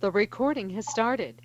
The 0.00 0.10
recording 0.10 0.70
has 0.70 0.88
started. 0.88 1.42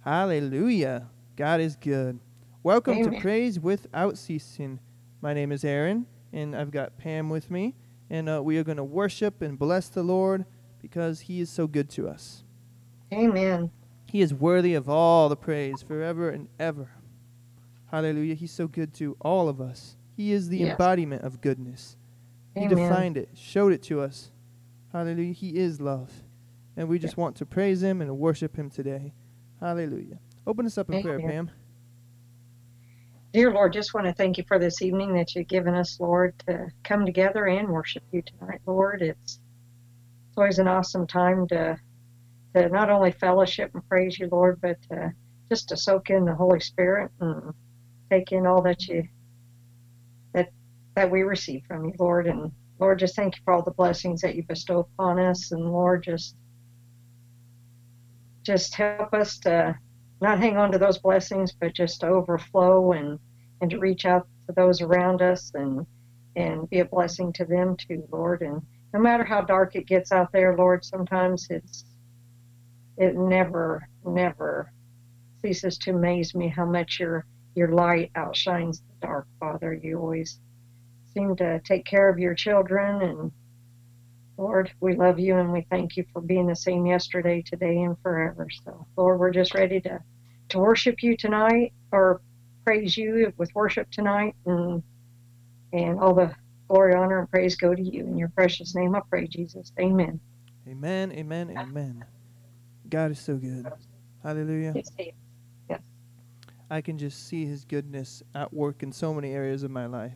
Hallelujah. 0.00 1.08
God 1.36 1.60
is 1.60 1.76
good. 1.76 2.18
Welcome 2.62 2.94
Amen. 2.98 3.12
to 3.12 3.20
Praise 3.20 3.60
Without 3.60 4.16
Ceasing. 4.16 4.80
My 5.20 5.34
name 5.34 5.52
is 5.52 5.62
Aaron, 5.64 6.06
and 6.32 6.56
I've 6.56 6.70
got 6.70 6.96
Pam 6.96 7.28
with 7.28 7.50
me, 7.50 7.74
and 8.08 8.28
uh, 8.28 8.42
we 8.42 8.56
are 8.56 8.64
going 8.64 8.78
to 8.78 8.84
worship 8.84 9.42
and 9.42 9.58
bless 9.58 9.88
the 9.90 10.02
Lord 10.02 10.46
because 10.80 11.20
He 11.20 11.40
is 11.40 11.50
so 11.50 11.66
good 11.66 11.90
to 11.90 12.08
us. 12.08 12.44
Amen. 13.12 13.70
He 14.06 14.22
is 14.22 14.32
worthy 14.32 14.74
of 14.74 14.88
all 14.88 15.28
the 15.28 15.36
praise 15.36 15.82
forever 15.82 16.30
and 16.30 16.48
ever. 16.58 16.90
Hallelujah. 17.90 18.34
He's 18.34 18.52
so 18.52 18.66
good 18.68 18.94
to 18.94 19.16
all 19.20 19.50
of 19.50 19.60
us. 19.60 19.96
He 20.16 20.32
is 20.32 20.48
the 20.48 20.58
Yes. 20.58 20.70
embodiment 20.72 21.22
of 21.22 21.40
goodness. 21.42 21.96
He 22.54 22.66
defined 22.66 23.16
it, 23.18 23.28
showed 23.34 23.72
it 23.72 23.82
to 23.84 24.00
us. 24.00 24.30
Hallelujah. 24.92 25.32
He 25.34 25.56
is 25.58 25.80
love. 25.80 26.10
And 26.78 26.88
we 26.88 27.00
just 27.00 27.16
want 27.16 27.34
to 27.38 27.44
praise 27.44 27.82
Him 27.82 28.00
and 28.00 28.18
worship 28.18 28.56
Him 28.56 28.70
today. 28.70 29.12
Hallelujah. 29.60 30.20
Open 30.46 30.64
us 30.64 30.78
up 30.78 30.88
in 30.88 31.02
prayer, 31.02 31.18
Amen. 31.18 31.28
Pam. 31.28 31.50
Dear 33.32 33.52
Lord, 33.52 33.72
just 33.72 33.92
want 33.94 34.06
to 34.06 34.12
thank 34.12 34.38
you 34.38 34.44
for 34.46 34.60
this 34.60 34.80
evening 34.80 35.12
that 35.14 35.34
you've 35.34 35.48
given 35.48 35.74
us, 35.74 35.98
Lord, 35.98 36.38
to 36.46 36.68
come 36.84 37.04
together 37.04 37.46
and 37.46 37.68
worship 37.68 38.04
you 38.12 38.22
tonight, 38.22 38.60
Lord. 38.64 39.02
It's 39.02 39.40
it's 40.28 40.38
always 40.38 40.60
an 40.60 40.68
awesome 40.68 41.08
time 41.08 41.48
to 41.48 41.76
to 42.54 42.68
not 42.68 42.90
only 42.90 43.10
fellowship 43.10 43.72
and 43.74 43.86
praise 43.88 44.16
you, 44.16 44.28
Lord, 44.30 44.60
but 44.60 44.78
uh, 44.96 45.08
just 45.48 45.68
to 45.70 45.76
soak 45.76 46.10
in 46.10 46.24
the 46.26 46.34
Holy 46.36 46.60
Spirit 46.60 47.10
and 47.20 47.52
take 48.08 48.30
in 48.30 48.46
all 48.46 48.62
that 48.62 48.86
you 48.86 49.02
that 50.32 50.50
that 50.94 51.10
we 51.10 51.22
receive 51.22 51.64
from 51.66 51.86
you, 51.86 51.94
Lord. 51.98 52.28
And 52.28 52.52
Lord, 52.78 53.00
just 53.00 53.16
thank 53.16 53.34
you 53.34 53.42
for 53.44 53.52
all 53.52 53.62
the 53.62 53.72
blessings 53.72 54.20
that 54.20 54.36
you 54.36 54.44
bestow 54.44 54.78
upon 54.78 55.18
us, 55.18 55.50
and 55.50 55.72
Lord, 55.72 56.04
just 56.04 56.36
just 58.48 58.74
help 58.76 59.12
us 59.12 59.38
to 59.38 59.78
not 60.22 60.38
hang 60.38 60.56
on 60.56 60.72
to 60.72 60.78
those 60.78 60.96
blessings, 60.96 61.52
but 61.52 61.74
just 61.74 62.00
to 62.00 62.06
overflow 62.06 62.92
and 62.92 63.18
and 63.60 63.70
to 63.70 63.78
reach 63.78 64.06
out 64.06 64.26
to 64.46 64.54
those 64.54 64.80
around 64.80 65.20
us 65.20 65.52
and 65.54 65.84
and 66.34 66.68
be 66.70 66.78
a 66.78 66.84
blessing 66.86 67.30
to 67.34 67.44
them 67.44 67.76
too, 67.76 68.08
Lord. 68.10 68.40
And 68.40 68.62
no 68.94 69.00
matter 69.00 69.22
how 69.22 69.42
dark 69.42 69.76
it 69.76 69.86
gets 69.86 70.12
out 70.12 70.32
there, 70.32 70.56
Lord, 70.56 70.82
sometimes 70.82 71.46
it's 71.50 71.84
it 72.96 73.16
never 73.16 73.86
never 74.06 74.72
ceases 75.42 75.76
to 75.78 75.90
amaze 75.90 76.34
me 76.34 76.48
how 76.48 76.64
much 76.64 76.98
your 76.98 77.26
your 77.54 77.72
light 77.72 78.10
outshines 78.16 78.80
the 78.80 79.06
dark, 79.06 79.26
Father. 79.38 79.74
You 79.74 79.98
always 79.98 80.40
seem 81.12 81.36
to 81.36 81.60
take 81.66 81.84
care 81.84 82.08
of 82.08 82.18
your 82.18 82.34
children 82.34 83.02
and 83.02 83.30
Lord, 84.38 84.72
we 84.80 84.94
love 84.94 85.18
you 85.18 85.36
and 85.36 85.52
we 85.52 85.66
thank 85.68 85.96
you 85.96 86.04
for 86.12 86.22
being 86.22 86.46
the 86.46 86.54
same 86.54 86.86
yesterday, 86.86 87.42
today, 87.42 87.82
and 87.82 87.96
forever. 88.02 88.46
So, 88.64 88.86
Lord, 88.96 89.18
we're 89.18 89.32
just 89.32 89.52
ready 89.52 89.80
to, 89.80 89.98
to 90.50 90.58
worship 90.60 91.02
you 91.02 91.16
tonight 91.16 91.72
or 91.90 92.20
praise 92.64 92.96
you 92.96 93.32
with 93.36 93.52
worship 93.54 93.90
tonight. 93.90 94.36
And, 94.46 94.82
and 95.72 95.98
all 95.98 96.14
the 96.14 96.32
glory, 96.68 96.94
honor, 96.94 97.18
and 97.18 97.30
praise 97.30 97.56
go 97.56 97.74
to 97.74 97.82
you. 97.82 98.06
In 98.06 98.16
your 98.16 98.28
precious 98.28 98.76
name, 98.76 98.94
I 98.94 99.00
pray, 99.10 99.26
Jesus. 99.26 99.72
Amen. 99.80 100.20
Amen, 100.68 101.10
amen, 101.12 101.50
amen. 101.50 102.04
God 102.88 103.10
is 103.10 103.18
so 103.18 103.36
good. 103.36 103.66
Hallelujah. 104.22 104.72
Yes, 104.76 104.90
he 104.96 105.02
is. 105.68 105.78
I 106.70 106.80
can 106.80 106.96
just 106.98 107.26
see 107.26 107.44
his 107.44 107.64
goodness 107.64 108.22
at 108.34 108.52
work 108.52 108.82
in 108.82 108.92
so 108.92 109.12
many 109.12 109.32
areas 109.32 109.62
of 109.62 109.70
my 109.70 109.86
life. 109.86 110.12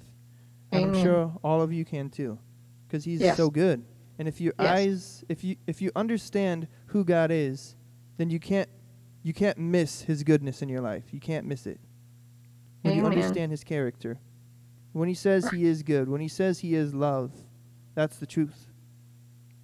And 0.70 0.84
I'm 0.84 0.94
sure 0.94 1.32
all 1.42 1.60
of 1.60 1.72
you 1.72 1.84
can 1.84 2.08
too. 2.08 2.38
Because 2.86 3.04
he's 3.04 3.22
Yes. 3.22 3.36
so 3.36 3.50
good. 3.50 3.84
And 4.22 4.28
if 4.28 4.40
your 4.40 4.54
Yes. 4.56 4.68
eyes 4.68 5.24
if 5.28 5.42
you 5.42 5.56
if 5.66 5.82
you 5.82 5.90
understand 5.96 6.68
who 6.86 7.04
God 7.04 7.32
is, 7.32 7.74
then 8.18 8.30
you 8.30 8.38
can't 8.38 8.68
you 9.24 9.32
can't 9.32 9.58
miss 9.58 10.02
his 10.02 10.22
goodness 10.22 10.62
in 10.62 10.68
your 10.68 10.80
life. 10.80 11.12
You 11.12 11.18
can't 11.18 11.44
miss 11.44 11.66
it. 11.66 11.80
When 12.82 12.94
you 12.94 13.04
understand 13.04 13.50
his 13.50 13.64
character. 13.64 14.20
When 14.92 15.08
he 15.08 15.14
says 15.14 15.50
he 15.50 15.64
is 15.64 15.82
good, 15.82 16.08
when 16.08 16.20
he 16.20 16.28
says 16.28 16.60
he 16.60 16.76
is 16.76 16.94
love, 16.94 17.32
that's 17.96 18.18
the 18.18 18.26
truth. 18.26 18.68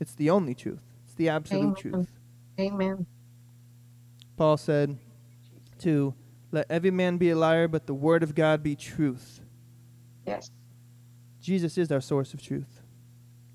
It's 0.00 0.16
the 0.16 0.28
only 0.28 0.56
truth. 0.56 0.83
It's 1.04 1.15
the 1.15 1.28
absolute 1.28 1.62
Amen. 1.62 1.75
truth. 1.77 2.12
Amen. 2.59 3.06
Paul 4.37 4.56
said 4.56 4.99
to 5.83 6.15
let 6.50 6.66
every 6.69 6.91
man 6.91 7.16
be 7.16 7.31
a 7.31 7.37
liar, 7.37 7.69
but 7.69 7.87
the 7.87 7.94
word 7.94 8.25
of 8.25 8.34
God 8.34 8.65
be 8.65 8.75
truth. 8.75 9.41
Yes. 10.27 10.50
Jesus 11.41 11.78
is 11.78 11.93
our 11.93 12.00
source 12.00 12.34
of 12.34 12.43
truth. 12.43 12.78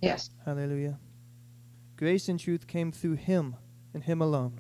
Yes. 0.04 0.32
Hallelujah. 0.44 1.00
Grace 1.96 2.28
and 2.28 2.38
truth 2.38 2.68
came 2.68 2.92
through 2.92 3.14
him 3.14 3.56
and 3.94 4.04
him 4.04 4.22
alone. 4.22 4.60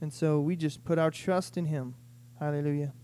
And 0.00 0.10
so 0.10 0.40
we 0.40 0.56
just 0.56 0.82
put 0.82 0.98
our 0.98 1.10
trust 1.10 1.58
in 1.58 1.66
him. 1.66 1.94
Hallelujah. 2.40 2.94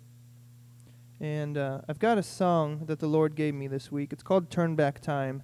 And 1.20 1.58
uh, 1.58 1.82
I've 1.86 1.98
got 1.98 2.16
a 2.16 2.22
song 2.22 2.86
that 2.86 3.00
the 3.00 3.06
Lord 3.06 3.34
gave 3.34 3.52
me 3.52 3.68
this 3.68 3.92
week. 3.92 4.14
It's 4.14 4.22
called 4.22 4.50
Turn 4.50 4.76
Back 4.76 5.02
Time. 5.02 5.42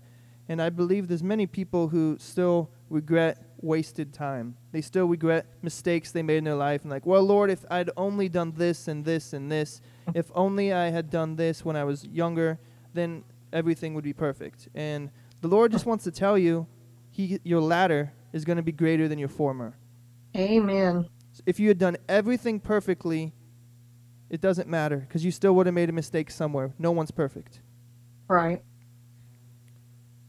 And 0.49 0.63
I 0.63 0.71
believe 0.71 1.09
there's 1.09 1.23
many 1.23 1.47
people 1.47 1.89
who 1.89 2.17
still 2.19 2.71
regret 2.89 3.43
wasted 3.61 4.15
time. 4.15 4.57
They 4.73 4.81
still 4.81 5.07
regret 5.07 5.45
mistakes 5.61 6.11
they 6.11 6.23
made 6.23 6.39
in 6.39 6.45
their 6.45 6.55
life 6.55 6.83
and 6.83 6.91
like, 6.91 7.05
well, 7.05 7.23
Lord, 7.23 7.51
if 7.51 7.67
I'd 7.71 7.91
only 7.99 8.31
done 8.31 8.55
this 8.57 8.89
and 8.89 9.05
this 9.05 9.35
and 9.35 9.53
this, 9.53 9.83
if 10.15 10.31
only 10.35 10.73
I 10.73 10.89
had 10.89 11.11
done 11.11 11.37
this 11.37 11.67
when 11.67 11.77
I 11.77 11.85
was 11.85 12.07
younger, 12.07 12.59
then 12.95 13.25
everything 13.53 13.93
would 13.93 14.05
be 14.05 14.15
perfect. 14.15 14.69
And 14.75 15.11
the 15.41 15.49
Lord 15.49 15.73
just 15.73 15.87
oh. 15.87 15.91
wants 15.91 16.05
to 16.05 16.11
tell 16.11 16.39
you, 16.39 16.67
he, 17.11 17.41
your 17.45 17.61
latter 17.61 18.13
is 18.33 18.45
going 18.45 18.57
to 18.57 18.63
be 18.63 18.73
greater 18.73 19.09
than 19.09 19.19
your 19.19 19.29
former. 19.29 19.77
Amen. 20.37 21.09
If 21.47 21.59
you 21.59 21.69
had 21.69 21.79
done 21.79 21.97
everything 22.09 22.61
perfectly, 22.61 23.33
it 24.29 24.41
doesn't 24.41 24.69
matter 24.69 24.99
because 24.99 25.25
you 25.25 25.31
still 25.31 25.55
would 25.57 25.67
have 25.67 25.75
made 25.75 25.89
a 25.89 25.93
mistake 25.93 26.31
somewhere. 26.31 26.73
No 26.79 26.93
one's 26.93 27.11
perfect. 27.11 27.61
Right. 28.29 28.63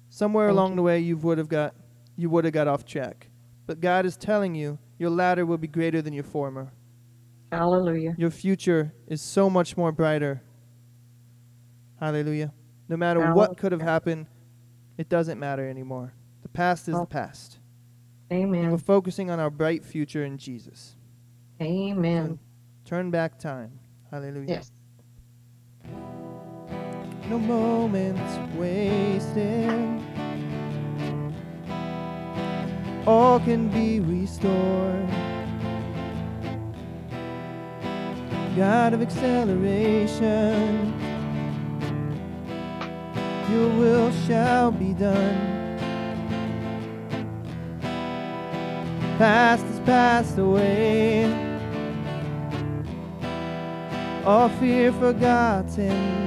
Somewhere 0.10 0.48
Thank 0.48 0.58
along 0.58 0.72
you. 0.72 0.76
the 0.78 0.82
way, 0.82 1.00
you 1.00 1.18
would 1.18 1.38
have 1.38 1.50
got 1.50 1.76
you 2.18 2.30
would 2.30 2.46
have 2.46 2.54
got 2.54 2.68
off 2.68 2.86
track. 2.86 3.28
But 3.68 3.80
God 3.80 4.06
is 4.06 4.18
telling 4.18 4.56
you, 4.56 4.80
your 4.98 5.10
latter 5.10 5.46
will 5.46 5.58
be 5.58 5.68
greater 5.68 6.02
than 6.02 6.14
your 6.14 6.24
former. 6.24 6.74
Hallelujah. 7.52 8.16
Your 8.18 8.32
future 8.32 8.94
is 9.08 9.22
so 9.22 9.50
much 9.50 9.78
more 9.78 9.92
brighter. 9.92 10.42
Hallelujah. 12.00 12.54
No 12.90 12.98
matter 12.98 13.34
what 13.34 13.58
could 13.58 13.72
have 13.72 13.82
happened, 13.82 14.26
it 15.02 15.10
doesn't 15.10 15.40
matter 15.40 15.68
anymore. 15.68 16.14
The 16.44 16.50
past 16.50 16.88
is 16.88 16.96
the 16.96 17.06
past. 17.06 17.58
And 18.30 18.52
we're 18.52 18.78
focusing 18.78 19.32
on 19.32 19.40
our 19.40 19.50
bright 19.50 19.84
future 19.84 20.24
in 20.24 20.38
Jesus. 20.38 20.96
Amen. 21.60 22.38
Turn 22.86 23.10
back 23.10 23.40
time. 23.40 23.80
Hallelujah. 24.12 24.46
Yes. 24.48 24.72
No 27.30 27.40
moments 27.40 28.56
wasted. 28.56 30.00
All 33.08 33.40
can 33.40 33.70
be 33.70 34.00
restored. 34.00 35.10
God 38.56 38.94
of 38.94 39.02
acceleration. 39.02 41.01
Your 43.52 43.68
will 43.68 44.12
shall 44.26 44.72
be 44.72 44.94
done. 44.94 45.78
Past 49.18 49.66
is 49.66 49.80
passed 49.82 50.38
away. 50.38 51.26
All 54.26 54.48
fear 54.48 54.94
forgotten. 54.94 56.22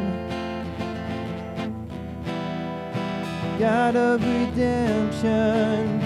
God 3.59 3.97
of 3.97 4.21
redemption. 4.23 6.01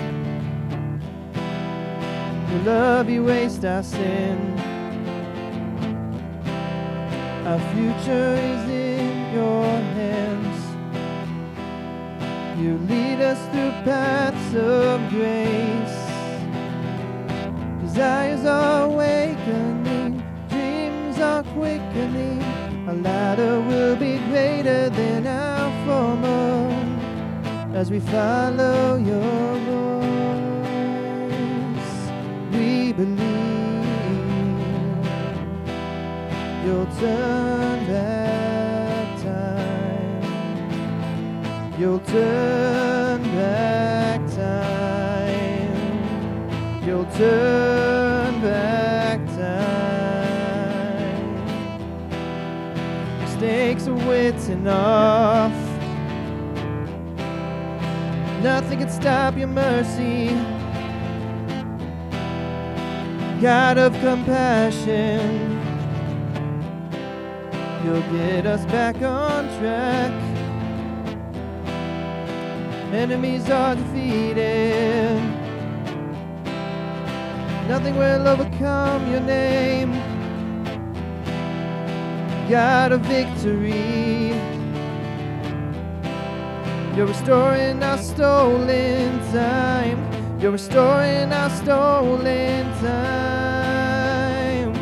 Your 2.50 2.62
love 2.62 3.10
erased 3.10 3.64
our 3.64 3.82
sin. 3.82 4.38
Our 7.44 7.58
future 7.74 8.34
is 8.34 8.70
in 8.70 9.34
your. 9.34 9.77
You 12.58 12.76
lead 12.88 13.20
us 13.20 13.38
through 13.52 13.70
paths 13.84 14.54
of 14.56 15.08
grace. 15.10 15.98
Desires 17.80 18.44
are 18.44 18.86
awakening, 18.86 20.22
dreams 20.48 21.20
are 21.20 21.44
quickening. 21.54 22.42
Our 22.88 22.94
latter 22.94 23.60
will 23.60 23.94
be 23.94 24.18
greater 24.30 24.90
than 24.90 25.28
our 25.28 25.70
former 25.86 26.68
as 27.76 27.92
we 27.92 28.00
follow 28.00 28.96
your 28.96 29.58
voice. 29.70 30.10
We 32.52 32.92
believe 32.92 33.86
you'll 36.64 36.86
turn 36.98 37.86
back 37.86 38.17
You'll 41.78 42.00
turn 42.00 43.22
back 43.22 44.20
time. 44.34 45.74
You'll 46.84 47.06
turn 47.12 48.40
back 48.40 49.24
time. 49.26 50.08
Mistakes 53.20 53.86
are 53.86 53.92
written 53.92 54.66
off. 54.66 55.52
Nothing 58.42 58.80
can 58.80 58.90
stop 58.90 59.36
your 59.36 59.46
mercy. 59.46 60.30
God 63.40 63.78
of 63.78 63.92
compassion, 64.00 65.60
you'll 67.84 68.02
get 68.10 68.46
us 68.46 68.64
back 68.64 68.96
on 68.96 69.46
track. 69.60 70.27
Enemies 72.92 73.50
are 73.50 73.74
defeated. 73.76 75.20
Nothing 77.68 77.96
will 77.98 78.26
overcome 78.26 79.10
your 79.10 79.20
name. 79.20 79.92
God 82.48 82.92
of 82.92 83.02
victory. 83.02 84.32
You're 86.96 87.06
restoring 87.06 87.82
our 87.82 87.98
stolen 87.98 89.18
time. 89.32 89.98
You're 90.40 90.52
restoring 90.52 91.30
our 91.30 91.50
stolen 91.50 92.64
time. 92.80 94.74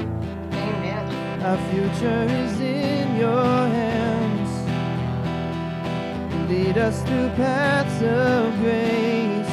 Amen. 0.52 1.42
Our 1.42 1.58
future 1.72 2.22
is 2.22 2.60
in 2.60 3.16
your 3.16 3.66
hands. 3.78 4.50
Lead 6.48 6.78
us 6.78 7.02
through 7.02 7.30
paths 7.30 7.85
of 8.02 8.58
grace. 8.60 9.46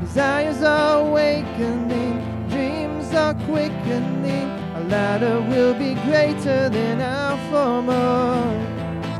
Desires 0.00 0.62
are 0.62 1.00
awakening, 1.00 2.48
dreams 2.48 3.12
are 3.14 3.34
quickening. 3.34 4.48
Our 4.74 4.84
latter 4.84 5.40
will 5.40 5.74
be 5.74 5.94
greater 6.06 6.68
than 6.68 7.00
our 7.00 7.36
former. 7.50 8.44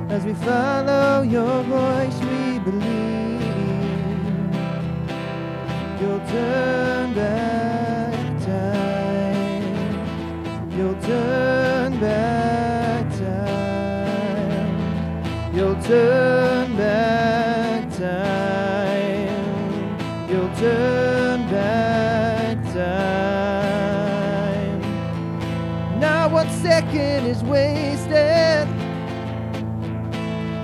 As 0.08 0.24
we 0.24 0.34
follow 0.34 1.22
your 1.22 1.62
voice, 1.64 2.18
we 2.20 2.58
believe 2.60 3.42
you'll 6.00 6.24
turn 6.28 7.14
back 7.14 8.40
time. 8.46 9.64
You'll 10.76 11.00
turn 11.02 11.98
back 11.98 13.10
time. 13.18 14.68
You'll 15.54 15.80
turn 15.82 16.37
is 26.94 27.42
wasted. 27.44 28.68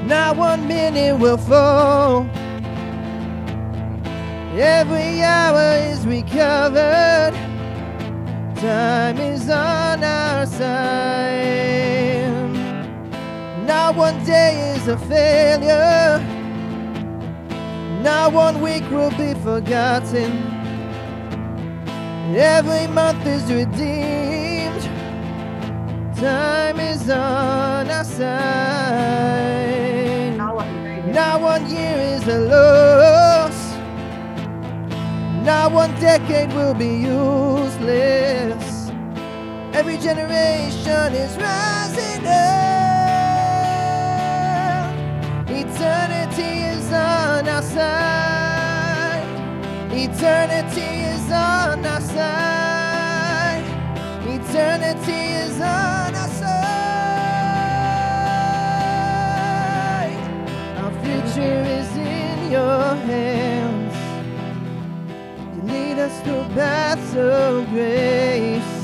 Not 0.06 0.36
one 0.36 0.66
minute 0.68 1.18
will 1.18 1.38
fall. 1.38 2.28
Every 4.56 5.22
hour 5.22 5.76
is 5.90 6.06
recovered. 6.06 7.34
Time 8.56 9.18
is 9.18 9.48
on 9.50 10.04
our 10.04 10.46
side. 10.46 11.84
Not 13.66 13.96
one 13.96 14.24
day 14.24 14.74
is 14.76 14.88
a 14.88 14.98
failure. 14.98 16.20
Not 18.02 18.32
one 18.32 18.60
week 18.60 18.88
will 18.90 19.10
be 19.10 19.34
forgotten. 19.40 20.30
Every 22.36 22.86
month 22.88 23.26
is 23.26 23.50
redeemed. 23.52 24.23
Time 26.24 26.80
is 26.80 27.10
on 27.10 27.90
our 27.90 28.02
side. 28.02 28.24
Not 31.12 31.42
one 31.42 31.68
year 31.68 31.98
is 32.16 32.26
a 32.26 32.38
loss. 32.38 33.74
Not 35.44 35.72
one 35.72 35.94
decade 36.00 36.50
will 36.54 36.72
be 36.72 36.96
useless. 36.96 38.90
Every 39.74 39.98
generation 39.98 41.12
is 41.12 41.36
rising 41.36 42.26
up. 42.26 42.64
Eternity 45.50 46.62
is 46.72 46.90
on 46.90 47.46
our 47.46 47.60
side. 47.60 49.28
Eternity 49.92 51.04
is 51.12 51.30
on 51.30 51.84
our 51.84 52.00
side. 52.00 53.64
Eternity 54.26 55.34
is 55.44 55.60
on 55.60 56.03
future 61.14 61.62
is 61.78 61.96
in 61.96 62.50
your 62.50 62.94
hands. 63.11 63.94
You 65.55 65.62
lead 65.72 65.99
us 65.99 66.14
through 66.22 66.44
paths 66.55 67.14
of 67.16 67.69
grace. 67.70 68.75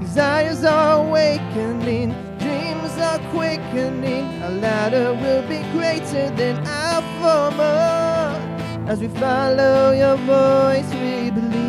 Desires 0.00 0.64
are 0.64 1.04
awakening, 1.04 2.10
dreams 2.38 2.96
are 2.98 3.18
quickening. 3.30 4.42
Our 4.42 4.50
latter 4.50 5.14
will 5.14 5.42
be 5.48 5.62
greater 5.72 6.30
than 6.36 6.56
our 6.66 7.02
former. 7.20 8.38
As 8.86 9.00
we 9.00 9.08
follow 9.08 9.92
your 9.92 10.16
voice, 10.16 10.90
we 11.02 11.30
believe 11.30 11.62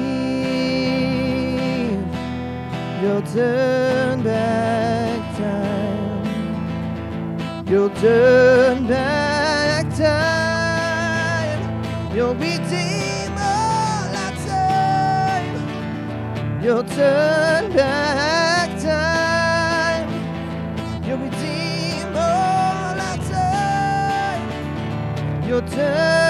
you'll 3.02 3.22
turn 3.34 4.22
back. 4.24 4.93
You'll 7.66 7.90
turn 7.92 8.88
back 8.88 9.90
time. 9.96 11.62
You'll 12.14 12.36
redeem 12.36 13.32
all 13.32 14.16
our 14.24 14.36
time. 14.46 15.56
You'll 16.62 16.84
turn 16.84 17.72
back 17.74 18.70
time. 18.82 20.10
You'll 21.08 21.20
redeem 21.20 22.16
all 22.16 23.00
our 23.00 23.18
time. 23.18 24.50
You'll 25.48 25.62
turn 25.62 26.23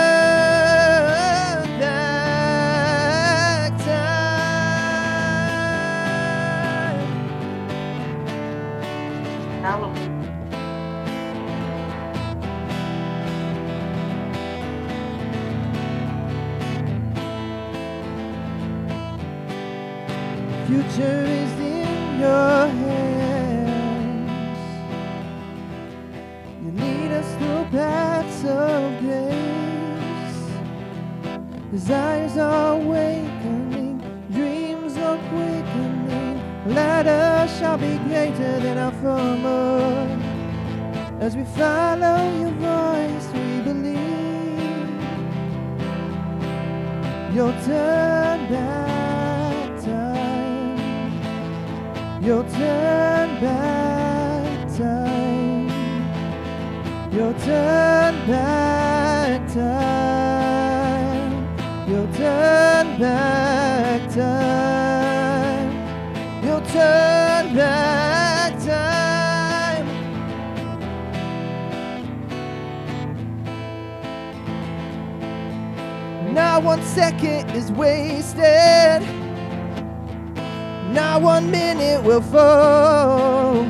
will 82.03 82.21
fall. 82.21 83.65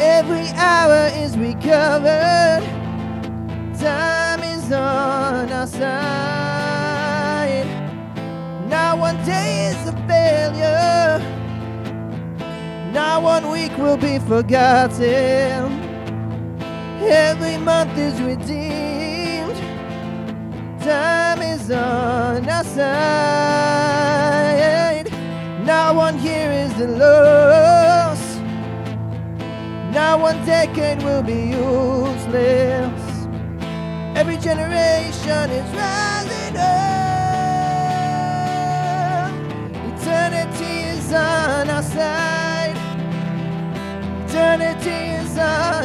Every 0.00 0.48
hour 0.56 1.10
is 1.14 1.36
recovered. 1.36 2.62
Time 3.78 4.42
is 4.42 4.72
on 4.72 5.52
our 5.52 5.66
side. 5.66 6.06
Not 8.68 8.98
one 8.98 9.22
day 9.24 9.66
is 9.66 9.88
a 9.88 9.92
failure. 10.08 11.20
Not 12.92 13.22
one 13.22 13.50
week 13.50 13.76
will 13.76 13.98
be 13.98 14.18
forgotten. 14.20 15.82
Every 17.02 17.58
month 17.58 17.98
is 17.98 18.20
redeemed. 18.22 19.56
Time 20.80 21.42
is 21.42 21.70
on 21.70 22.48
our 22.48 22.64
side. 22.64 23.84
Not 25.64 25.96
one 25.96 26.18
Not 29.94 30.18
one 30.18 30.44
decade 30.44 31.02
will 31.04 31.22
be 31.22 31.50
useless. 31.50 33.26
Every 34.16 34.36
generation 34.36 35.50
is 35.50 35.72
rising 35.72 36.56
up. 36.56 36.90
Eternity 39.92 40.74
is 40.98 41.12
on 41.12 41.70
our 41.70 41.82
side. 41.82 42.76
Eternity 44.26 45.14
is 45.22 45.38
on 45.38 45.83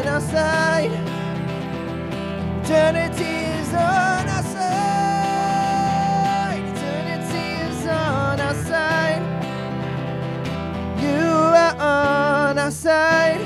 our 12.70 12.76
side. 12.76 13.42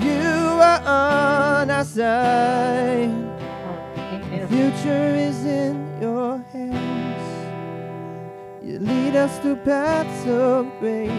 You 0.00 0.30
are 0.70 0.80
on 0.86 1.70
our 1.70 1.84
side. 1.84 3.10
The 4.30 4.46
future 4.48 5.14
is 5.28 5.44
in 5.44 6.00
your 6.00 6.38
hands. 6.50 7.26
You 8.64 8.78
lead 8.78 9.16
us 9.16 9.38
through 9.40 9.56
paths 9.56 10.26
of 10.26 10.66
grace. 10.80 11.10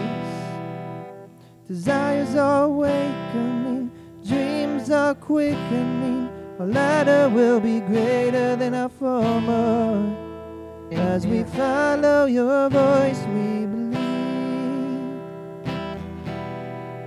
Desires 1.68 2.34
are 2.34 2.64
awakening, 2.64 3.92
dreams 4.26 4.90
are 4.90 5.14
quickening. 5.14 6.28
Our 6.58 6.66
latter 6.66 7.28
will 7.28 7.60
be 7.60 7.78
greater 7.78 8.56
than 8.56 8.74
our 8.74 8.88
former. 8.88 10.16
As 10.90 11.28
we 11.28 11.44
follow 11.44 12.24
your 12.24 12.68
voice, 12.70 13.20
we 13.36 13.66
believe 13.66 13.87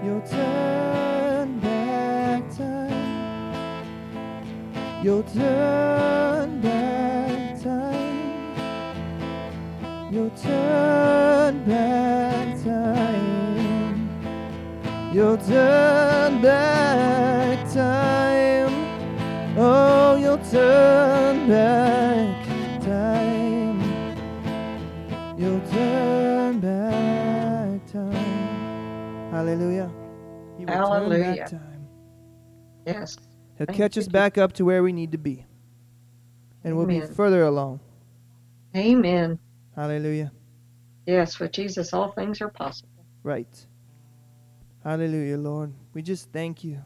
your 0.04 0.22
turn 0.22 1.60
back 1.60 2.44
time. 2.58 3.84
You'll 5.04 5.24
turn 5.24 6.62
back 6.62 7.62
time. 7.62 8.22
You'll 10.12 10.32
turn 10.32 11.64
back 11.66 12.64
time. 12.64 14.10
You'll 15.14 15.38
turn 15.38 16.42
back 16.42 17.72
time. 17.72 18.74
Oh, 19.58 20.16
your 20.16 20.38
turn 20.50 21.48
back 21.48 22.01
Hallelujah. 29.42 29.92
He 30.60 30.66
will 30.66 30.74
turn 30.74 30.84
Hallelujah. 30.84 31.36
back 31.36 31.50
time. 31.50 31.88
Yes. 32.86 33.18
He'll 33.58 33.66
Thank 33.66 33.78
catch 33.78 33.96
you, 33.96 34.02
us 34.04 34.08
back 34.08 34.38
up 34.38 34.54
to 34.54 34.66
where 34.66 34.84
we 34.84 34.94
need 34.94 35.14
to 35.14 35.18
be. 35.18 35.48
And 36.64 36.78
we'll 36.78 36.86
be 36.86 37.02
further 37.02 37.42
along. 37.42 37.80
Amen. 38.78 39.40
Hallelujah. 39.76 40.32
Yes, 41.08 41.40
with 41.40 41.54
Jesus, 41.54 41.92
all 41.92 42.12
things 42.12 42.40
are 42.40 42.50
possible. 42.50 43.04
Right. 43.24 43.66
Hallelujah, 44.84 45.38
Lord. 45.38 45.74
We 45.96 46.04
just 46.04 46.32
thank 46.32 46.64
you 46.64 46.78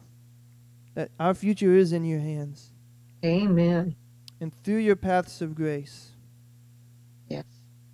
that 0.94 1.10
our 1.20 1.34
future 1.34 1.74
is 1.74 1.92
in 1.92 2.06
your 2.06 2.20
hands. 2.20 2.72
Amen. 3.22 3.94
And 4.40 4.50
through 4.64 4.78
your 4.78 4.96
paths 4.96 5.42
of 5.42 5.54
grace, 5.54 6.12
Yes. 7.28 7.44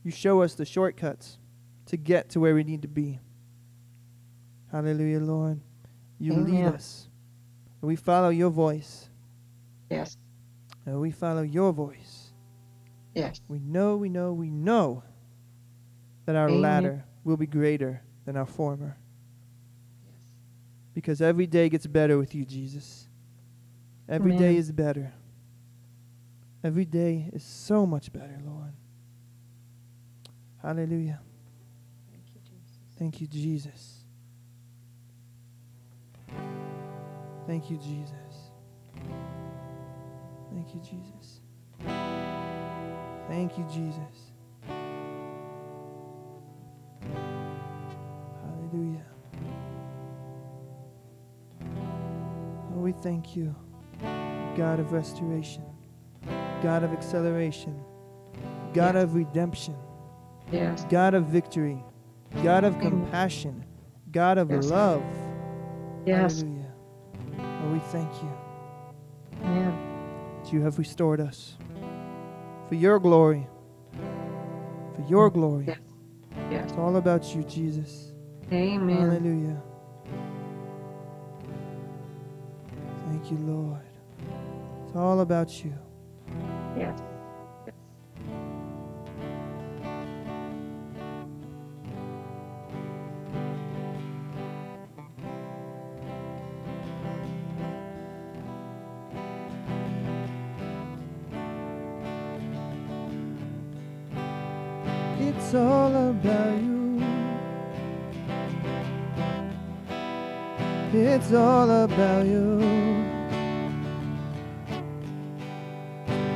you 0.05 0.13
show 0.13 0.41
us 0.41 0.55
the 0.55 0.65
shortcuts 0.65 1.39
to 1.87 1.97
get 1.97 2.29
to 2.31 2.39
where 2.39 2.55
we 2.55 2.63
need 2.63 2.83
to 2.83 2.89
be. 2.89 3.19
Hallelujah, 4.73 5.21
Lord. 5.21 5.61
You 6.19 6.35
lead 6.35 6.65
us. 6.65 7.09
We 7.83 7.97
follow 7.97 8.31
your 8.31 8.51
voice. 8.51 9.11
Yes. 9.91 10.17
And 10.87 11.01
we 11.01 11.11
follow 11.11 11.43
your 11.43 11.73
voice. 11.73 12.33
Yes. 13.15 13.41
We 13.49 13.59
know, 13.59 13.97
we 13.97 14.09
know, 14.09 14.33
we 14.33 14.51
know 14.51 15.03
that 16.25 16.37
our 16.37 16.49
Amen. 16.49 16.63
latter 16.63 17.05
will 17.25 17.37
be 17.37 17.47
greater 17.47 18.03
than 18.25 18.37
our 18.37 18.47
former. 18.47 18.97
Yes. 20.05 20.23
Because 20.95 21.21
every 21.21 21.47
day 21.47 21.69
gets 21.69 21.87
better 21.87 22.17
with 22.17 22.35
you, 22.35 22.45
Jesus. 22.45 23.09
Every 24.09 24.33
day 24.33 24.51
Amen. 24.51 24.57
is 24.57 24.73
better. 24.73 25.13
Every 26.65 26.85
day 26.85 27.29
is 27.33 27.43
so 27.43 27.85
much 27.85 28.13
better, 28.13 28.39
Lord. 28.45 28.73
Hallelujah. 30.63 31.21
Thank 32.11 32.25
you, 32.33 32.41
Jesus. 32.41 32.79
Thank 32.97 33.21
you, 33.21 33.27
Jesus. 33.27 34.02
Thank 37.47 37.71
you, 37.71 37.77
Jesus. 37.77 38.51
Thank 40.55 40.75
you, 40.75 40.81
Jesus. 40.81 41.41
Thank 43.29 43.59
you, 43.59 43.65
Jesus. 43.73 44.33
Hallelujah. 48.43 49.05
Oh, 52.75 52.81
we 52.81 52.93
thank 52.93 53.37
you, 53.37 53.55
God 54.57 54.81
of 54.81 54.93
restoration, 54.93 55.63
God 56.63 56.83
of 56.85 56.93
acceleration, 56.93 57.79
God 58.73 58.95
Yes. 58.95 59.05
of 59.05 59.15
redemption. 59.15 59.75
Yes. 60.51 60.85
God 60.91 61.15
of 61.15 61.25
victory, 61.27 61.83
God 62.43 62.65
of 62.65 62.79
compassion, 62.79 63.65
God 64.11 64.37
of 64.39 64.51
Yes. 64.51 64.71
love. 64.71 65.03
Yes. 66.07 66.41
Hallelujah. 66.41 66.73
Oh, 67.39 67.73
we 67.73 67.79
thank 67.79 68.11
you 68.23 68.33
Amen. 69.45 69.79
that 70.43 70.53
you 70.53 70.61
have 70.63 70.79
restored 70.79 71.21
us 71.21 71.57
for 72.69 72.75
your 72.75 72.99
glory. 72.99 73.47
For 74.95 75.05
your 75.09 75.31
glory. 75.31 75.67
Yes. 75.69 75.79
Yes. 76.51 76.71
It's 76.71 76.79
all 76.79 76.97
about 76.97 77.35
you, 77.35 77.43
Jesus. 77.45 78.13
Amen. 78.53 78.97
Hallelujah. 78.97 79.63
Thank 83.09 83.31
you, 83.31 83.39
Lord. 83.39 83.81
It's 84.87 84.97
all 84.97 85.21
about 85.21 85.65
you. 85.65 85.73
Yes. 86.77 86.99
It's 105.35 105.55
all 105.55 105.95
about 106.11 106.61
you. 106.61 107.03
It's 110.93 111.33
all 111.33 111.71
about 111.71 112.27
you. 112.27 112.61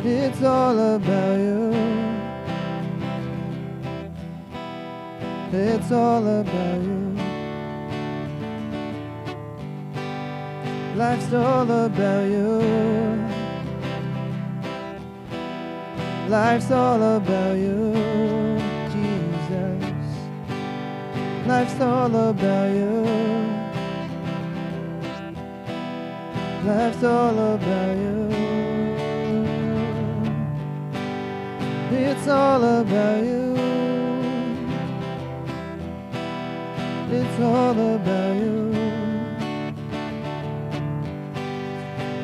It's 0.04 0.42
all 0.42 0.78
about 0.78 1.38
you. 1.38 1.72
It's 5.52 5.92
all 5.92 6.26
about 6.26 6.80
you. 6.80 7.16
Life's 10.96 11.32
all 11.34 11.70
about 11.70 12.24
you. 12.30 13.26
Life's 16.28 16.70
all 16.70 17.02
about 17.02 17.56
you. 17.56 18.55
Life's 21.46 21.80
all 21.80 22.14
about 22.30 22.74
you. 22.74 23.04
Life's 26.64 27.04
all 27.04 27.38
about 27.54 27.96
you. 27.96 28.30
It's 31.92 32.26
all 32.26 32.64
about 32.64 33.24
you. 33.24 33.56
It's 37.12 37.40
all 37.40 37.78
about 37.94 38.36
you. 38.36 38.72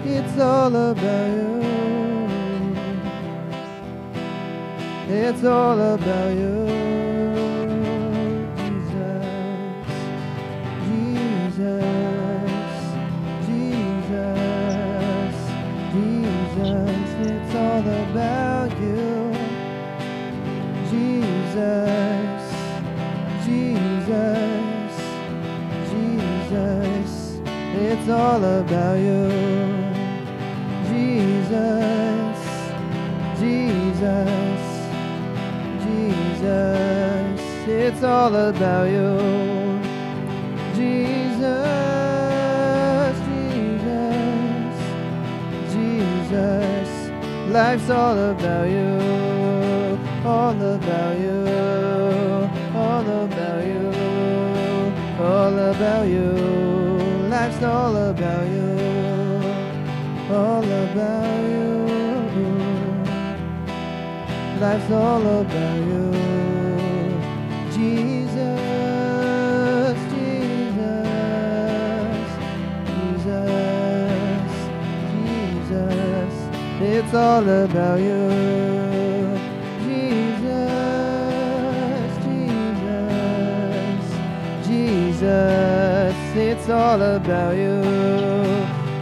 It's 0.04 0.38
all 0.40 0.74
about 0.74 1.28
you. 1.28 1.62
It's 5.08 5.44
all 5.44 5.78
about 5.78 6.34
you, 6.34 6.81
It's 28.04 28.10
all 28.10 28.42
about 28.42 28.98
you, 28.98 29.30
Jesus, 30.90 32.38
Jesus, 33.38 34.62
Jesus. 35.84 37.40
It's 37.68 38.02
all 38.02 38.34
about 38.34 38.90
you, 38.90 39.78
Jesus, 40.74 41.62
Jesus, 43.30 44.76
Jesus. 45.72 46.90
Life's 47.52 47.88
all 47.88 48.18
about 48.18 48.68
you, 48.68 48.98
all 50.26 50.60
about 50.60 51.20
you, 51.20 51.46
all 52.74 53.08
about 53.22 53.64
you, 53.64 53.92
all 55.20 55.56
about 55.56 56.08
you. 56.08 56.71
Life's 57.62 57.74
all 57.76 57.96
about 57.96 58.46
you, 58.48 58.74
all 60.34 60.64
about 60.64 61.44
you. 61.46 62.50
Life's 64.60 64.90
all 64.90 65.24
about 65.40 65.78
you, 65.90 66.10
Jesus, 67.70 68.58
Jesus, 70.10 71.06
Jesus, 72.88 73.54
Jesus. 75.12 76.34
It's 76.80 77.14
all 77.14 77.48
about 77.48 78.00
you, 78.00 78.22
Jesus. 79.86 80.72
It's 84.64 85.61
all 86.72 87.00
about 87.02 87.54
you, 87.54 87.82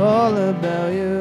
all 0.02 0.36
about 0.36 0.92
you, 0.92 1.20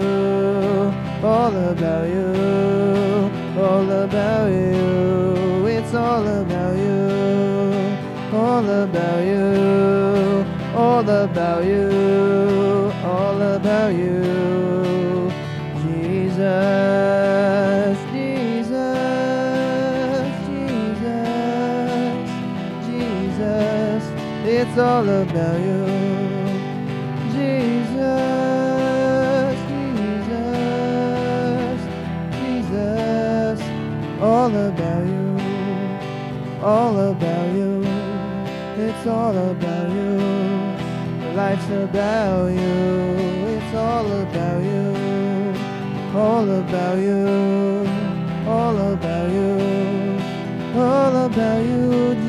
all 1.24 1.56
about 1.56 2.08
you, 2.10 3.32
all 3.62 3.90
about 3.90 4.48
you. 4.48 5.68
It's 5.68 5.94
all 5.94 6.28
about 6.28 6.76
you, 6.76 7.98
all 8.34 8.68
about 8.68 9.22
you, 9.24 10.46
all 10.76 11.10
about 11.10 11.64
you, 11.66 12.92
all 13.04 13.42
about 13.42 13.94
you. 13.94 15.32
Jesus, 15.84 16.38
Jesus, 18.12 18.80
Jesus, 20.48 22.30
Jesus. 22.88 24.04
It's 24.46 24.78
all 24.78 25.08
about 25.08 25.60
you. 25.60 25.99
All 36.70 37.00
about 37.12 37.48
you. 37.56 37.82
It's 38.86 39.08
all 39.08 39.36
about 39.36 39.90
you. 39.90 40.14
Life's 41.40 41.70
about 41.86 42.48
you. 42.62 42.78
It's 43.54 43.74
all 43.76 44.08
about 44.24 44.62
you. 44.72 44.88
All 46.24 46.48
about 46.62 46.98
you. 47.08 47.26
All 48.56 48.78
about 48.94 49.28
you. 49.38 49.52
All 50.76 51.16
about 51.26 51.62
you, 51.72 52.29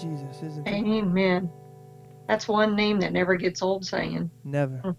Jesus, 0.00 0.42
isn't 0.42 0.66
it? 0.66 0.70
Amen. 0.74 1.50
That's 2.28 2.46
one 2.48 2.76
name 2.76 3.00
that 3.00 3.12
never 3.12 3.34
gets 3.36 3.60
old 3.62 3.84
saying. 3.84 4.30
Never. 4.44 4.76
Hmm. 4.78 4.90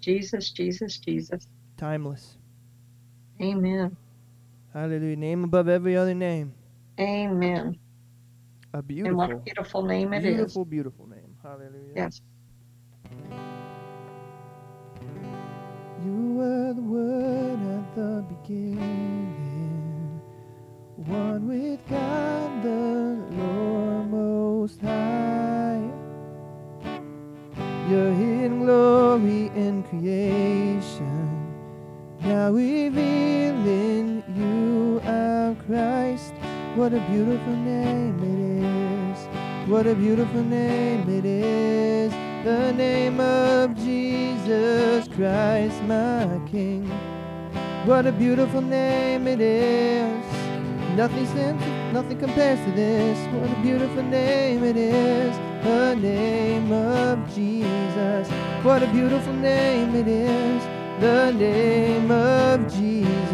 Jesus, 0.00 0.50
Jesus, 0.50 0.98
Jesus. 0.98 1.46
Timeless. 1.76 2.36
Amen. 3.40 3.96
Hallelujah. 4.72 5.16
Name 5.16 5.44
above 5.44 5.68
every 5.68 5.96
other 5.96 6.14
name. 6.14 6.52
Amen. 7.00 7.76
A 8.72 8.82
beautiful, 8.82 9.08
And 9.08 9.16
beautiful, 9.16 9.16
what 9.16 9.30
a 9.30 9.36
beautiful 9.44 9.82
name 9.82 10.12
it 10.12 10.24
is. 10.24 10.34
beautiful, 10.36 10.64
beautiful 10.64 11.06
name. 11.08 11.36
Hallelujah. 11.42 11.92
Yes. 11.94 12.20
You 16.04 16.34
were 16.34 16.72
the 16.74 16.82
Word 16.82 17.60
at 17.60 17.94
the 17.94 18.24
beginning, 18.28 19.35
one 21.06 21.46
with 21.46 21.78
God 21.88 22.62
the 22.64 23.22
Lord 23.36 24.10
Most 24.10 24.80
High. 24.80 25.80
Your 27.88 28.12
hidden 28.12 28.60
glory 28.60 29.46
in 29.54 29.84
creation, 29.84 31.54
now 32.22 32.50
revealing 32.50 34.24
you 34.36 35.00
our 35.04 35.54
Christ. 35.66 36.34
What 36.74 36.92
a 36.92 37.00
beautiful 37.10 37.54
name 37.54 38.18
it 38.18 38.40
is! 38.64 39.68
What 39.68 39.86
a 39.86 39.94
beautiful 39.94 40.42
name 40.42 41.08
it 41.08 41.24
is! 41.24 42.12
The 42.44 42.72
name 42.72 43.20
of 43.20 43.76
Jesus 43.76 45.08
Christ, 45.08 45.80
my 45.84 46.40
King. 46.50 46.84
What 47.84 48.06
a 48.06 48.12
beautiful 48.12 48.60
name 48.60 49.28
it 49.28 49.40
is. 49.40 50.35
Nothing 50.96 51.26
seems, 51.26 51.60
nothing 51.92 52.18
compares 52.18 52.58
to 52.64 52.72
this. 52.72 53.18
What 53.34 53.50
a 53.50 53.60
beautiful 53.60 54.02
name 54.02 54.64
it 54.64 54.78
is. 54.78 55.36
The 55.62 55.94
name 55.94 56.72
of 56.72 57.34
Jesus. 57.34 58.30
What 58.64 58.82
a 58.82 58.86
beautiful 58.86 59.34
name 59.34 59.94
it 59.94 60.08
is. 60.08 60.62
The 60.98 61.32
name 61.32 62.10
of 62.10 62.72
Jesus. 62.72 63.25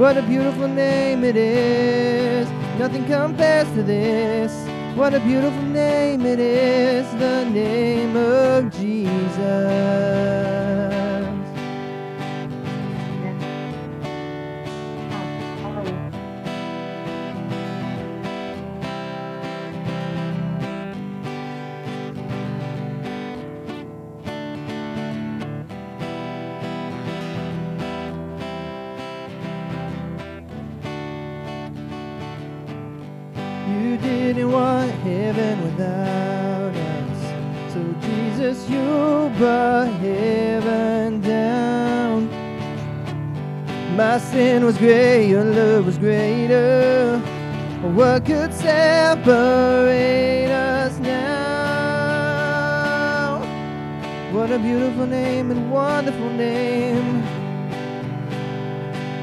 What 0.00 0.16
a 0.16 0.22
beautiful 0.22 0.66
name 0.66 1.24
it 1.24 1.36
is! 1.36 2.48
Nothing 2.78 3.04
compares 3.04 3.68
to 3.74 3.82
this. 3.82 4.50
What 4.96 5.12
a 5.12 5.20
beautiful 5.20 5.60
name 5.60 6.24
it 6.24 6.40
is, 6.40 7.04
the 7.18 7.44
name 7.44 8.16
of 8.16 8.72
Jesus. 8.72 10.39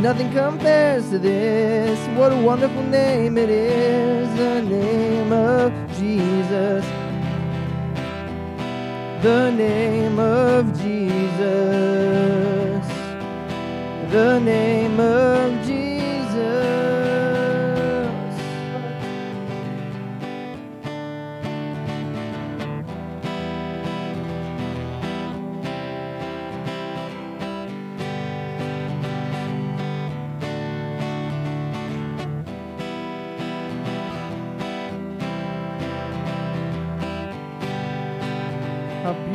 Nothing 0.00 0.32
compares 0.32 1.10
to 1.10 1.18
this. 1.18 1.98
What 2.16 2.32
a 2.32 2.36
wonderful 2.36 2.82
name 2.84 3.36
it 3.36 3.50
is. 3.50 4.34
The 4.34 4.62
name 4.62 5.30
of 5.30 5.70
Jesus. 5.98 6.86
The 9.22 9.50
name 9.50 10.18
of 10.18 10.72
Jesus. 10.80 11.36
The 14.10 14.40
name 14.40 14.98
of 14.98 15.39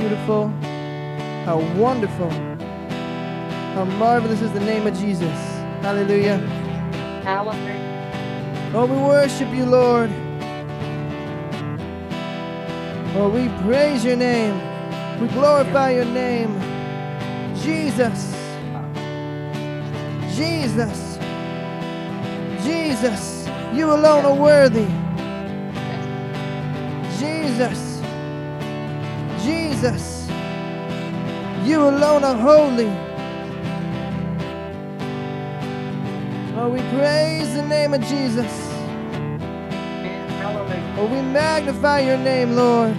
beautiful, 0.08 0.50
how 1.46 1.58
wonderful, 1.78 2.30
how 3.74 3.86
marvelous 3.98 4.40
is 4.40 4.52
the 4.52 4.60
name 4.60 4.86
of 4.86 4.96
Jesus. 5.00 5.40
Hallelujah. 5.82 6.38
Hallelujah. 7.24 8.72
Oh, 8.76 8.86
we 8.86 8.98
worship 8.98 9.52
you, 9.52 9.66
Lord. 9.66 10.12
Oh, 13.16 13.30
we 13.34 13.50
praise 13.64 14.06
your 14.06 14.16
name. 14.16 14.56
We 15.20 15.28
glorify 15.30 15.96
your 15.96 16.06
name. 16.06 16.54
Jesus. 17.56 18.36
Jesus. 20.36 21.18
Jesus. 22.64 23.48
You 23.74 23.92
alone 23.92 24.24
are 24.26 24.36
worthy. 24.36 24.86
Jesus. 27.18 27.85
Jesus. 29.86 30.28
You 31.64 31.90
alone 31.90 32.24
are 32.24 32.36
holy. 32.36 32.90
Oh, 36.58 36.70
we 36.70 36.80
praise 36.98 37.54
the 37.54 37.62
name 37.62 37.94
of 37.94 38.02
Jesus. 38.02 38.52
Oh, 40.98 41.08
we 41.12 41.22
magnify 41.22 42.00
your 42.00 42.18
name, 42.18 42.56
Lord. 42.56 42.96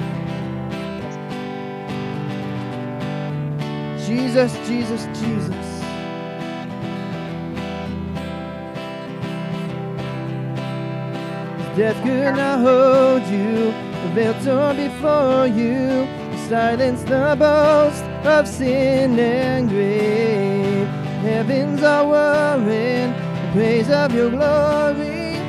Jesus, 4.07 4.53
Jesus, 4.69 5.07
Jesus. 5.19 5.67
Death 11.77 12.01
could 12.05 12.37
not 12.37 12.61
hold 12.61 13.23
you, 13.27 13.73
the 14.03 14.09
veil 14.15 14.35
torn 14.45 14.77
before 14.77 15.47
you, 15.49 16.07
silence 16.49 17.03
the 17.03 17.35
boast 17.37 18.05
of 18.25 18.47
sin 18.47 19.19
and 19.19 19.69
grave. 19.69 20.87
Heavens 21.27 21.83
are 21.83 22.07
whirring, 22.07 23.11
the 23.11 23.51
praise 23.53 23.91
of 23.91 24.15
your 24.15 24.31
glory, 24.31 25.41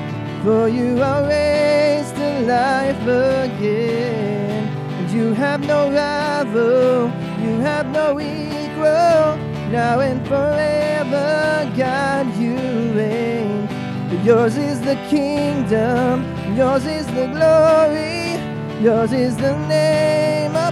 for 0.44 0.68
you 0.68 1.00
are 1.04 1.24
raised 1.28 2.16
to 2.16 2.30
life 2.48 3.02
again. 3.04 4.68
And 4.98 5.12
you 5.12 5.34
have 5.34 5.62
no 5.62 5.92
rival, 5.92 7.12
you 7.46 7.60
have 7.60 7.86
no 7.92 8.20
equal, 8.20 9.38
now 9.70 10.00
and 10.00 10.28
forever, 10.28 11.72
God, 11.78 12.26
you 12.38 12.58
reign. 12.98 13.70
Yours 14.26 14.58
is 14.58 14.82
the 14.82 14.96
kingdom, 15.12 16.26
yours 16.58 16.86
is 16.88 17.06
the 17.08 17.28
glory, 17.28 18.42
yours 18.82 19.14
is 19.14 19.38
the 19.38 19.56
name 19.68 20.07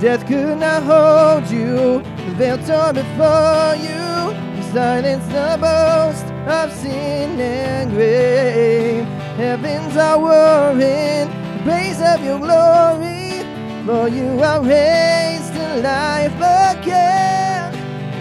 Death 0.00 0.26
could 0.26 0.56
not 0.56 0.82
hold 0.82 1.50
you, 1.50 2.00
the 2.24 2.32
veil 2.38 2.56
torn 2.56 2.94
before 2.94 3.76
you. 3.76 4.32
You 4.56 4.62
silenced 4.72 5.28
the 5.28 5.58
boast 5.60 6.24
of 6.48 6.72
sin 6.72 7.38
and 7.38 7.90
grave. 7.90 9.04
Heavens 9.36 9.98
are 9.98 10.18
warring, 10.18 11.28
the 11.28 11.60
praise 11.64 12.00
of 12.00 12.24
your 12.24 12.38
glory. 12.38 13.44
For 13.84 14.08
you 14.08 14.40
are 14.42 14.62
raised 14.62 15.52
to 15.52 15.82
life 15.82 16.32
again. 16.72 17.74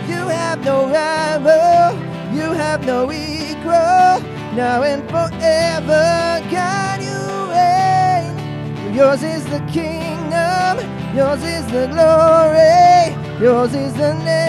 You 0.09 0.27
have 0.27 0.61
no 0.65 0.87
rival, 0.87 1.95
you 2.35 2.51
have 2.51 2.85
no 2.85 3.09
equal. 3.09 4.19
Now 4.53 4.83
and 4.83 5.09
forever, 5.09 6.41
God, 6.51 7.01
you 7.01 7.19
reign. 7.55 8.93
Yours 8.93 9.23
is 9.23 9.45
the 9.45 9.59
kingdom, 9.71 9.98
yours 11.19 11.43
is 11.43 11.65
the 11.73 11.86
glory, 11.88 13.43
yours 13.43 13.73
is 13.73 13.93
the 13.95 14.13
name 14.23 14.48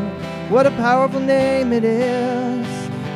What 0.51 0.67
a 0.67 0.71
powerful 0.71 1.21
name 1.21 1.71
it 1.71 1.85
is. 1.85 2.67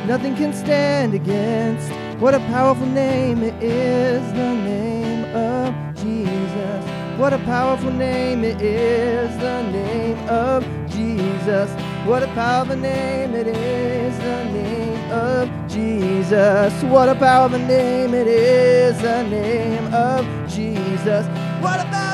Nothing 0.06 0.34
can 0.36 0.54
stand 0.54 1.12
against. 1.12 1.92
What 2.18 2.34
a 2.34 2.38
powerful 2.48 2.86
name 2.86 3.42
it 3.42 3.62
is. 3.62 4.22
The 4.32 4.54
name 4.54 5.24
of 5.36 5.74
Jesus. 5.96 6.84
What 7.18 7.34
a 7.34 7.38
powerful 7.40 7.90
name 7.90 8.42
it 8.42 8.58
is. 8.62 9.36
The 9.36 9.62
name 9.70 10.18
of 10.30 10.64
Jesus. 10.88 11.70
What 12.06 12.22
a 12.22 12.28
powerful 12.28 12.76
name 12.76 13.34
it 13.34 13.48
is. 13.48 14.16
The 14.16 14.44
name 14.44 15.12
of 15.12 15.68
Jesus. 15.68 16.82
What 16.84 17.10
a 17.10 17.14
powerful 17.16 17.58
name 17.58 18.14
it 18.14 18.28
is. 18.28 18.98
The 19.02 19.24
name 19.24 19.92
of 19.92 20.24
Jesus. 20.48 21.26
What 21.60 21.80
a 21.80 22.05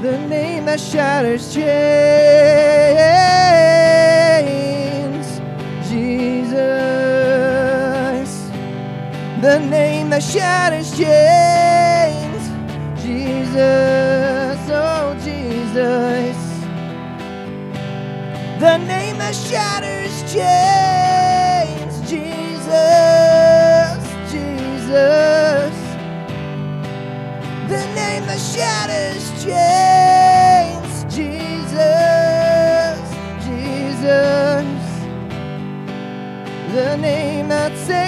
the 0.00 0.18
name 0.28 0.64
that 0.66 0.80
shatters 0.80 1.52
chains, 1.54 2.01
shatters 10.30 10.90
chains, 10.96 12.42
Jesus. 13.02 14.58
Oh, 14.70 15.14
Jesus. 15.24 16.36
The 18.60 18.76
name 18.78 19.18
that 19.18 19.34
shatters 19.34 20.22
chains, 20.32 22.00
Jesus. 22.08 22.42
Jesus 24.30 25.92
the 27.68 27.86
name 27.94 28.26
that 28.26 28.38
shatters 28.38 29.30
chains, 29.42 31.04
Jesus, 31.04 31.78
Jesus, 33.46 34.82
the 36.74 36.96
name 36.98 37.48
that 37.48 37.72
saved 37.78 38.01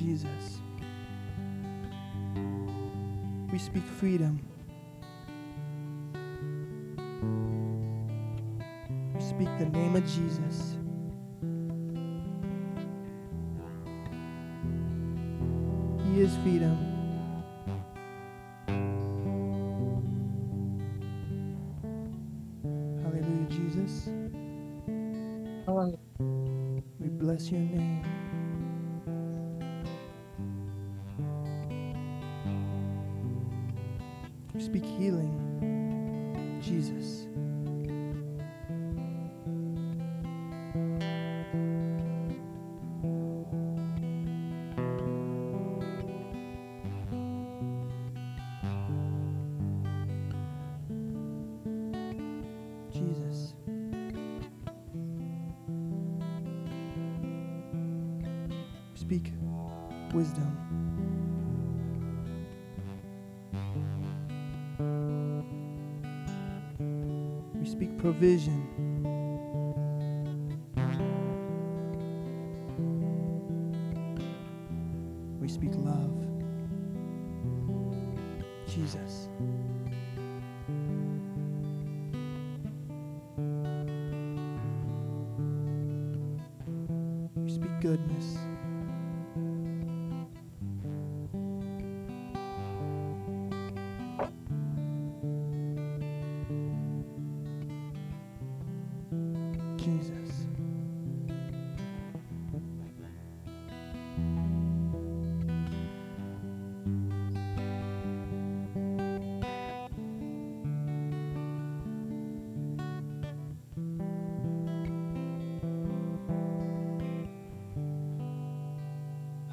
Jesus. 0.00 0.60
We 3.52 3.58
speak 3.58 3.82
freedom. 3.84 4.40
We 9.14 9.20
speak 9.20 9.48
the 9.58 9.66
name 9.66 9.96
of 9.96 10.04
Jesus. 10.06 10.78
He 16.06 16.22
is 16.22 16.34
freedom. 16.36 16.99
Provision. 68.00 68.59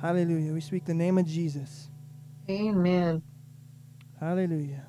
Hallelujah. 0.07 0.53
We 0.53 0.61
speak 0.61 0.85
the 0.85 0.93
name 0.93 1.17
of 1.17 1.25
Jesus. 1.25 1.89
Amen. 2.49 3.21
Hallelujah. 4.21 4.85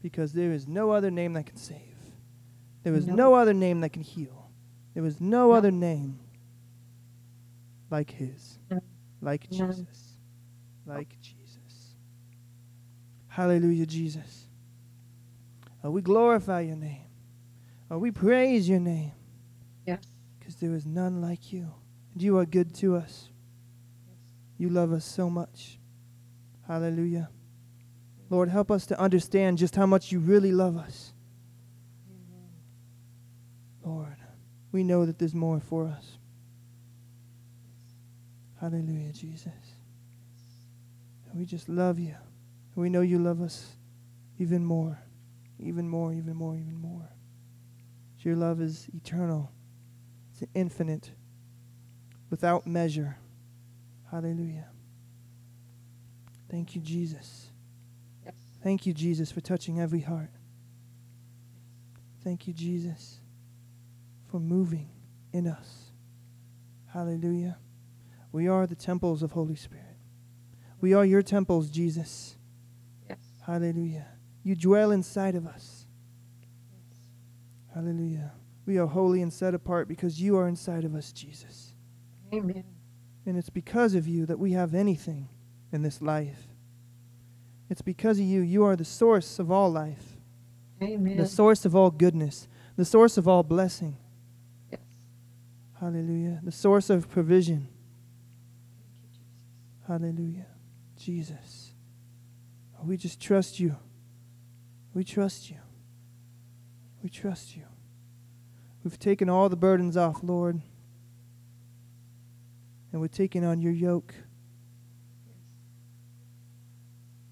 Because 0.00 0.32
there 0.32 0.52
is 0.52 0.66
no 0.66 0.90
other 0.90 1.10
name 1.10 1.34
that 1.34 1.44
can 1.44 1.56
save. 1.58 1.96
There 2.82 2.94
is 2.94 3.06
No. 3.06 3.14
no 3.14 3.34
other 3.34 3.52
name 3.52 3.82
that 3.82 3.90
can 3.92 4.00
heal. 4.00 4.50
There 4.94 5.04
is 5.04 5.20
no 5.20 5.48
No. 5.48 5.52
other 5.52 5.70
name 5.70 6.18
like 7.90 8.10
his. 8.10 8.58
No. 8.70 8.80
Like. 9.20 9.50
Jesus. 9.50 10.16
Like 10.86 11.20
Jesus. 11.20 11.94
Hallelujah, 13.26 13.84
Jesus. 13.84 14.48
Oh, 15.84 15.90
we 15.90 16.00
glorify 16.00 16.62
your 16.62 16.76
name. 16.76 17.04
Oh, 17.90 17.98
we 17.98 18.10
praise 18.10 18.66
your 18.66 18.80
name 18.80 19.12
Yes. 19.86 20.00
because 20.38 20.56
there 20.56 20.72
is 20.72 20.86
none 20.86 21.20
like 21.20 21.52
you. 21.52 21.70
And 22.14 22.22
you 22.22 22.38
are 22.38 22.46
good 22.46 22.74
to 22.76 22.96
us. 22.96 23.30
You 24.58 24.68
love 24.68 24.92
us 24.92 25.04
so 25.04 25.30
much. 25.30 25.78
Hallelujah. 26.66 27.30
Lord, 28.28 28.50
help 28.50 28.70
us 28.70 28.84
to 28.86 29.00
understand 29.00 29.56
just 29.56 29.74
how 29.74 29.86
much 29.86 30.12
you 30.12 30.18
really 30.18 30.52
love 30.52 30.76
us. 30.76 31.14
Lord, 33.84 34.16
we 34.70 34.84
know 34.84 35.06
that 35.06 35.18
there's 35.18 35.34
more 35.34 35.60
for 35.60 35.86
us. 35.86 36.18
Hallelujah, 38.60 39.12
Jesus. 39.12 39.52
We 41.32 41.44
just 41.44 41.68
love 41.68 41.98
you. 41.98 42.16
And 42.74 42.82
we 42.82 42.90
know 42.90 43.00
you 43.00 43.18
love 43.18 43.40
us 43.40 43.76
even 44.38 44.64
more, 44.64 44.98
even 45.60 45.88
more, 45.88 46.12
even 46.12 46.36
more, 46.36 46.56
even 46.56 46.76
more. 46.76 47.08
Your 48.20 48.34
love 48.34 48.60
is 48.60 48.88
eternal, 48.92 49.52
it's 50.32 50.42
infinite, 50.54 51.12
without 52.30 52.66
measure. 52.66 53.16
Hallelujah. 54.10 54.68
Thank 56.50 56.74
you, 56.74 56.80
Jesus. 56.80 57.50
Yes. 58.24 58.34
Thank 58.62 58.86
you, 58.86 58.94
Jesus, 58.94 59.30
for 59.30 59.40
touching 59.40 59.80
every 59.80 60.00
heart. 60.00 60.30
Thank 62.24 62.46
you, 62.46 62.52
Jesus, 62.52 63.20
for 64.30 64.40
moving 64.40 64.88
in 65.32 65.46
us. 65.46 65.92
Hallelujah. 66.92 67.58
We 68.32 68.48
are 68.48 68.66
the 68.66 68.74
temples 68.74 69.22
of 69.22 69.32
Holy 69.32 69.56
Spirit. 69.56 69.84
We 70.80 70.94
are 70.94 71.04
your 71.04 71.22
temples, 71.22 71.68
Jesus. 71.68 72.36
Yes. 73.08 73.18
Hallelujah. 73.46 74.06
You 74.42 74.56
dwell 74.56 74.90
inside 74.90 75.34
of 75.34 75.46
us. 75.46 75.86
Yes. 76.72 77.74
Hallelujah. 77.74 78.32
We 78.64 78.78
are 78.78 78.86
holy 78.86 79.22
and 79.22 79.32
set 79.32 79.54
apart 79.54 79.88
because 79.88 80.20
you 80.20 80.36
are 80.36 80.48
inside 80.48 80.84
of 80.84 80.94
us, 80.94 81.12
Jesus. 81.12 81.72
Amen. 82.32 82.64
And 83.28 83.36
it's 83.36 83.50
because 83.50 83.94
of 83.94 84.08
you 84.08 84.24
that 84.24 84.38
we 84.38 84.52
have 84.52 84.74
anything 84.74 85.28
in 85.70 85.82
this 85.82 86.00
life. 86.00 86.48
It's 87.68 87.82
because 87.82 88.18
of 88.18 88.24
you. 88.24 88.40
You 88.40 88.64
are 88.64 88.74
the 88.74 88.86
source 88.86 89.38
of 89.38 89.50
all 89.50 89.70
life, 89.70 90.16
Amen. 90.82 91.18
the 91.18 91.26
source 91.26 91.66
of 91.66 91.76
all 91.76 91.90
goodness, 91.90 92.48
the 92.76 92.86
source 92.86 93.18
of 93.18 93.28
all 93.28 93.42
blessing. 93.42 93.98
Yes. 94.72 94.80
Hallelujah. 95.78 96.40
The 96.42 96.52
source 96.52 96.88
of 96.88 97.10
provision. 97.10 97.68
Hallelujah. 99.86 100.46
Jesus. 100.96 101.74
We 102.82 102.96
just 102.96 103.20
trust 103.20 103.60
you. 103.60 103.76
We 104.94 105.04
trust 105.04 105.50
you. 105.50 105.58
We 107.02 107.10
trust 107.10 107.54
you. 107.54 107.64
We've 108.82 108.98
taken 108.98 109.28
all 109.28 109.50
the 109.50 109.56
burdens 109.56 109.98
off, 109.98 110.22
Lord. 110.22 110.62
And 112.92 113.00
we're 113.00 113.08
taking 113.08 113.44
on 113.44 113.60
your 113.60 113.72
yoke. 113.72 114.14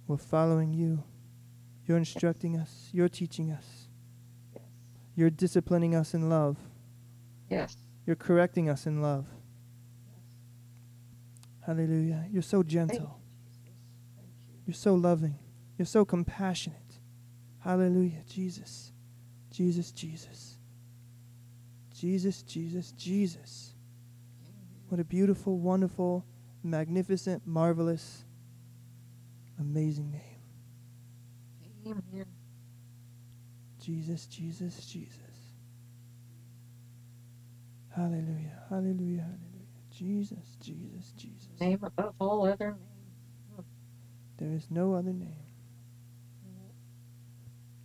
We're 0.07 0.17
following 0.17 0.73
you. 0.73 1.03
You're 1.87 1.99
instructing 1.99 2.57
us. 2.57 2.89
You're 2.93 3.09
teaching 3.09 3.51
us. 3.51 3.89
Yes. 4.55 4.63
You're 5.15 5.31
disciplining 5.31 5.95
us 5.95 6.15
in 6.15 6.29
love. 6.29 6.57
Yes. 7.49 7.77
You're 8.07 8.17
correcting 8.17 8.69
us 8.69 8.87
in 8.87 9.03
love. 9.03 9.27
Hallelujah. 11.65 12.25
You're 12.31 12.43
so 12.43 12.63
gentle. 12.63 13.19
You're 14.67 14.75
so 14.75 14.95
loving. 14.95 15.39
You're 15.79 15.87
so 15.87 16.05
compassionate. 16.05 16.99
Hallelujah. 17.59 18.23
Jesus. 18.29 18.93
Jesus, 19.51 19.91
Jesus. 19.91 20.59
Jesus, 21.93 22.43
Jesus, 22.43 22.93
Jesus. 22.93 23.66
What 24.89 25.01
a 25.01 25.05
beautiful, 25.05 25.59
wonderful, 25.59 26.25
magnificent, 26.63 27.47
marvelous 27.47 28.25
amazing 29.59 30.11
name. 30.11 30.23
Amen. 31.87 32.27
Jesus, 33.81 34.27
Jesus, 34.27 34.85
Jesus. 34.87 35.21
Hallelujah, 37.95 38.63
hallelujah, 38.69 39.23
hallelujah. 39.23 39.57
Jesus, 39.91 40.57
Jesus, 40.61 41.13
Jesus. 41.17 41.49
Name 41.61 41.79
above 41.83 42.15
all 42.19 42.47
other 42.47 42.73
names. 42.73 43.67
There 44.39 44.53
is 44.53 44.71
no 44.71 44.95
other 44.95 45.13
name. 45.13 45.47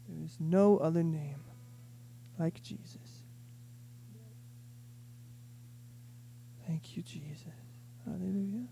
There 0.10 0.26
is 0.26 0.38
no 0.40 0.78
other 0.78 1.04
name 1.04 1.40
like 2.38 2.62
Jesus. 2.62 3.01
Thank 6.72 6.96
you, 6.96 7.04
Jesus. 7.04 7.44
Hallelujah. 8.06 8.66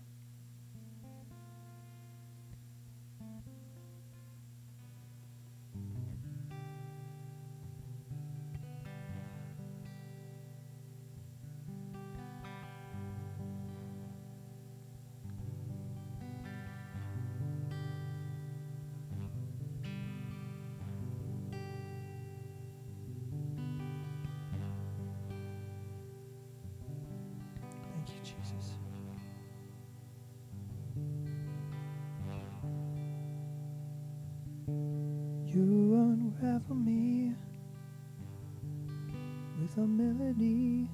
With 39.70 39.84
a 39.84 39.86
melody. 39.86 40.88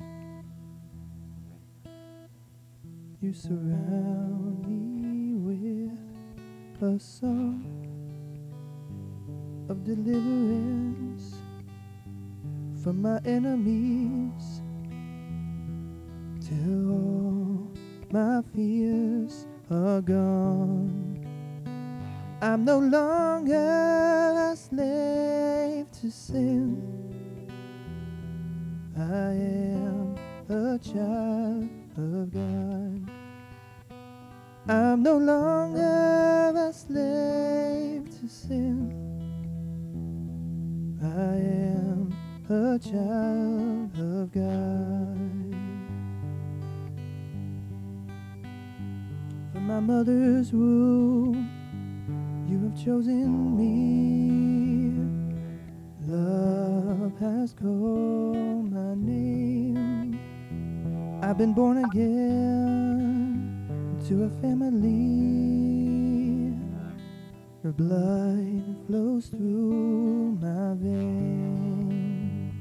You 3.20 3.32
surround 3.32 4.66
me 4.66 5.34
with 5.34 6.82
a 6.82 7.00
song 7.00 7.64
of 9.68 9.84
deliverance 9.84 11.36
from 12.82 13.02
my 13.02 13.18
enemies 13.24 14.62
till 16.40 16.90
all 16.90 17.72
my 18.10 18.42
fears 18.54 19.46
are 19.70 20.02
gone. 20.02 21.24
I'm 22.42 22.64
no 22.64 22.78
longer 22.78 23.54
a 24.52 24.56
slave 24.56 25.90
to 26.00 26.10
sin. 26.10 26.85
Child 30.92 31.68
of 31.96 32.30
God. 32.32 33.10
I'm 34.68 35.02
no 35.02 35.18
longer 35.18 36.52
a 36.56 36.72
slave 36.72 38.08
to 38.20 38.28
sin. 38.28 38.92
I 41.02 41.38
am 41.74 42.14
a 42.48 42.78
child 42.78 43.98
of 43.98 44.32
God. 44.32 45.56
From 49.52 49.66
my 49.66 49.80
mother's 49.80 50.52
womb, 50.52 51.50
you 52.48 52.60
have 52.62 52.84
chosen 52.84 53.56
me. 53.56 53.76
Love 56.06 57.18
has 57.18 57.52
called 57.54 58.70
my 58.72 58.94
name. 58.94 59.45
I've 61.26 61.36
been 61.38 61.54
born 61.54 61.78
again 61.84 63.58
to 64.06 64.22
a 64.22 64.30
family. 64.40 64.94
Your 67.64 67.72
blood 67.72 68.62
flows 68.86 69.26
through 69.26 70.38
my 70.40 70.74
veins. 70.78 72.54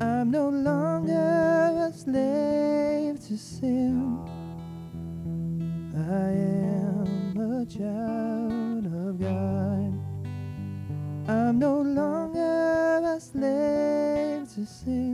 I'm 0.00 0.30
no 0.30 0.48
longer 0.48 1.12
a 1.12 1.92
slave 1.92 3.20
to 3.26 3.36
sin. 3.36 4.20
I 5.94 6.30
am 6.32 7.36
a 7.36 7.66
child 7.66 8.86
of 8.86 9.20
God. 9.20 9.92
I'm 11.28 11.58
no 11.58 11.82
longer 11.82 13.02
a 13.04 13.20
slave 13.20 14.48
to 14.54 14.64
sin. 14.64 15.11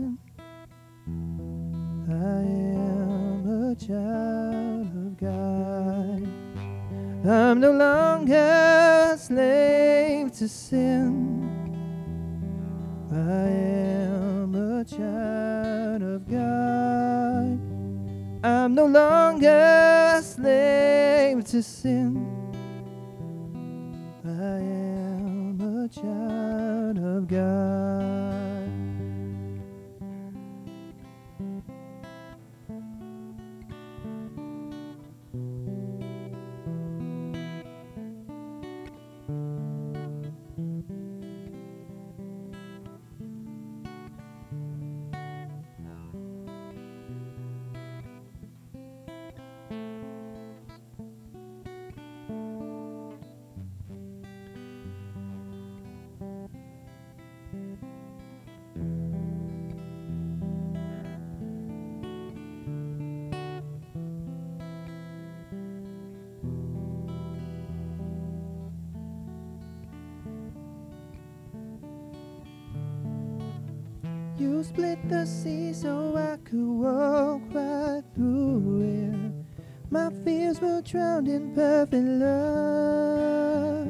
I'm 7.29 7.61
no 7.61 7.73
longer 7.73 9.13
a 9.13 9.19
slave 9.19 10.33
to 10.39 10.49
sin. 10.49 11.45
I 13.13 13.49
am 13.51 14.55
a 14.55 14.83
child 14.83 16.03
of 16.03 16.27
God. 16.27 17.61
I'm 18.43 18.75
no 18.75 18.87
longer 18.87 20.17
a 20.17 20.23
slave 20.23 21.45
to 21.51 21.63
sin. 21.63 22.17
I 24.25 24.61
am 24.61 25.61
a 25.61 25.87
child 25.87 26.97
of 26.97 27.29
God. 27.29 27.88
You 74.59 74.65
split 74.65 74.99
the 75.09 75.25
sea 75.25 75.73
so 75.73 76.17
I 76.17 76.37
could 76.43 76.59
walk 76.59 77.43
right 77.53 78.03
through 78.13 78.81
it. 78.83 79.33
My 79.89 80.11
fears 80.25 80.61
were 80.61 80.83
drowned 80.83 81.29
in 81.29 81.55
perfect 81.55 82.09
love. 82.09 83.87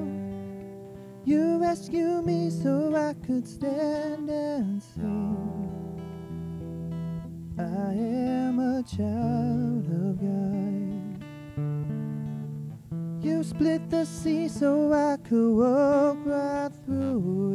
You 1.25 1.57
rescued 1.57 2.27
me 2.27 2.51
so 2.51 2.95
I 2.95 3.15
could 3.27 3.49
stand 3.49 4.29
and 4.29 4.83
sing. 4.83 6.03
I 7.59 7.95
am 7.95 8.59
a 8.59 8.83
child 8.83 9.87
of 9.89 10.21
God. 10.21 11.25
You 13.25 13.43
split 13.43 13.89
the 13.89 14.05
sea 14.05 14.49
so 14.49 14.93
I 14.93 15.17
could 15.17 15.55
walk 15.57 16.19
right 16.27 16.73
through. 16.85 17.48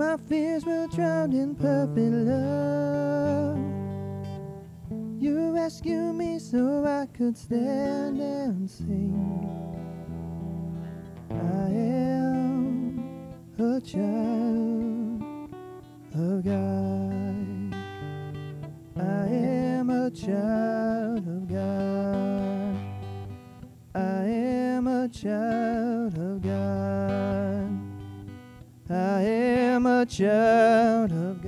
My 0.00 0.16
fears 0.16 0.64
were 0.64 0.86
drowned 0.86 1.34
in 1.34 1.54
perfect 1.54 1.98
love. 1.98 3.58
You 5.20 5.52
rescued 5.54 6.14
me 6.14 6.38
so 6.38 6.86
I 6.86 7.04
could 7.04 7.36
stand 7.36 8.18
and 8.18 8.70
sing. 8.70 9.12
I 11.30 11.68
am 11.68 13.04
a 13.58 13.78
child 13.82 15.22
of 16.14 16.44
God. 16.46 17.74
I 18.96 19.26
am 19.28 19.90
a 19.90 20.10
child 20.10 21.28
of 21.28 21.46
God. 21.46 22.74
I 23.94 24.24
am 24.24 24.86
a 24.86 25.08
child 25.10 26.16
of 26.16 26.40
God. 26.40 26.80
I 28.92 29.22
a 30.00 30.06
child 30.06 31.12
of 31.12 31.39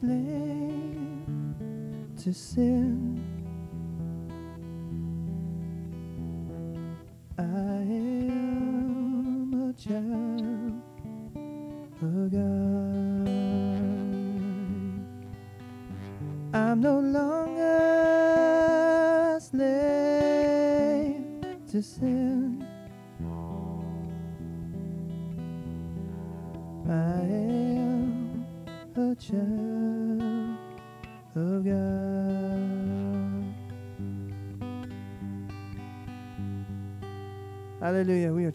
slave 0.00 1.26
to 2.22 2.32
sin. 2.32 3.07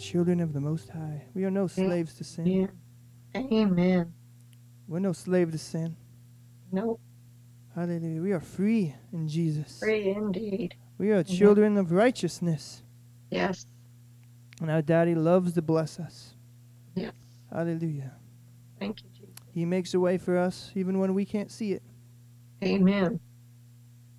Children 0.04 0.41
of 0.41 0.54
the 0.54 0.60
Most 0.60 0.89
High. 0.89 1.24
We 1.34 1.45
are 1.45 1.51
no 1.51 1.68
slaves 1.68 2.14
to 2.16 2.24
sin. 2.24 2.45
Yeah. 2.45 2.68
Amen. 3.36 4.14
We're 4.88 4.99
no 4.99 5.14
slave 5.14 5.51
to 5.51 5.58
sin. 5.58 5.95
No, 6.72 6.99
Hallelujah. 7.76 8.22
We 8.22 8.32
are 8.34 8.39
free 8.39 8.95
in 9.12 9.28
Jesus. 9.28 9.80
free 9.80 10.10
indeed. 10.10 10.76
We 10.97 11.12
are 11.12 11.24
children 11.24 11.78
of 11.78 11.91
righteousness. 11.91 12.84
Yes. 13.32 13.66
And 14.62 14.70
our 14.70 14.82
daddy 14.82 15.16
loves 15.16 15.54
to 15.54 15.62
bless 15.62 15.99
us. 15.99 16.36
Yes. 16.95 17.14
Hallelujah. 17.51 18.12
Thank 18.80 19.01
you, 19.04 19.10
Jesus. 19.14 19.34
He 19.54 19.66
makes 19.66 19.93
a 19.93 19.99
way 19.99 20.18
for 20.18 20.38
us 20.38 20.72
even 20.76 20.99
when 20.99 21.14
we 21.14 21.26
can't 21.26 21.51
see 21.51 21.72
it. 21.74 21.82
Amen. 22.64 23.20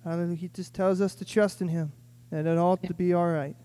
Hallelujah. 0.03 0.35
He 0.35 0.47
just 0.49 0.73
tells 0.73 0.99
us 0.99 1.15
to 1.15 1.25
trust 1.25 1.61
in 1.61 1.67
him. 1.69 1.93
And 2.31 2.47
it 2.47 2.57
ought 2.57 2.79
Yeah. 2.81 2.87
to 2.89 2.93
be 2.93 3.13
all 3.13 3.29
right. 3.31 3.55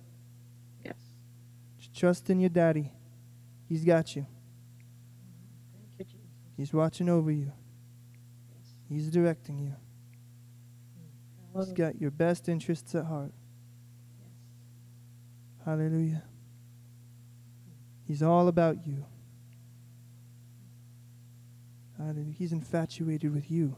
Trust 2.00 2.30
in 2.30 2.40
your 2.40 2.48
daddy. 2.48 2.90
He's 3.68 3.84
got 3.84 4.16
you. 4.16 4.26
He's 6.56 6.72
watching 6.72 7.10
over 7.10 7.30
you. 7.30 7.52
He's 8.88 9.10
directing 9.10 9.58
you. 9.58 9.74
He's 11.54 11.74
got 11.74 12.00
your 12.00 12.10
best 12.10 12.48
interests 12.48 12.94
at 12.94 13.04
heart. 13.04 13.34
Hallelujah. 15.66 16.22
He's 18.06 18.22
all 18.22 18.48
about 18.48 18.86
you. 18.86 19.04
Hallelujah. 21.98 22.32
He's 22.32 22.52
infatuated 22.52 23.30
with 23.30 23.50
you. 23.50 23.76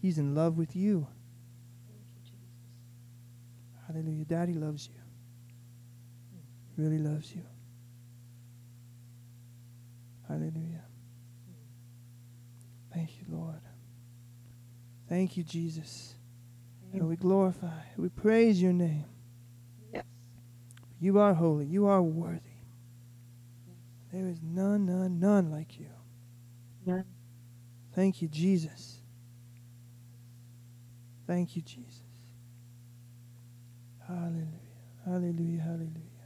He's 0.00 0.16
in 0.16 0.34
love 0.34 0.56
with 0.56 0.74
you. 0.74 1.06
Hallelujah. 3.86 4.24
Daddy 4.24 4.54
loves 4.54 4.88
you. 4.88 4.94
Really 6.82 6.96
loves 6.96 7.34
you. 7.34 7.42
Hallelujah. 10.28 10.84
Thank 12.92 13.18
you, 13.18 13.24
Lord. 13.28 13.60
Thank 15.08 15.36
you, 15.36 15.42
Jesus. 15.42 16.14
And 16.92 17.08
we 17.08 17.16
glorify, 17.16 17.80
we 17.96 18.08
praise 18.08 18.60
your 18.60 18.72
name. 18.72 19.04
Yes. 19.92 20.04
You 21.00 21.18
are 21.18 21.34
holy. 21.34 21.66
You 21.66 21.86
are 21.86 22.02
worthy. 22.02 22.40
There 24.12 24.26
is 24.26 24.40
none, 24.42 24.86
none, 24.86 25.20
none 25.20 25.50
like 25.50 25.78
you. 25.78 25.90
None. 26.86 27.04
Thank 27.94 28.22
you, 28.22 28.28
Jesus. 28.28 29.00
Thank 31.26 31.56
you, 31.56 31.62
Jesus. 31.62 32.00
Hallelujah. 34.06 34.46
Hallelujah. 35.04 35.60
Hallelujah. 35.60 36.17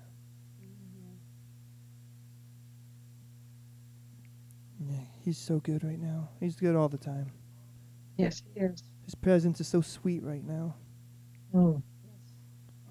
Yeah, 4.88 4.98
he's 5.24 5.38
so 5.38 5.58
good 5.60 5.84
right 5.84 6.00
now. 6.00 6.28
He's 6.40 6.56
good 6.56 6.76
all 6.76 6.88
the 6.88 6.98
time. 6.98 7.30
Yes, 8.16 8.42
he 8.54 8.60
is. 8.60 8.82
His 9.04 9.14
presence 9.14 9.60
is 9.60 9.68
so 9.68 9.80
sweet 9.80 10.22
right 10.22 10.44
now. 10.44 10.74
Mm. 11.54 11.82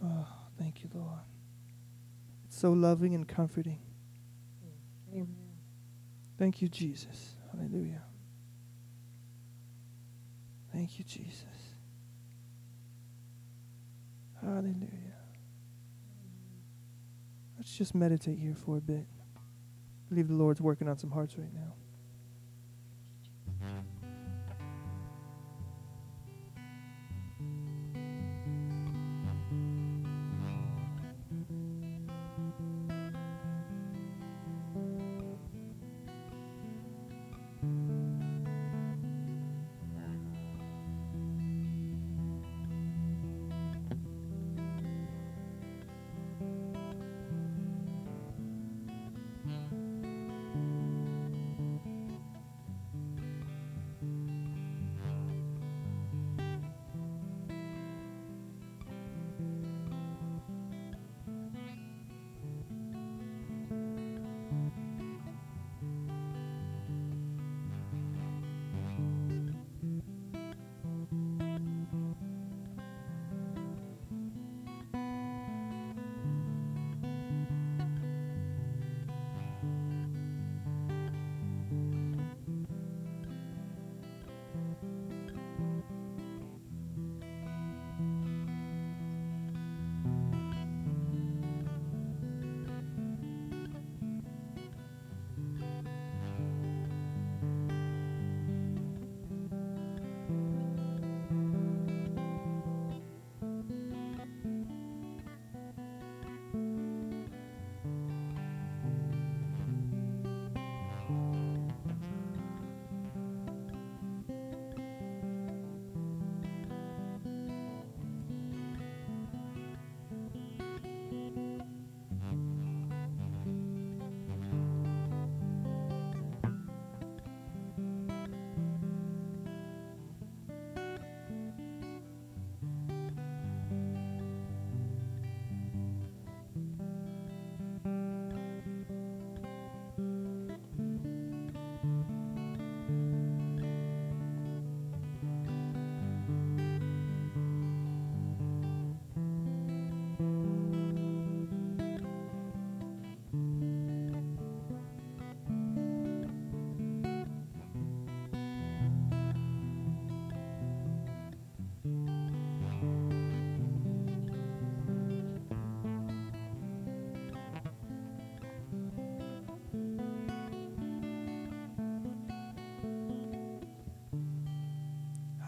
Oh, 0.03 0.27
thank 0.57 0.83
you, 0.83 0.89
Lord. 0.93 1.19
It's 2.45 2.57
so 2.57 2.71
loving 2.71 3.15
and 3.15 3.27
comforting. 3.27 3.79
Amen. 5.13 5.27
Thank 6.37 6.61
you, 6.61 6.67
Jesus. 6.67 7.35
Hallelujah. 7.51 8.01
Thank 10.73 10.97
you, 10.97 11.05
Jesus. 11.05 11.45
Hallelujah. 14.41 14.87
Let's 17.57 17.77
just 17.77 17.93
meditate 17.93 18.39
here 18.39 18.55
for 18.55 18.77
a 18.77 18.81
bit. 18.81 19.05
I 19.35 20.09
believe 20.09 20.27
the 20.29 20.33
Lord's 20.33 20.61
working 20.61 20.87
on 20.89 20.97
some 20.97 21.11
hearts 21.11 21.37
right 21.37 21.53
now. 21.53 21.73
Mm-hmm. 23.63 23.90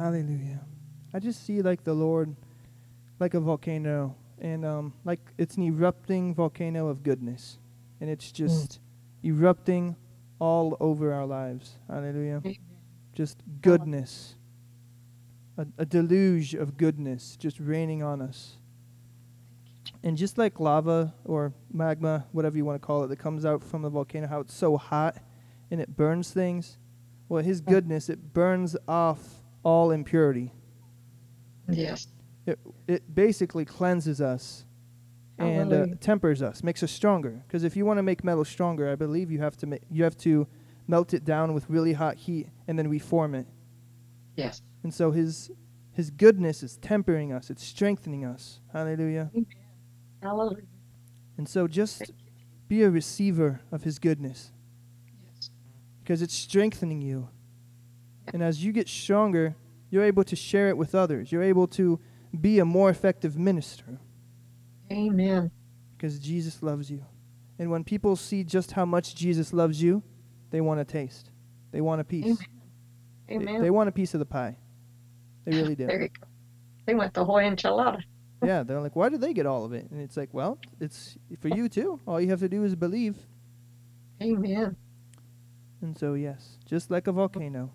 Hallelujah. 0.03 0.59
I 1.13 1.19
just 1.19 1.45
see 1.45 1.61
like 1.61 1.85
the 1.85 1.93
Lord 1.93 2.35
like 3.21 3.35
a 3.35 3.39
volcano 3.39 4.17
and 4.37 4.65
um 4.65 4.93
like 5.05 5.21
it's 5.37 5.55
an 5.55 5.63
erupting 5.63 6.35
volcano 6.35 6.89
of 6.89 7.03
goodness. 7.03 7.57
And 8.01 8.09
it's 8.09 8.29
just 8.29 8.81
erupting 9.23 9.95
all 10.39 10.75
over 10.81 11.13
our 11.13 11.25
lives. 11.25 11.77
Hallelujah. 11.87 12.41
Amen. 12.43 12.57
Just 13.13 13.37
goodness. 13.61 14.35
A, 15.57 15.65
a 15.77 15.85
deluge 15.85 16.53
of 16.53 16.75
goodness 16.75 17.37
just 17.37 17.57
raining 17.61 18.03
on 18.03 18.21
us. 18.21 18.57
And 20.03 20.17
just 20.17 20.37
like 20.37 20.59
lava 20.59 21.13
or 21.23 21.53
magma, 21.71 22.25
whatever 22.33 22.57
you 22.57 22.65
want 22.65 22.81
to 22.81 22.85
call 22.85 23.05
it, 23.05 23.07
that 23.07 23.19
comes 23.19 23.45
out 23.45 23.63
from 23.63 23.83
the 23.83 23.89
volcano, 23.89 24.27
how 24.27 24.41
it's 24.41 24.53
so 24.53 24.75
hot 24.75 25.15
and 25.71 25.79
it 25.79 25.95
burns 25.95 26.29
things. 26.31 26.77
Well, 27.29 27.41
His 27.41 27.61
goodness, 27.61 28.09
it 28.09 28.33
burns 28.33 28.75
off 28.85 29.42
all 29.63 29.91
impurity. 29.91 30.51
Yes. 31.69 32.07
It, 32.45 32.59
it 32.87 33.15
basically 33.15 33.65
cleanses 33.65 34.19
us 34.21 34.65
and 35.39 35.73
uh, 35.73 35.85
tempers 35.99 36.41
us, 36.41 36.61
makes 36.63 36.83
us 36.83 36.91
stronger. 36.91 37.41
Because 37.47 37.63
if 37.63 37.75
you 37.75 37.85
want 37.85 37.97
to 37.97 38.03
make 38.03 38.23
metal 38.23 38.45
stronger, 38.45 38.91
I 38.91 38.95
believe 38.95 39.31
you 39.31 39.39
have 39.39 39.57
to 39.57 39.67
ma- 39.67 39.77
you 39.89 40.03
have 40.03 40.17
to 40.19 40.47
melt 40.87 41.13
it 41.13 41.23
down 41.25 41.53
with 41.53 41.69
really 41.69 41.93
hot 41.93 42.17
heat 42.17 42.47
and 42.67 42.77
then 42.77 42.89
reform 42.89 43.33
it. 43.33 43.47
Yes. 44.35 44.61
And 44.83 44.93
so 44.93 45.11
His 45.11 45.51
His 45.93 46.09
goodness 46.11 46.61
is 46.63 46.77
tempering 46.77 47.31
us, 47.31 47.49
it's 47.49 47.63
strengthening 47.63 48.25
us. 48.25 48.59
Hallelujah. 48.73 49.31
Hallelujah. 50.21 50.63
And 51.37 51.47
so 51.47 51.67
just 51.67 52.11
be 52.67 52.83
a 52.83 52.89
receiver 52.89 53.61
of 53.71 53.83
His 53.83 53.99
goodness 53.99 54.51
Yes. 55.25 55.49
because 56.03 56.21
it's 56.21 56.33
strengthening 56.35 57.01
you. 57.01 57.29
And 58.31 58.41
as 58.41 58.63
you 58.63 58.71
get 58.71 58.87
stronger, 58.87 59.55
you're 59.89 60.03
able 60.03 60.23
to 60.23 60.35
share 60.35 60.69
it 60.69 60.77
with 60.77 60.95
others. 60.95 61.31
You're 61.31 61.43
able 61.43 61.67
to 61.67 61.99
be 62.39 62.59
a 62.59 62.65
more 62.65 62.89
effective 62.89 63.37
minister 63.37 63.99
Amen. 64.91 65.51
because 65.95 66.19
Jesus 66.19 66.63
loves 66.63 66.89
you. 66.89 67.05
And 67.59 67.69
when 67.69 67.83
people 67.83 68.15
see 68.15 68.43
just 68.43 68.71
how 68.71 68.85
much 68.85 69.15
Jesus 69.15 69.53
loves 69.53 69.81
you, 69.81 70.01
they 70.49 70.61
want 70.61 70.79
a 70.79 70.85
taste. 70.85 71.29
They 71.71 71.81
want 71.81 72.01
a 72.01 72.03
piece. 72.03 72.37
They- 72.37 73.35
Amen. 73.35 73.61
They, 73.61 73.69
want 73.69 73.87
a 73.87 73.91
piece 73.91 74.13
of 74.13 74.19
the 74.19 74.25
pie. 74.25 74.57
They 75.45 75.55
really 75.61 75.75
do. 75.75 75.87
There 75.87 76.01
you 76.01 76.09
go. 76.09 76.27
They 76.85 76.93
want 76.93 77.13
the 77.13 77.23
whole 77.23 77.37
enchilada. 77.37 77.99
yeah, 78.43 78.63
they're 78.63 78.81
like, 78.81 78.95
why 78.95 79.09
do 79.09 79.17
they 79.17 79.33
get 79.33 79.45
all 79.45 79.63
of 79.63 79.73
it? 79.73 79.89
And 79.89 80.01
it's 80.01 80.17
like, 80.17 80.29
well, 80.33 80.59
it's 80.79 81.17
for 81.39 81.47
you 81.47 81.69
too. 81.69 81.99
All 82.05 82.19
you 82.19 82.29
have 82.29 82.41
to 82.41 82.49
do 82.49 82.63
is 82.63 82.75
believe. 82.75 83.17
Amen. 84.21 84.75
And 85.81 85.97
so, 85.97 86.13
yes, 86.13 86.57
just 86.65 86.91
like 86.91 87.07
a 87.07 87.11
volcano, 87.11 87.71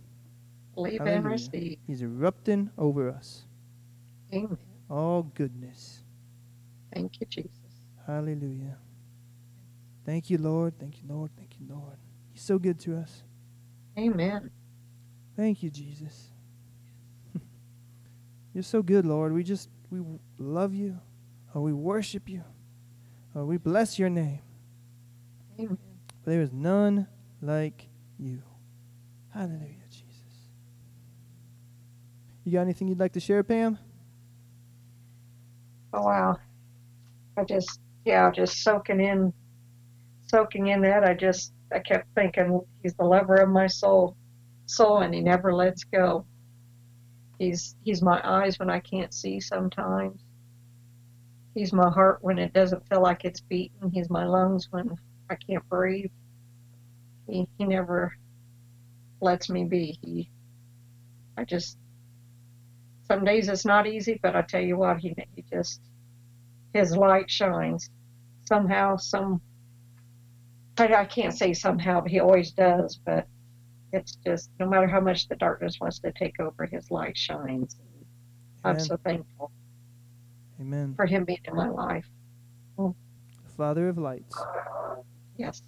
And 0.85 0.99
Hallelujah. 1.01 1.29
receive. 1.29 1.79
He's 1.87 2.03
erupting 2.03 2.71
over 2.79 3.11
us. 3.11 3.45
Amen. 4.33 4.59
All 4.89 5.23
goodness. 5.35 6.03
Thank 6.95 7.21
you, 7.21 7.27
Jesus. 7.27 7.51
Hallelujah. 8.07 8.79
Thank 10.07 10.31
you, 10.31 10.39
Lord. 10.39 10.75
Thank 10.79 11.03
you, 11.03 11.09
Lord. 11.09 11.31
Thank 11.37 11.59
you, 11.61 11.67
Lord. 11.69 11.97
He's 12.33 12.43
so 12.43 12.59
good 12.59 12.79
to 12.81 12.97
us. 12.97 13.23
Amen. 13.99 14.51
Thank 15.37 15.63
you, 15.63 15.71
Jesus. 15.71 16.31
You're 18.55 18.63
so 18.63 18.83
good, 18.83 19.05
Lord. 19.05 19.33
We 19.33 19.43
just 19.43 19.69
we 19.91 20.01
love 20.39 20.75
you. 20.75 20.99
Oh, 21.55 21.61
we 21.61 21.73
worship 21.73 22.29
you. 22.29 22.45
Oh, 23.35 23.45
we 23.45 23.57
bless 23.59 23.99
your 23.99 24.11
name. 24.11 24.41
Amen. 25.59 25.79
For 26.23 26.31
there 26.31 26.41
is 26.41 26.53
none 26.53 27.07
like 27.43 27.89
you. 28.19 28.43
Hallelujah. 29.35 29.78
You 32.49 32.55
got 32.55 32.63
anything 32.63 32.89
you'd 32.89 32.99
like 32.99 33.13
to 33.13 33.21
share, 33.21 33.43
Pam? 33.43 33.77
Oh 35.93 36.03
wow. 36.03 36.39
I 37.37 37.45
just 37.45 37.79
yeah, 38.07 38.31
just 38.31 38.63
soaking 38.63 39.03
in 39.03 39.35
soaking 40.29 40.69
in 40.69 40.81
that. 40.81 41.05
I 41.05 41.13
just 41.13 41.53
I 41.71 41.81
kept 41.81 42.07
thinking 42.15 42.63
he's 42.83 42.95
the 42.95 43.05
lover 43.05 43.35
of 43.35 43.51
my 43.51 43.67
soul 43.67 44.17
soul 44.65 45.01
and 45.01 45.13
he 45.13 45.21
never 45.21 45.53
lets 45.53 45.85
go. 45.85 46.25
He's 47.39 47.77
he's 47.85 48.01
my 48.01 48.19
eyes 48.25 48.59
when 48.59 48.71
I 48.71 48.81
can't 48.81 49.13
see 49.13 49.41
sometimes. 49.41 50.19
He's 51.55 51.75
my 51.75 51.91
heart 51.91 52.21
when 52.23 52.39
it 52.39 52.55
doesn't 52.55 52.89
feel 52.89 53.03
like 53.03 53.27
it's 53.27 53.43
beating. 53.43 53.91
He's 53.93 54.09
my 54.09 54.25
lungs 54.25 54.69
when 54.71 54.97
I 55.29 55.35
can't 55.35 55.69
breathe. 55.69 56.11
He 57.29 57.47
he 57.59 57.67
never 57.67 58.17
lets 59.21 59.51
me 59.51 59.65
be. 59.65 59.99
He 60.01 60.31
I 61.37 61.45
just 61.45 61.77
some 63.09 63.25
days 63.25 63.49
it's 63.49 63.65
not 63.65 63.87
easy, 63.87 64.19
but 64.23 64.37
I 64.37 64.43
tell 64.43 64.61
you 64.61 64.77
what, 64.77 64.99
he 64.99 65.15
he 65.35 65.43
just 65.51 65.81
his 66.75 66.95
light 66.97 67.31
shines 67.31 67.91
somehow. 68.47 68.97
Some 68.97 69.41
I, 70.79 70.95
I 70.95 71.05
can't 71.07 71.35
say 71.37 71.55
somehow, 71.55 72.01
but 72.03 72.11
he 72.11 72.21
always 72.21 72.53
does. 72.53 73.01
But 73.05 73.27
it's 73.93 74.17
just 74.17 74.51
no 74.61 74.69
matter 74.69 74.87
how 74.87 75.01
much 75.01 75.27
the 75.29 75.37
darkness 75.37 75.79
wants 75.81 75.99
to 76.01 76.13
take 76.13 76.39
over, 76.39 76.67
his 76.67 76.91
light 76.91 77.17
shines. 77.17 77.77
I'm 78.65 78.79
so 78.79 78.99
thankful 78.99 79.51
Amen. 80.61 80.95
for 80.97 81.07
him 81.07 81.25
being 81.25 81.39
in 81.45 81.55
my 81.57 81.69
life. 81.69 82.07
Father 83.57 83.89
of 83.89 83.99
lights, 83.99 84.37
Yes, 85.37 85.63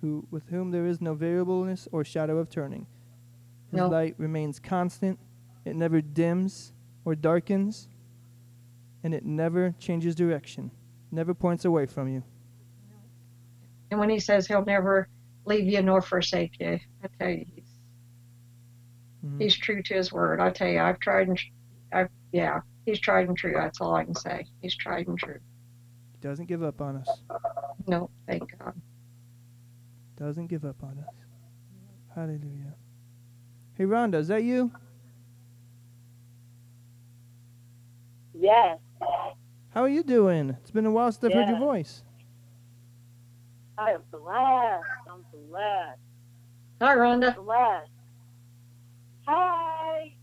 who 0.00 0.24
with 0.30 0.48
whom 0.50 0.70
there 0.70 0.86
is 0.86 1.00
no 1.00 1.14
variableness 1.14 1.88
or 1.90 2.04
shadow 2.04 2.38
of 2.38 2.48
turning. 2.48 2.86
His 3.72 3.78
No. 3.78 3.88
light 3.88 4.14
remains 4.18 4.60
constant, 4.60 5.18
it 5.64 5.74
never 5.74 6.00
dims 6.00 6.73
or 7.04 7.14
darkens, 7.14 7.88
and 9.02 9.14
it 9.14 9.24
never 9.24 9.74
changes 9.78 10.14
direction, 10.14 10.70
never 11.10 11.34
points 11.34 11.64
away 11.64 11.86
from 11.86 12.08
you. 12.08 12.22
and 13.90 14.00
when 14.00 14.10
he 14.10 14.18
says 14.18 14.46
he'll 14.48 14.64
never 14.64 15.08
leave 15.44 15.66
you 15.66 15.80
nor 15.82 16.00
forsake 16.02 16.58
you, 16.58 16.80
I 17.02 17.08
tell 17.18 17.28
you, 17.30 17.44
he's 17.54 17.78
Mhm. 19.24 19.40
he's 19.40 19.56
true 19.56 19.82
to 19.82 19.94
his 19.94 20.12
word. 20.12 20.40
I 20.40 20.50
tell 20.50 20.68
you, 20.68 20.80
I've 20.80 20.98
tried 20.98 21.28
and 21.28 21.38
I've 21.92 22.08
yeah, 22.32 22.60
he's 22.86 22.98
tried 22.98 23.28
and 23.28 23.36
true. 23.36 23.52
That's 23.54 23.80
all 23.80 23.94
I 23.94 24.04
can 24.04 24.14
say. 24.16 24.46
He's 24.62 24.74
tried 24.76 25.06
and 25.06 25.16
true. 25.18 25.38
He 26.12 26.18
doesn't 26.20 26.46
give 26.46 26.62
up 26.64 26.80
on 26.80 26.96
us. 26.96 27.08
No, 27.86 28.10
thank 28.26 28.58
God. 28.58 28.74
Doesn't 30.16 30.46
give 30.48 30.64
up 30.64 30.82
on 30.82 30.98
us. 30.98 31.14
Hallelujah. 32.14 32.74
Hey 33.74 33.84
Rhonda, 33.84 34.14
is 34.14 34.28
that 34.28 34.42
you? 34.42 34.72
Yes, 38.34 38.78
How 39.70 39.82
are 39.82 39.88
you 39.88 40.02
doing? 40.02 40.50
It's 40.60 40.70
been 40.70 40.86
a 40.86 40.90
while 40.90 41.10
since 41.12 41.24
I've 41.24 41.32
heard 41.34 41.48
your 41.48 41.56
Yeah. 41.56 41.58
voice. 41.58 42.02
I 43.78 43.92
am 43.92 44.02
blessed. 44.10 44.84
I'm 45.10 45.24
blessed. 45.32 46.00
Hi, 46.80 46.96
Rhonda. 46.96 47.34
Blessed. 47.34 47.90
Hi. 49.26 50.14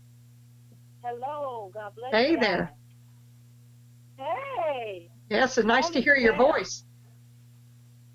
Hello. 1.02 1.70
God 1.74 1.92
bless 1.96 2.12
you. 2.12 2.18
Hey 2.18 2.32
you. 2.32 2.40
there. 2.40 2.72
Hey. 4.18 5.10
Yes, 5.30 5.58
it's 5.58 5.66
nice 5.66 5.90
to 5.90 6.00
hear 6.00 6.16
your 6.16 6.34
Amen. 6.34 6.46
voice. 6.52 6.84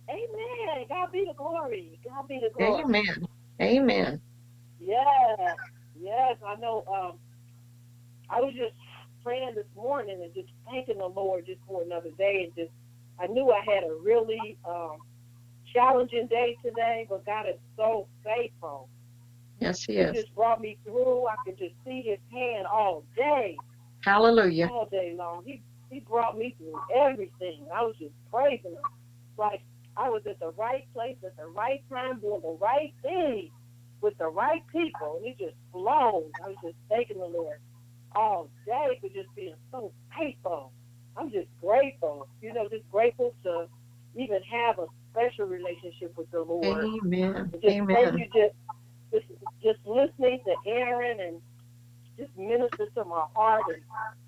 Amen. 0.10 0.86
God 0.90 1.12
be 1.12 1.26
the 1.28 1.34
glory. 1.36 2.00
God 2.06 2.28
be 2.28 2.40
the 2.40 2.50
glory. 2.54 2.84
Amen. 2.84 3.26
Amen. 3.62 4.22
Yes. 4.80 5.58
Yes. 6.00 6.38
I 6.46 6.56
know. 6.56 6.84
Um, 6.88 7.20
I 8.30 8.42
was 8.42 8.54
just 8.54 8.76
praying 9.28 9.56
this 9.56 9.66
morning 9.76 10.22
and 10.24 10.34
just 10.34 10.48
thanking 10.66 11.00
the 11.00 11.06
Lord 11.06 11.46
just 11.46 11.60
for 11.68 11.84
another 11.84 12.12
day 12.18 12.44
and 12.46 12.56
just 12.56 12.72
I 13.20 13.28
knew 13.28 13.52
I 13.52 13.60
had 13.70 13.84
a 13.84 13.94
really 14.02 14.58
um, 14.64 15.02
challenging 15.74 16.28
day 16.28 16.56
today, 16.64 17.06
but 17.10 17.26
God 17.26 17.46
is 17.50 17.60
so 17.76 18.08
faithful. 18.24 18.88
Yes, 19.60 19.84
he 19.84 19.96
He 19.96 20.00
is. 20.00 20.16
just 20.16 20.34
brought 20.34 20.62
me 20.62 20.78
through. 20.86 21.28
I 21.28 21.36
could 21.44 21.58
just 21.58 21.74
see 21.86 22.04
His 22.06 22.20
hand 22.32 22.68
all 22.68 23.04
day, 23.18 23.58
Hallelujah. 24.06 24.70
all 24.72 24.88
day 24.90 25.14
long. 25.18 25.44
He 25.46 25.62
He 25.90 26.00
brought 26.00 26.38
me 26.38 26.56
through 26.58 26.80
everything. 26.96 27.66
I 27.76 27.82
was 27.82 27.96
just 28.00 28.14
praising 28.32 28.72
Him, 28.72 28.90
like 29.38 29.62
I 29.98 30.08
was 30.10 30.22
at 30.30 30.40
the 30.40 30.52
right 30.52 30.88
place 30.94 31.18
at 31.26 31.36
the 31.36 31.48
right 31.48 31.84
time, 31.90 32.22
doing 32.22 32.42
the 32.44 32.58
right 32.62 32.94
thing 33.02 33.52
with 34.00 34.18
the 34.20 34.28
right 34.30 34.64
people. 34.72 35.18
And 35.18 35.26
He 35.26 35.44
just 35.44 35.58
flowed. 35.74 36.32
I 36.46 36.48
was 36.48 36.58
just 36.64 36.78
thanking 36.88 37.18
the 37.18 37.26
Lord 37.26 37.60
all 38.18 38.50
day 38.66 38.98
for 39.00 39.10
just 39.10 39.34
being 39.36 39.54
so 39.72 39.92
faithful. 40.18 40.72
I'm 41.16 41.32
just 41.32 41.48
grateful. 41.62 42.28
You 42.42 42.54
know, 42.54 42.68
just 42.68 42.90
grateful 42.92 43.34
to 43.44 43.68
even 44.16 44.40
have 44.52 44.80
a 44.80 44.88
special 45.12 45.46
relationship 45.46 46.18
with 46.18 46.30
the 46.32 46.42
Lord. 46.42 46.86
Amen. 47.04 47.50
Just 47.54 47.64
thank 47.64 47.78
Amen. 47.82 48.18
you 48.18 48.26
just, 48.34 48.56
just 49.12 49.26
just 49.64 49.80
listening 49.86 50.40
to 50.46 50.70
Aaron 50.70 51.20
and 51.20 51.42
just 52.18 52.36
minister 52.38 52.88
to 52.96 53.06
my 53.06 53.26
heart 53.36 53.64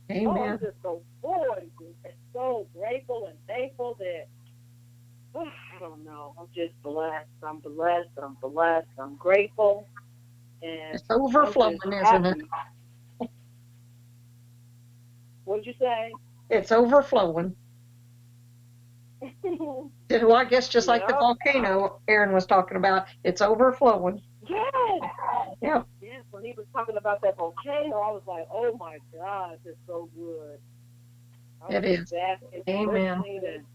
and 0.09 0.27
oh, 0.27 0.43
I'm 0.43 0.59
just 0.59 0.77
so 0.83 1.01
full 1.21 1.45
and 1.59 1.69
and 2.05 2.13
so 2.33 2.67
grateful 2.77 3.27
and 3.27 3.37
thankful 3.47 3.97
that 3.99 4.27
ah, 5.35 5.51
I 5.75 5.79
don't 5.79 6.05
know. 6.05 6.33
I'm 6.39 6.47
just 6.55 6.79
blessed. 6.83 7.27
I'm 7.43 7.59
blessed. 7.59 8.09
I'm 8.21 8.37
blessed. 8.41 8.87
I'm 8.99 9.15
grateful. 9.15 9.87
And 10.61 10.95
It's 10.95 11.03
overflowing, 11.09 11.79
isn't 11.85 12.25
it? 12.25 12.37
Happy. 15.57 15.61
What'd 15.61 15.65
you 15.65 15.73
say? 15.79 16.13
It's 16.49 16.71
overflowing. 16.71 17.55
Well, 20.11 20.33
I 20.35 20.45
guess 20.45 20.69
just 20.69 20.87
like 20.87 21.05
the 21.07 21.13
Yeah. 21.13 21.19
volcano 21.19 22.01
Aaron 22.07 22.33
was 22.33 22.47
talking 22.47 22.77
about, 22.77 23.05
it's 23.23 23.41
overflowing. 23.41 24.21
yes. 24.47 25.11
Yeah. 25.61 25.83
Yes, 26.01 26.23
when 26.31 26.43
he 26.43 26.53
was 26.57 26.65
talking 26.73 26.97
about 26.97 27.21
that 27.21 27.37
volcano, 27.37 27.97
I 27.97 28.11
was 28.11 28.23
like, 28.25 28.47
oh 28.51 28.75
my 28.77 28.97
God, 29.15 29.59
it's 29.65 29.77
so 29.85 30.09
good. 30.15 30.59
I 31.61 31.73
It 31.75 31.85
was 31.85 31.99
is. 31.99 32.11
basking 32.11 32.63
and 32.67 32.89
Amen. 32.89 33.19
listening 33.19 33.65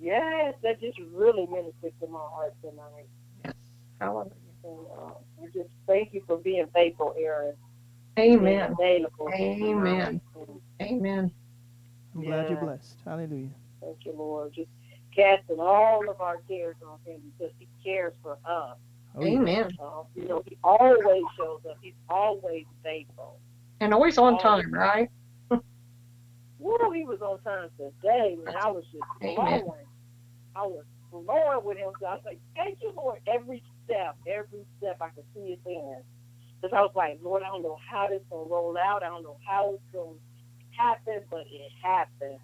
Yes, 0.00 0.54
that 0.62 0.80
just 0.80 0.98
really 1.12 1.46
ministered 1.46 1.92
to 2.00 2.06
my 2.08 2.18
heart 2.20 2.54
tonight. 2.60 3.08
Yes. 3.44 3.54
Hallelujah. 4.00 4.30
And, 4.64 4.86
uh, 4.98 5.14
I 5.42 5.46
just 5.54 5.70
thank 5.86 6.12
you 6.12 6.22
for 6.26 6.38
being 6.38 6.66
faithful, 6.74 7.14
Aaron. 7.18 7.54
Amen. 8.18 8.74
Being 8.78 9.06
available. 9.20 9.32
Amen. 9.34 10.20
Amen. 10.82 11.30
I'm 12.14 12.24
glad 12.24 12.48
you're 12.48 12.58
Yeah. 12.58 12.64
blessed. 12.64 12.96
Hallelujah. 13.04 13.50
Thank 13.80 14.06
you, 14.06 14.12
Lord. 14.12 14.54
Just 14.54 14.70
casting 15.14 15.60
all 15.60 16.08
of 16.08 16.20
our 16.20 16.38
cares 16.48 16.76
on 16.86 16.98
him 17.04 17.20
because 17.38 17.52
he 17.58 17.68
cares 17.84 18.14
for 18.22 18.38
us. 18.44 18.78
Oh, 19.14 19.24
yeah. 19.24 19.38
Amen. 19.38 19.76
Uh, 19.78 20.02
you 20.14 20.28
know, 20.28 20.42
he 20.46 20.56
always 20.62 21.24
shows 21.36 21.60
up. 21.68 21.76
He's 21.80 21.94
always 22.08 22.64
faithful. 22.82 23.38
And 23.80 23.92
always 23.92 24.18
on 24.18 24.38
time, 24.38 24.72
right? 24.72 25.10
Woo, 25.50 26.90
he 26.94 27.04
was 27.04 27.20
on 27.20 27.38
time 27.40 27.68
today, 27.76 28.36
man. 28.44 28.54
I 28.58 28.70
was 28.70 28.84
just 28.84 29.04
Amen. 29.22 29.60
flowing. 29.60 29.86
I 30.54 30.66
was 30.66 30.84
flowing 31.10 31.64
with 31.64 31.76
him. 31.76 31.90
So 32.00 32.06
I 32.06 32.14
was 32.14 32.22
like, 32.24 32.40
thank 32.54 32.78
you, 32.82 32.92
Lord. 32.96 33.20
Every 33.26 33.62
step, 33.84 34.16
every 34.26 34.64
step, 34.78 34.96
I 35.00 35.10
could 35.10 35.24
see 35.34 35.50
his 35.50 35.58
hand. 35.66 36.02
Because 36.60 36.76
I 36.76 36.80
was 36.80 36.92
like, 36.94 37.18
Lord, 37.22 37.42
I 37.42 37.48
don't 37.48 37.62
know 37.62 37.78
how 37.90 38.08
this 38.08 38.22
going 38.30 38.48
to 38.48 38.52
roll 38.52 38.76
out. 38.78 39.02
I 39.02 39.08
don't 39.08 39.22
know 39.22 39.38
how 39.46 39.74
it's 39.74 39.82
going 39.92 40.16
to 40.16 40.76
happen, 40.76 41.20
but 41.30 41.40
it 41.50 41.70
happened 41.82 42.38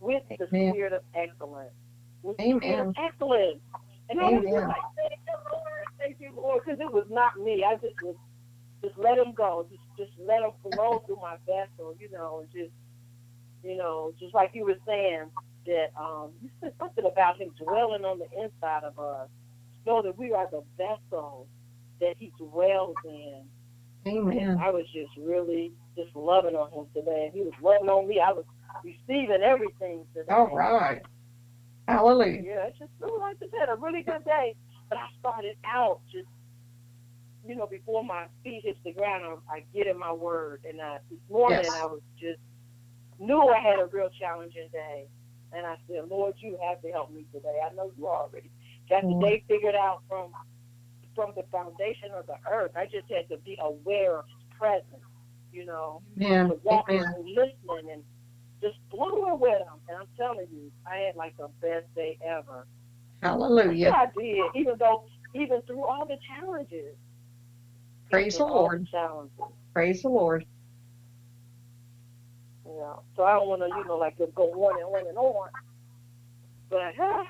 with 0.00 0.22
the 0.38 0.46
spirit 0.46 0.92
of 0.92 1.02
excellence. 1.14 1.74
With 2.22 2.40
Amen. 2.40 2.88
of 2.88 2.94
excellence. 2.96 3.60
And 4.08 4.20
I 4.20 4.24
was 4.30 4.44
just 4.44 4.54
Amen. 4.54 4.68
like, 4.68 4.86
thank 4.96 5.20
you, 5.26 5.36
Lord. 5.52 5.86
Thank 5.98 6.16
you, 6.20 6.32
Lord. 6.36 6.62
Because 6.64 6.80
it 6.80 6.92
was 6.92 7.06
not 7.10 7.38
me. 7.38 7.64
I 7.66 7.74
just 7.74 8.00
was, 8.02 8.16
just 8.82 8.96
let 8.98 9.18
him 9.18 9.34
go. 9.34 9.66
Just, 9.70 9.82
just 9.96 10.12
let 10.18 10.42
him 10.42 10.52
flow 10.62 11.02
through 11.06 11.20
my 11.22 11.36
vessel, 11.46 11.94
you 11.98 12.10
know, 12.10 12.40
and 12.40 12.50
just, 12.52 12.74
you 13.62 13.76
know, 13.76 14.12
just 14.18 14.34
like 14.34 14.50
you 14.54 14.64
were 14.64 14.78
saying, 14.86 15.26
that 15.66 15.92
um, 15.98 16.30
you 16.42 16.50
said 16.60 16.72
something 16.78 17.04
about 17.04 17.40
him 17.40 17.50
dwelling 17.62 18.04
on 18.04 18.18
the 18.18 18.26
inside 18.42 18.84
of 18.84 18.98
us. 18.98 19.28
Know 19.86 20.02
that 20.02 20.16
we 20.18 20.32
are 20.32 20.48
the 20.50 20.62
vessel 20.76 21.46
that 22.00 22.14
he 22.18 22.32
dwells 22.38 22.96
in. 23.04 23.44
Amen. 24.06 24.58
I 24.60 24.70
was 24.70 24.86
just 24.92 25.10
really 25.18 25.72
just 25.96 26.14
loving 26.16 26.54
on 26.54 26.70
him 26.72 26.86
today. 26.94 27.26
and 27.26 27.34
He 27.34 27.42
was 27.42 27.52
loving 27.62 27.88
on 27.88 28.08
me. 28.08 28.20
I 28.20 28.32
was 28.32 28.44
receiving 28.82 29.42
everything 29.42 30.04
today. 30.14 30.32
All 30.32 30.54
right. 30.54 31.02
Hallelujah. 31.88 32.42
Yeah, 32.42 32.66
it's 32.66 32.78
just 32.78 32.90
really 33.00 33.18
like 33.20 33.36
I 33.42 33.46
said, 33.50 33.68
a 33.68 33.76
really 33.76 34.02
good 34.02 34.24
day. 34.24 34.54
But 34.88 34.98
I 34.98 35.06
started 35.18 35.56
out 35.64 36.00
just, 36.10 36.28
you 37.46 37.54
know, 37.56 37.66
before 37.66 38.04
my 38.04 38.26
feet 38.42 38.62
hit 38.64 38.78
the 38.84 38.92
ground, 38.92 39.24
I, 39.50 39.56
I 39.56 39.64
get 39.74 39.86
in 39.86 39.98
my 39.98 40.12
word. 40.12 40.62
And 40.68 40.80
I, 40.80 40.98
this 41.10 41.18
morning, 41.30 41.58
Yes. 41.64 41.72
I 41.74 41.86
was 41.86 42.00
just 42.18 42.40
knew 43.18 43.40
I 43.48 43.60
had 43.60 43.78
a 43.78 43.86
real 43.86 44.08
challenging 44.18 44.68
day. 44.72 45.06
And 45.52 45.66
I 45.66 45.76
said, 45.88 46.08
Lord, 46.08 46.34
you 46.38 46.58
have 46.66 46.80
to 46.82 46.90
help 46.90 47.12
me 47.12 47.26
today. 47.32 47.58
I 47.68 47.74
know 47.74 47.90
you 47.98 48.06
already 48.06 48.50
got 48.88 49.02
the 49.02 49.08
Mhm. 49.08 49.20
day 49.20 49.44
figured 49.48 49.74
out 49.74 50.02
from 50.08 50.32
from 51.14 51.32
the 51.36 51.42
foundation 51.50 52.10
of 52.16 52.26
the 52.26 52.36
earth. 52.50 52.72
I 52.76 52.84
just 52.84 53.10
had 53.10 53.28
to 53.28 53.38
be 53.38 53.58
aware 53.60 54.18
of 54.18 54.24
His 54.26 54.58
presence, 54.58 55.04
you 55.52 55.64
know, 55.66 56.02
to 56.48 56.58
walking 56.64 56.98
and 56.98 57.26
listening 57.26 57.92
and 57.92 58.02
just 58.62 58.76
flowing 58.90 59.40
with 59.40 59.58
Him. 59.58 59.80
And 59.88 59.98
I'm 59.98 60.08
telling 60.16 60.46
you, 60.52 60.70
I 60.86 60.96
had 60.98 61.16
like 61.16 61.36
the 61.36 61.48
best 61.60 61.92
day 61.94 62.18
ever. 62.24 62.66
Hallelujah. 63.22 63.90
I 63.90 64.06
did. 64.16 64.44
Even 64.54 64.74
though, 64.78 65.04
even 65.34 65.62
through 65.62 65.84
all 65.84 66.06
the 66.06 66.16
challenges. 66.28 66.96
Praise 68.10 68.38
the 68.38 68.46
Lord. 68.46 68.86
Challenges. 68.90 69.38
Praise 69.72 70.02
the 70.02 70.08
Lord. 70.08 70.44
Yeah. 72.66 72.94
So 73.16 73.24
I 73.24 73.34
don't 73.34 73.48
want 73.48 73.62
to, 73.62 73.68
you 73.68 73.84
know, 73.84 73.96
like 73.96 74.18
just 74.18 74.34
go 74.34 74.44
on 74.50 74.76
and 74.76 74.84
on 74.84 75.08
and 75.08 75.18
on. 75.18 75.48
But, 76.68 76.94
huh, 76.96 77.24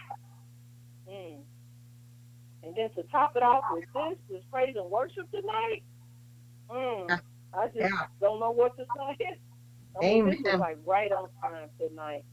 mm. 1.11 1.39
And 2.63 2.75
then 2.77 2.91
to 2.97 3.03
top 3.11 3.33
it 3.37 3.43
off 3.43 3.65
with 3.73 3.85
this, 3.95 4.19
this 4.31 4.43
praise 4.53 4.75
and 4.77 4.91
worship 4.91 5.31
tonight. 5.31 5.83
Mm. 6.71 7.21
I 7.55 7.67
just 7.67 7.79
Yeah. 7.79 8.07
don't 8.21 8.41
know 8.41 8.51
what 8.51 8.77
to 8.77 8.85
say. 8.97 9.17
I 9.97 10.01
mean, 10.01 10.27
This 10.27 10.37
Amen. 10.37 10.53
was 10.53 10.61
like 10.61 10.79
right 10.87 11.11
on 11.13 11.29
time 11.43 11.69
tonight. 11.79 12.25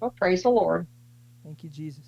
Well, 0.00 0.14
praise 0.16 0.42
the 0.42 0.48
Lord. 0.50 0.86
Thank 1.44 1.62
you, 1.64 1.70
Jesus. 1.70 2.06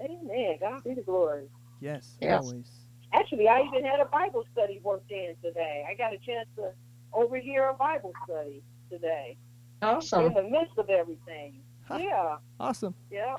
Amen. 0.00 0.56
God 0.60 0.84
be 0.84 0.94
the 0.94 1.02
glory. 1.02 1.46
Yes, 1.80 2.16
Yes. 2.20 2.42
always. 2.42 2.70
Actually, 3.12 3.48
I 3.48 3.62
even 3.62 3.84
had 3.84 4.00
a 4.00 4.04
Bible 4.04 4.44
study 4.52 4.80
worked 4.82 5.10
in 5.10 5.34
today. 5.42 5.84
I 5.88 5.94
got 5.94 6.12
a 6.12 6.18
chance 6.18 6.48
to 6.56 6.70
overhear 7.12 7.70
a 7.70 7.74
Bible 7.74 8.12
study 8.24 8.62
today 8.90 9.36
Awesome. 9.80 10.26
in 10.26 10.34
the 10.34 10.42
midst 10.42 10.76
of 10.76 10.90
everything. 10.90 11.54
Huh. 11.86 11.98
Yeah, 12.02 12.36
Awesome. 12.60 12.94
yeah. 13.10 13.36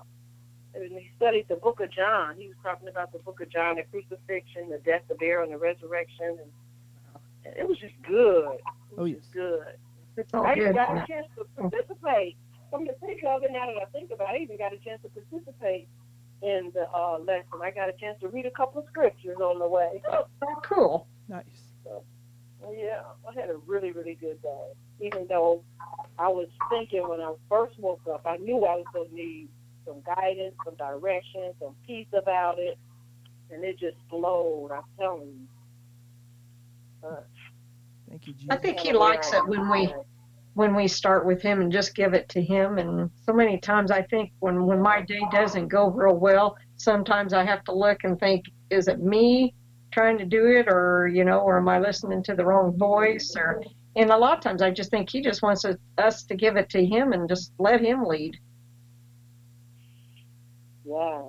And 0.75 0.91
he 0.91 1.09
studied 1.17 1.47
the 1.49 1.55
book 1.55 1.79
of 1.79 1.91
John. 1.91 2.35
He 2.37 2.47
was 2.47 2.55
talking 2.63 2.87
about 2.87 3.11
the 3.11 3.19
book 3.19 3.41
of 3.41 3.49
John, 3.49 3.75
the 3.77 3.83
crucifixion, 3.83 4.69
the 4.69 4.77
death, 4.85 5.01
the 5.09 5.15
burial, 5.15 5.43
and 5.43 5.53
the 5.53 5.57
resurrection. 5.57 6.37
And 7.45 7.55
it 7.57 7.67
was 7.67 7.77
just 7.79 7.95
good. 8.07 8.57
It 8.91 8.97
was 8.97 8.99
Oh, 8.99 9.07
just 9.07 9.25
yes. 9.25 9.33
good. 9.33 9.73
It's 10.17 10.33
all 10.33 10.45
I 10.45 10.53
even 10.55 10.73
got 10.73 10.95
a 10.97 11.05
chance 11.07 11.27
to 11.37 11.45
participate. 11.57 12.35
Come 12.71 12.85
to 12.85 12.93
think 12.95 13.23
of 13.25 13.41
it, 13.43 13.51
now 13.51 13.65
that 13.65 13.81
I 13.81 13.85
think 13.91 14.11
about 14.11 14.35
it, 14.35 14.39
I 14.39 14.43
even 14.43 14.57
got 14.57 14.73
a 14.73 14.77
chance 14.77 15.01
to 15.01 15.09
participate 15.09 15.87
in 16.43 16.71
the 16.73 16.87
uh, 16.93 17.17
lesson. 17.19 17.59
I 17.63 17.71
got 17.71 17.89
a 17.89 17.93
chance 17.93 18.19
to 18.21 18.27
read 18.27 18.45
a 18.45 18.51
couple 18.51 18.81
of 18.81 18.87
scriptures 18.89 19.37
on 19.41 19.59
the 19.59 19.67
way. 19.67 20.01
Oh, 20.11 20.55
cool. 20.63 21.07
Nice. 21.27 21.45
Well, 21.83 22.73
yeah, 22.75 23.01
I 23.27 23.39
had 23.39 23.49
a 23.49 23.57
really, 23.65 23.91
really 23.91 24.15
good 24.15 24.41
day. 24.41 24.71
Even 25.01 25.25
though 25.27 25.63
I 26.17 26.27
was 26.27 26.47
thinking 26.69 27.07
when 27.07 27.21
I 27.21 27.33
first 27.49 27.79
woke 27.79 28.01
up, 28.11 28.21
I 28.25 28.37
knew 28.37 28.57
I 28.65 28.75
was 28.75 28.85
going 28.93 29.09
to 29.09 29.15
need 29.15 29.47
some 29.89 30.01
guidance, 30.15 30.55
some 30.63 30.75
direction, 30.75 31.51
some 31.59 31.75
peace 31.85 32.07
about 32.13 32.59
it. 32.59 32.77
And 33.51 33.63
it 33.63 33.79
just 33.79 33.97
flowed, 34.09 34.69
I'm 34.71 34.83
telling 34.99 35.47
you. 37.03 37.07
Uh, 37.07 37.15
Thank 38.07 38.27
you, 38.27 38.33
Jesus. 38.33 38.47
I 38.51 38.57
think 38.57 38.79
he 38.79 38.93
likes 38.93 39.33
it 39.33 39.45
when 39.47 39.69
we 39.69 39.93
when 40.55 40.75
we 40.75 40.87
start 40.87 41.25
with 41.25 41.41
him 41.41 41.61
and 41.61 41.71
just 41.71 41.95
give 41.95 42.13
it 42.13 42.27
to 42.29 42.41
him. 42.41 42.79
And 42.79 43.09
so 43.25 43.33
many 43.33 43.59
times 43.59 43.91
I 43.91 44.01
think 44.03 44.31
when 44.39 44.65
when 44.65 44.81
my 44.81 45.01
day 45.01 45.21
doesn't 45.31 45.67
go 45.67 45.89
real 45.89 46.15
well, 46.15 46.57
sometimes 46.75 47.33
I 47.33 47.43
have 47.43 47.63
to 47.65 47.73
look 47.73 48.03
and 48.03 48.19
think, 48.19 48.45
is 48.69 48.87
it 48.87 48.99
me 48.99 49.53
trying 49.91 50.17
to 50.17 50.25
do 50.25 50.47
it, 50.47 50.67
or 50.67 51.07
you 51.07 51.23
know, 51.23 51.39
or 51.39 51.57
am 51.57 51.69
I 51.69 51.79
listening 51.79 52.23
to 52.23 52.35
the 52.35 52.45
wrong 52.45 52.77
voice? 52.77 53.35
Or 53.35 53.63
and 53.95 54.11
a 54.11 54.17
lot 54.17 54.37
of 54.37 54.43
times 54.43 54.61
I 54.61 54.69
just 54.71 54.91
think 54.91 55.09
he 55.09 55.21
just 55.21 55.41
wants 55.41 55.65
us- 55.65 55.77
us 55.97 56.23
to 56.25 56.35
give 56.35 56.57
it 56.57 56.69
to 56.69 56.85
him 56.85 57.13
and 57.13 57.27
just 57.27 57.53
let 57.57 57.81
him 57.81 58.03
lead. 58.03 58.37
Yeah. 60.89 61.21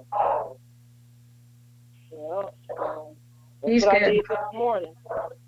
Yeah. 2.12 2.42
So 2.68 3.16
that's 3.62 3.72
He's 3.72 3.82
what 3.84 3.94
I 3.94 3.98
good. 3.98 4.12
did 4.12 4.24
this 4.28 4.38
morning. 4.54 4.94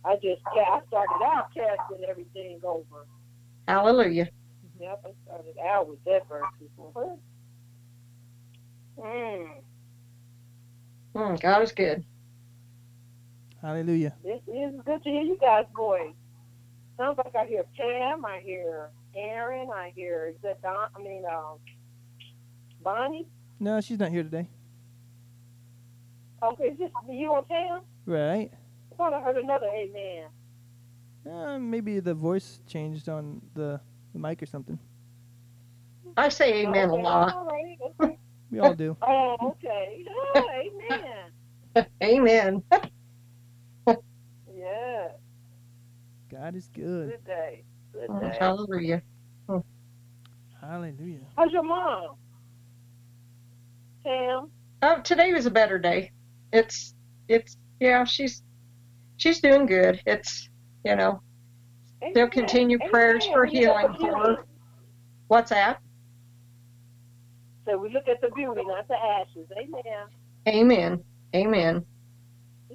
I 0.04 0.14
just, 0.16 0.42
yeah, 0.54 0.62
I 0.62 0.80
started 0.88 1.24
out 1.24 1.46
casting 1.54 2.04
everything 2.08 2.60
over. 2.62 3.06
Hallelujah. 3.66 4.28
Yep, 4.78 5.02
I 5.06 5.10
started 5.24 5.54
out 5.64 5.88
with 5.88 6.04
that 6.04 6.28
verse 6.28 6.44
this 6.60 6.68
morning. 6.76 7.18
Mm. 8.98 9.48
Mm, 11.14 11.40
God 11.40 11.62
is 11.62 11.72
good. 11.72 12.04
Hallelujah. 13.62 14.14
This 14.24 14.40
is 14.48 14.74
good 14.84 15.02
to 15.04 15.08
hear 15.08 15.22
you 15.22 15.38
guys' 15.40 15.64
voice. 15.74 16.14
Sounds 16.98 17.16
like 17.16 17.34
I 17.34 17.46
hear 17.46 17.64
Pam, 17.76 18.24
I 18.26 18.40
hear 18.44 18.90
Aaron, 19.16 19.68
I 19.74 19.92
hear 19.94 20.26
is 20.34 20.36
that 20.42 20.60
Don? 20.62 20.88
I 20.94 21.02
mean, 21.02 21.22
um, 21.24 21.58
Bonnie. 22.82 23.26
No, 23.62 23.80
she's 23.80 24.00
not 24.00 24.10
here 24.10 24.24
today. 24.24 24.48
Okay, 26.42 26.64
is 26.64 26.78
this 26.78 26.90
you 27.08 27.32
and 27.32 27.46
Pam? 27.46 27.82
Right. 28.06 28.50
I 28.92 28.96
thought 28.96 29.12
I 29.12 29.20
heard 29.20 29.36
another 29.36 29.66
Amen. 29.72 30.24
Uh, 31.24 31.60
maybe 31.60 32.00
the 32.00 32.12
voice 32.12 32.58
changed 32.66 33.08
on 33.08 33.40
the, 33.54 33.80
the 34.12 34.18
mic 34.18 34.42
or 34.42 34.46
something. 34.46 34.76
I 36.16 36.28
say 36.28 36.64
amen 36.64 36.90
a 36.90 36.96
lot. 36.96 37.32
All 37.36 37.46
right. 37.46 37.78
okay. 38.00 38.18
We 38.50 38.58
all 38.58 38.74
do. 38.74 38.96
oh, 39.02 39.36
okay. 39.40 40.04
Yeah, 40.04 41.76
amen. 41.76 41.86
Amen. 42.02 42.62
Yeah, 44.52 45.08
God 46.28 46.56
is 46.56 46.68
good. 46.74 47.10
good 47.10 47.24
day. 47.24 47.62
Good 47.92 48.10
Mm, 48.10 48.20
day. 48.20 48.36
Hallelujah. 48.40 49.02
Hallelujah. 50.60 51.20
How's 51.36 51.52
your 51.52 51.62
mom? 51.62 52.16
Oh, 54.82 55.00
today 55.03 55.32
was 55.32 55.46
a 55.46 55.50
better 55.50 55.78
day. 55.78 56.12
It's 56.53 56.94
it's 57.28 57.57
yeah, 57.80 58.05
she's 58.05 58.42
she's 59.16 59.40
doing 59.40 59.66
good. 59.66 60.00
It's 60.07 60.48
you 60.84 60.96
know, 60.96 61.22
They'll 62.14 62.28
continue 62.28 62.78
prayers 62.90 63.26
for 63.26 63.44
We 63.44 63.50
healing 63.50 63.94
for 63.98 64.16
her. 64.16 64.44
What's 65.28 65.50
that? 65.50 65.80
So 67.64 67.78
we 67.78 67.90
look 67.90 68.09
at 68.09 68.20
the 68.20 68.28
beauty, 68.30 68.62
not 68.64 68.88
the 68.88 68.96
ashes. 68.96 69.48
Amen. 69.57 70.09
Amen. 70.48 71.05
Amen. 71.34 71.86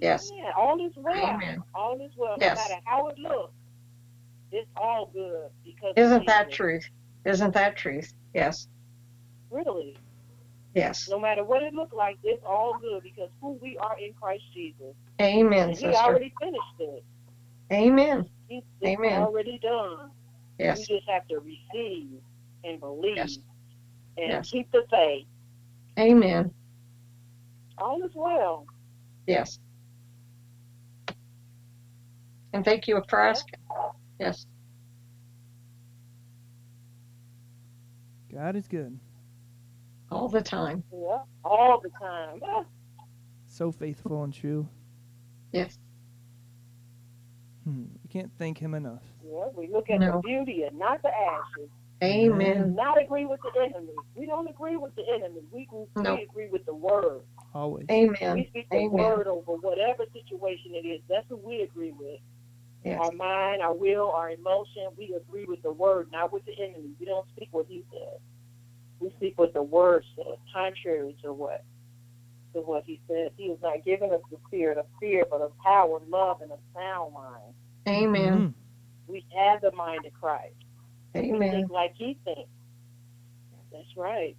Yes. 0.02 0.32
Amen. 0.32 0.52
All 0.56 0.86
is 0.86 0.94
well. 0.96 1.36
Amen. 1.36 1.62
All 1.76 2.00
is 2.00 2.12
well. 2.16 2.38
Yes. 2.40 2.58
No 2.58 2.64
matter 2.64 2.82
how 2.86 3.08
it 3.10 3.20
looks, 3.20 3.54
it's 4.52 4.70
all 4.78 5.12
good 5.14 5.50
because 5.66 5.94
Isn't 5.98 6.26
that 6.28 6.52
truth? 6.52 6.90
Isn't 7.26 7.54
that 7.54 7.76
truth? 7.76 8.14
Yes. 8.34 8.68
Really. 9.52 9.98
Yes. 10.78 11.10
No 11.10 11.20
matter 11.20 11.44
what 11.44 11.64
it 11.64 11.74
looked 11.74 11.96
like, 11.96 12.18
it's 12.24 12.44
all 12.48 12.78
good 12.80 13.02
because 13.02 13.30
who 13.42 13.58
we 13.64 13.78
are 13.80 13.98
in 14.00 14.14
Christ 14.14 14.44
Jesus. 14.54 14.94
Amen, 15.20 15.70
And 15.70 15.78
he 15.78 15.86
sister. 15.86 15.98
already 15.98 16.32
finished 16.40 16.64
it. 16.78 17.04
Amen. 17.74 18.30
He, 18.48 18.64
Amen. 18.86 19.24
already 19.24 19.58
done. 19.58 20.12
Yes. 20.60 20.78
We 20.88 20.98
just 20.98 21.10
have 21.10 21.28
to 21.30 21.40
receive 21.40 22.22
and 22.64 22.80
believe 22.80 23.18
Yes. 23.18 23.40
and 24.18 24.30
Yes. 24.30 24.52
keep 24.52 24.72
the 24.72 24.86
faith. 24.92 25.26
Amen. 25.98 26.52
All 27.80 28.04
is 28.04 28.12
well. 28.14 28.68
Yes. 29.26 29.58
And 32.54 32.64
thank 32.64 32.88
you 32.88 33.02
for 33.10 33.20
asking. 33.20 33.60
Yes. 34.20 34.46
God 38.32 38.56
is 38.56 38.68
good. 38.68 39.00
All 40.12 40.30
the 40.30 40.42
time. 40.42 40.84
Yeah. 40.92 41.20
All 41.44 41.82
the 41.82 41.90
time. 42.00 42.42
So 43.48 43.72
faithful 43.72 44.24
and 44.24 44.34
true. 44.34 44.68
Yes. 45.52 45.78
Hmm. 47.64 47.84
We 48.04 48.10
can't 48.10 48.32
thank 48.38 48.58
him 48.58 48.74
enough. 48.74 49.04
Yeah, 49.26 49.48
we 49.56 49.68
look 49.68 49.90
at 49.90 50.00
No. 50.00 50.14
the 50.14 50.20
beauty 50.20 50.64
and 50.64 50.78
not 50.78 51.02
the 51.02 51.10
ashes. 51.10 51.70
Amen. 52.04 52.58
And 52.62 52.76
not 52.76 53.02
agree 53.02 53.26
with 53.26 53.40
the 53.42 53.60
enemy. 53.60 53.94
We 54.16 54.26
don't 54.26 54.48
agree 54.48 54.78
with 54.78 54.96
the 54.96 55.04
enemy. 55.10 55.42
We, 55.52 55.64
agree- 55.64 56.04
No. 56.04 56.16
agree 56.18 56.48
with 56.50 56.66
the 56.66 56.76
word. 56.76 57.22
Always. 57.54 57.86
Amen. 57.90 58.36
We 58.36 58.48
speak 58.50 58.70
the 58.70 58.78
Amen. 58.78 58.92
word 58.92 59.28
over 59.28 59.54
whatever 59.54 60.06
situation 60.14 60.76
it 60.76 60.86
is. 60.88 61.02
That's 61.10 61.28
what 61.30 61.44
we 61.44 61.62
agree 61.62 61.92
with. 61.92 62.20
Yes. 62.86 63.02
Our 63.02 63.12
mind, 63.14 63.62
our 63.62 63.74
will, 63.74 64.12
our 64.12 64.30
emotion, 64.30 64.88
we 64.96 65.14
agree 65.16 65.46
with 65.46 65.62
the 65.64 65.72
word, 65.74 66.10
not 66.12 66.32
with 66.32 66.46
the 66.46 66.54
enemy. 66.58 66.92
We 67.00 67.06
don't 67.08 67.28
speak 67.36 67.50
what 67.52 67.66
he 67.68 67.84
says. 67.92 68.20
We 69.00 69.12
speak 69.18 69.38
what 69.38 69.54
the 69.54 69.64
word 69.64 70.04
says, 70.16 70.38
contrary 70.54 71.16
to 71.24 71.34
what 71.34 71.64
to 72.54 72.62
what 72.62 72.84
he 72.86 73.00
says. 73.08 73.32
He 73.38 73.46
is 73.46 73.60
not 73.62 73.84
giving 73.86 74.12
us 74.12 74.22
the 74.32 74.38
spirit 74.48 74.78
of 74.78 74.86
fear, 75.00 75.26
but 75.30 75.42
of 75.42 75.52
power, 75.60 76.00
love, 76.10 76.42
and 76.42 76.52
a 76.52 76.58
sound 76.74 77.14
mind. 77.14 77.54
Amen. 77.88 78.34
Mhm. 78.40 78.54
We 79.08 79.26
have 79.36 79.62
the 79.62 79.72
mind 79.74 80.06
of 80.06 80.14
Christ. 80.14 80.56
We 81.14 81.32
Amen. 81.32 81.52
think 81.52 81.70
like 81.72 81.94
he 81.96 82.18
thinks. 82.26 82.50
That's 83.72 83.96
right. 83.98 84.36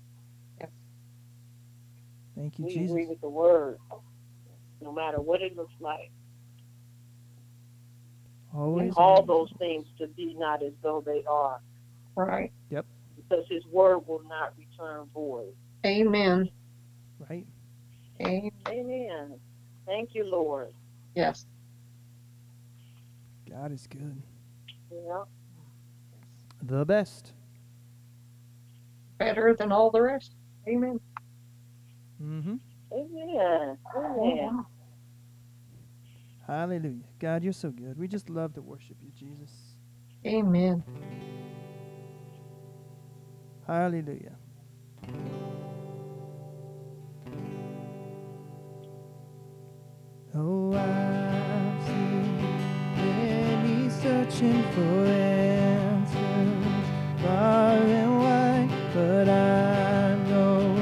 Thank 2.34 2.58
you, 2.60 2.66
we 2.66 2.72
Jesus. 2.72 2.90
agree 2.92 3.06
with 3.06 3.20
the 3.20 3.28
word, 3.28 3.78
no 4.80 4.92
matter 4.92 5.20
what 5.20 5.42
it 5.42 5.56
looks 5.56 5.74
like. 5.80 6.12
Always. 8.54 8.88
And 8.88 8.94
All 8.96 9.24
those 9.24 9.50
things 9.58 9.86
to 9.98 10.06
be 10.06 10.34
not 10.34 10.62
as 10.62 10.72
though 10.82 11.00
they 11.00 11.24
are, 11.24 11.60
Right. 12.14 12.52
Because 13.28 13.44
his 13.48 13.64
word 13.66 14.00
will 14.06 14.22
not 14.28 14.54
return 14.56 15.06
void. 15.12 15.54
Amen. 15.84 16.48
Right? 17.28 17.46
Amen. 18.20 18.50
Amen. 18.68 19.40
Thank 19.86 20.14
you, 20.14 20.24
Lord. 20.24 20.72
Yes. 21.14 21.46
God 23.48 23.72
is 23.72 23.86
good. 23.86 24.22
Yeah. 24.92 25.24
The 26.62 26.84
best. 26.84 27.32
Better 29.18 29.54
than 29.58 29.72
all 29.72 29.90
the 29.90 30.02
rest. 30.02 30.34
Amen. 30.68 31.00
Mm-hmm. 32.22 32.56
Amen. 32.92 33.78
Amen. 33.96 34.64
Hallelujah. 36.46 37.04
God, 37.18 37.44
you're 37.44 37.52
so 37.52 37.70
good. 37.70 37.98
We 37.98 38.08
just 38.08 38.30
love 38.30 38.54
to 38.54 38.62
worship 38.62 38.96
you, 39.02 39.10
Jesus. 39.14 39.52
Amen. 40.26 40.82
Hallelujah. 43.68 44.34
Oh, 50.34 50.72
I've 50.72 51.86
seen 51.86 52.38
many 52.96 53.90
searching 53.90 54.62
for 54.72 55.04
answers 55.04 56.64
far 57.20 57.76
and 57.76 58.18
wide, 58.20 58.70
but 58.94 59.28
I 59.28 60.14
know 60.30 60.74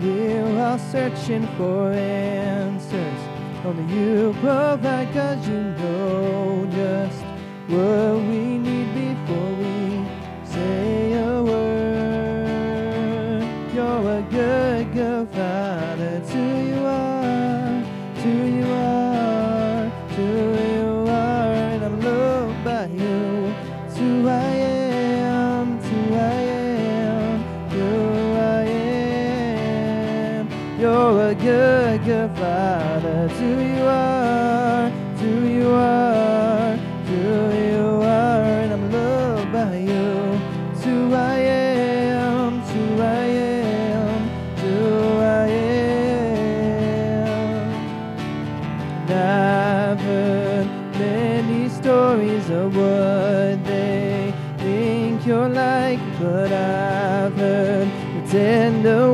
we're 0.00 0.62
all 0.64 0.78
searching 0.78 1.46
for 1.58 1.92
answers. 1.92 3.20
Only 3.66 3.84
you 3.94 4.34
provide, 4.40 5.12
cause 5.12 5.46
you 5.46 5.60
know 5.60 6.66
just 6.72 7.22
what 7.68 8.14
we 8.30 8.39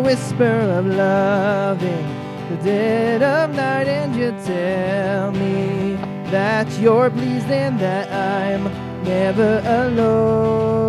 whisper 0.06 0.60
of 0.78 0.86
love 0.86 1.82
in 1.82 2.06
the 2.48 2.56
dead 2.62 3.22
of 3.24 3.52
night, 3.56 3.88
and 3.88 4.14
you 4.14 4.30
tell 4.44 5.32
me 5.32 5.96
that 6.30 6.70
you're 6.78 7.10
pleased 7.10 7.50
and 7.50 7.80
that 7.80 8.08
I'm 8.12 8.62
never 9.02 9.60
alone. 9.82 10.86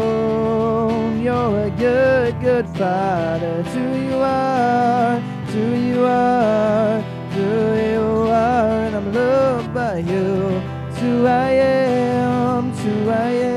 You're 1.19 1.63
a 1.63 1.71
good, 1.71 2.39
good 2.41 2.69
father. 2.77 3.63
To 3.63 3.81
you 4.05 4.17
are, 4.17 5.19
to 5.53 5.63
you 5.87 6.05
are, 6.05 7.01
to 7.37 7.47
you 7.89 8.03
are, 8.29 8.85
and 8.85 8.95
I'm 8.97 9.11
loved 9.13 9.73
by 9.73 9.97
you. 9.97 10.61
To 10.99 11.25
I 11.25 11.49
am, 11.53 12.71
to 12.71 12.91
I 13.09 13.31
am, 13.31 13.56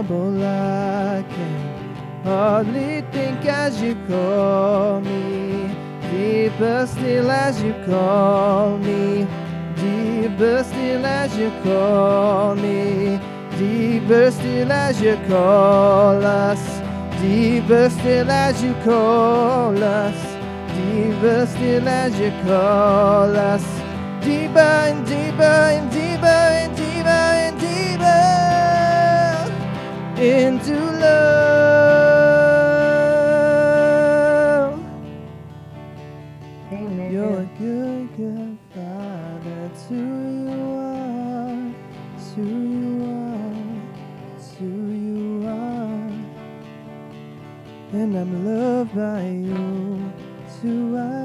unexplainable. 0.00 0.44
I 0.44 1.24
can 1.28 2.24
hardly 2.24 3.02
think 3.12 3.44
as 3.46 3.80
you 3.80 3.94
call 4.08 5.00
me. 5.00 5.70
Deeper 6.10 6.86
still 6.86 7.30
as 7.30 7.62
you 7.62 7.74
call 7.86 8.78
me. 8.78 9.26
Deeper 9.76 10.64
still 10.64 11.06
as 11.06 11.36
you 11.36 11.50
call 11.62 12.54
me. 12.56 13.20
Deeper 13.58 14.30
still 14.30 14.72
as 14.72 15.00
you 15.00 15.16
call 15.28 16.24
us. 16.24 16.80
Deeper 17.20 17.90
still 17.90 18.30
as 18.30 18.62
you 18.62 18.74
call 18.84 19.82
us. 19.82 20.36
Deeper 20.74 21.46
still 21.46 21.88
as 21.88 22.18
you 22.18 22.30
call 22.44 23.36
us. 23.36 23.64
Deeper 24.24 24.58
and 24.58 25.06
deeper 25.06 25.42
and 25.42 25.90
deeper 25.90 26.49
into 30.20 30.74
love. 30.74 31.10
Amen. 36.70 37.10
You're 37.10 37.40
a 37.40 37.48
good, 37.58 38.16
good 38.18 38.58
father. 38.74 39.70
It's 39.72 39.86
who 39.86 39.96
you 39.96 40.60
are. 40.76 41.72
It's 42.16 42.34
who 42.34 42.42
you 42.44 43.04
are. 43.08 43.56
It's 44.36 44.50
who 44.56 44.72
you 44.92 45.48
are. 45.48 46.12
And 47.94 48.14
I'm 48.18 48.44
loved 48.44 48.94
by 48.94 49.22
you. 49.26 50.12
It's 50.44 50.58
who 50.60 50.98
I 50.98 51.19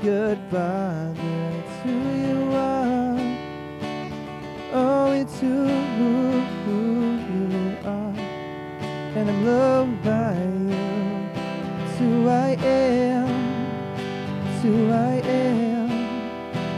good 0.00 0.38
father. 0.50 1.14
It's 1.58 1.76
who 1.82 1.96
you 2.26 2.52
are. 2.52 3.18
Oh, 4.72 5.12
it's 5.12 5.38
who, 5.40 5.66
who, 5.66 6.40
who 6.64 6.80
you 7.32 7.76
are. 7.84 8.14
And 9.16 9.30
I'm 9.30 9.44
loved 9.44 10.04
by 10.04 10.34
you. 10.68 11.28
It's 11.84 11.98
who 11.98 12.28
I 12.28 12.56
am. 12.62 13.28
It's 14.46 14.62
who 14.62 14.90
I 14.90 15.14
am. 15.28 15.90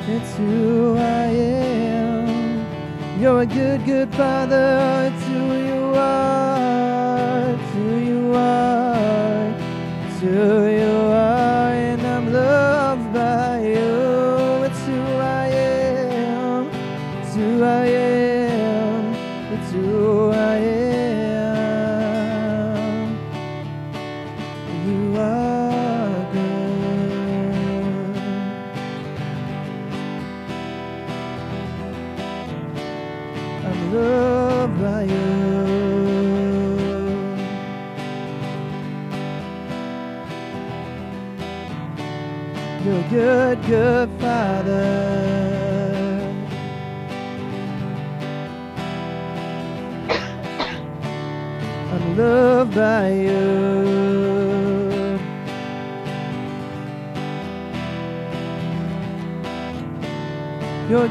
It's 0.08 0.34
who 0.36 0.96
I 0.96 1.26
am. 1.26 3.20
You're 3.20 3.42
a 3.42 3.46
good, 3.46 3.84
good 3.84 4.14
father. 4.14 5.10
It's 5.12 5.24
who 5.26 5.54
you 5.64 5.94
are. 5.94 7.50
It's 7.50 7.72
who 7.74 7.96
you 7.98 8.34
are. 8.34 9.54
It's 10.06 10.20
who 10.20 10.66
you 10.66 10.96
are. 11.12 11.24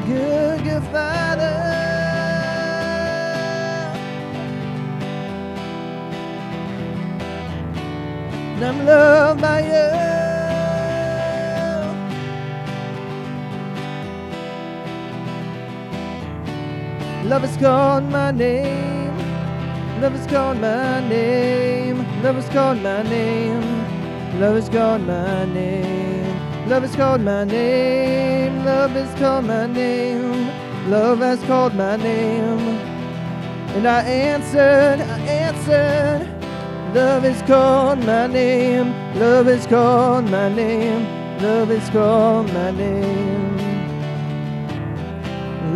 Good, 0.06 0.64
good 0.64 0.82
father. 0.84 1.54
And 8.54 8.64
I'm 8.64 8.86
loved 8.86 9.40
by 9.40 9.60
you. 9.60 10.04
Love 17.28 17.42
has 17.42 17.56
called 17.56 18.04
my 18.04 18.30
name. 18.30 19.16
Love 20.00 20.12
has 20.12 20.26
called 20.26 20.58
my 20.60 21.00
name. 21.08 21.98
Love 22.22 22.36
has 22.36 22.48
called 22.50 22.82
my 22.82 23.02
name. 23.02 24.40
Love 24.40 24.54
has 24.56 24.68
called 24.68 25.02
my 25.02 25.44
name. 25.46 25.93
Love 26.66 26.82
has 26.82 26.96
called 26.96 27.20
my 27.20 27.44
name. 27.44 28.64
Love 28.64 28.92
has 28.92 29.18
called 29.18 29.44
my 29.44 29.66
name. 29.66 30.48
Love 30.88 31.18
has 31.18 31.42
called 31.44 31.74
my 31.74 31.96
name. 31.96 32.58
And 33.76 33.86
I 33.86 34.00
answered, 34.00 35.00
I 35.02 35.18
answered. 35.20 36.26
Love 36.94 37.24
has 37.24 37.42
called 37.42 37.98
my 38.06 38.26
name. 38.26 38.94
Love 39.18 39.44
has 39.44 39.66
called 39.66 40.30
my 40.30 40.48
name. 40.48 41.04
Love 41.42 41.68
has 41.68 41.90
called 41.90 42.50
my 42.54 42.70
name. 42.70 43.56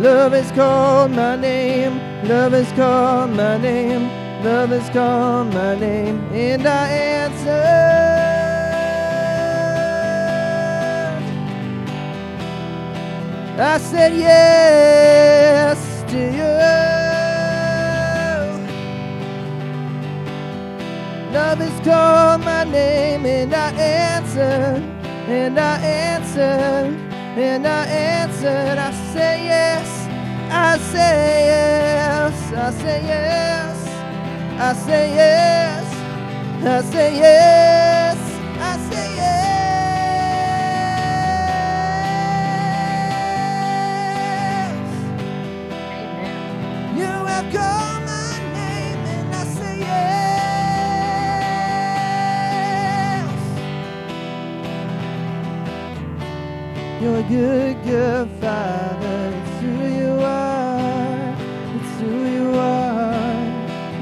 Love 0.01 0.31
has 0.31 0.51
called 0.53 1.11
my 1.11 1.35
name. 1.35 1.99
Love 2.27 2.53
has 2.53 2.71
called 2.71 3.29
my 3.35 3.57
name. 3.57 4.09
Love 4.43 4.69
has 4.71 4.89
called 4.89 5.53
my 5.53 5.75
name. 5.75 6.17
And 6.33 6.65
I 6.65 6.87
answered. 6.89 8.28
I 13.61 13.77
said 13.77 14.13
yes 14.15 15.77
to 16.09 16.17
you. 16.17 16.47
Love 21.33 21.59
has 21.59 21.79
called 21.85 22.45
my 22.45 22.63
name 22.63 23.25
and 23.25 23.53
I 23.53 23.71
answered, 23.71 24.81
and 25.27 25.59
I 25.59 25.77
answered, 25.81 26.95
and 27.37 27.67
I 27.67 27.85
answered. 27.85 28.77
I 28.77 28.91
say 29.13 29.43
yes, 29.43 30.07
I 30.49 30.77
say 30.77 31.45
yes, 31.51 32.53
I 32.53 32.71
say 32.71 33.03
yes, 33.05 33.87
I 34.57 34.73
say 34.73 35.15
yes, 35.15 35.85
I 36.63 36.81
say 36.91 37.17
yes, 37.17 37.88
You're 57.01 57.19
a 57.19 57.23
good, 57.23 57.83
good 57.85 58.29
father. 58.41 59.33
It's 59.33 59.61
who 59.61 59.87
you 59.87 60.19
are. 60.19 61.35
It's 61.75 62.01
who 62.01 62.25
you 62.27 62.55
are. 62.55 63.33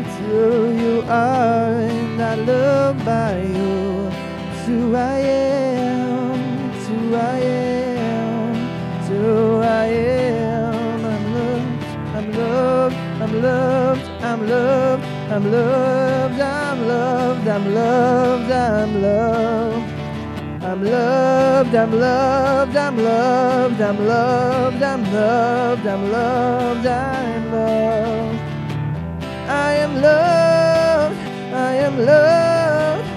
It's 0.01 0.17
who 0.17 0.71
you 0.71 1.03
are. 1.07 1.73
And 1.73 2.19
I 2.19 2.33
love 2.33 3.05
by 3.05 3.37
you. 3.41 4.09
It's 4.49 4.65
who 4.65 4.95
I 4.95 5.19
am. 5.19 5.56
I'm 15.29 15.51
loved, 15.51 16.39
I'm 16.39 16.87
loved, 16.87 17.47
I'm 17.49 17.73
loved, 17.73 18.49
I'm 18.49 19.01
loved. 19.01 19.93
I'm 20.63 20.83
loved, 20.83 21.75
I'm 21.75 21.91
loved, 21.91 22.75
I'm 22.77 22.97
loved, 22.97 23.81
I'm 23.81 24.07
loved, 24.07 24.81
I'm 24.81 25.03
loved, 25.13 25.85
I'm 25.85 26.11
loved, 26.11 26.85
I'm 26.85 27.51
loved. 27.51 28.39
I 29.49 29.73
am 29.73 30.01
loved, 30.01 31.17
I 31.53 31.73
am 31.87 31.97
loved, 32.05 33.07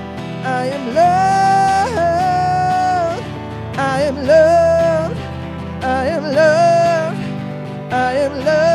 I 0.44 0.66
am 0.66 0.94
loved, 0.94 2.02
I 3.78 4.02
am 4.02 4.16
loved, 4.26 5.18
I 5.84 6.06
am 6.06 6.24
loved, 6.24 7.20
I 7.92 8.14
am 8.14 8.44
loved. 8.44 8.69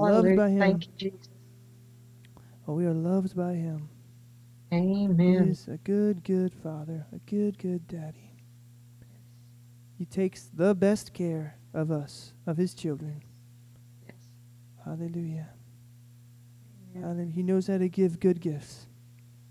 Loved 0.00 0.36
by 0.36 0.48
Him. 0.48 0.58
Thank 0.60 0.86
you, 0.86 0.92
Jesus. 0.96 1.28
Oh, 2.66 2.74
we 2.74 2.86
are 2.86 2.94
loved 2.94 3.36
by 3.36 3.54
Him. 3.54 3.88
Amen. 4.72 5.44
He 5.44 5.50
is 5.50 5.66
a 5.68 5.78
good, 5.78 6.22
good 6.22 6.54
father, 6.54 7.06
a 7.12 7.18
good, 7.30 7.58
good 7.58 7.88
daddy. 7.88 8.32
He 9.98 10.04
takes 10.04 10.44
the 10.44 10.74
best 10.74 11.12
care 11.12 11.58
of 11.74 11.90
us, 11.90 12.32
of 12.46 12.56
his 12.56 12.72
children. 12.72 13.22
Yes. 14.06 14.16
Hallelujah. 14.84 15.50
Amen. 16.94 17.02
Hallelujah. 17.02 17.32
He 17.32 17.42
knows 17.42 17.66
how 17.66 17.78
to 17.78 17.88
give 17.88 18.20
good 18.20 18.40
gifts. 18.40 18.86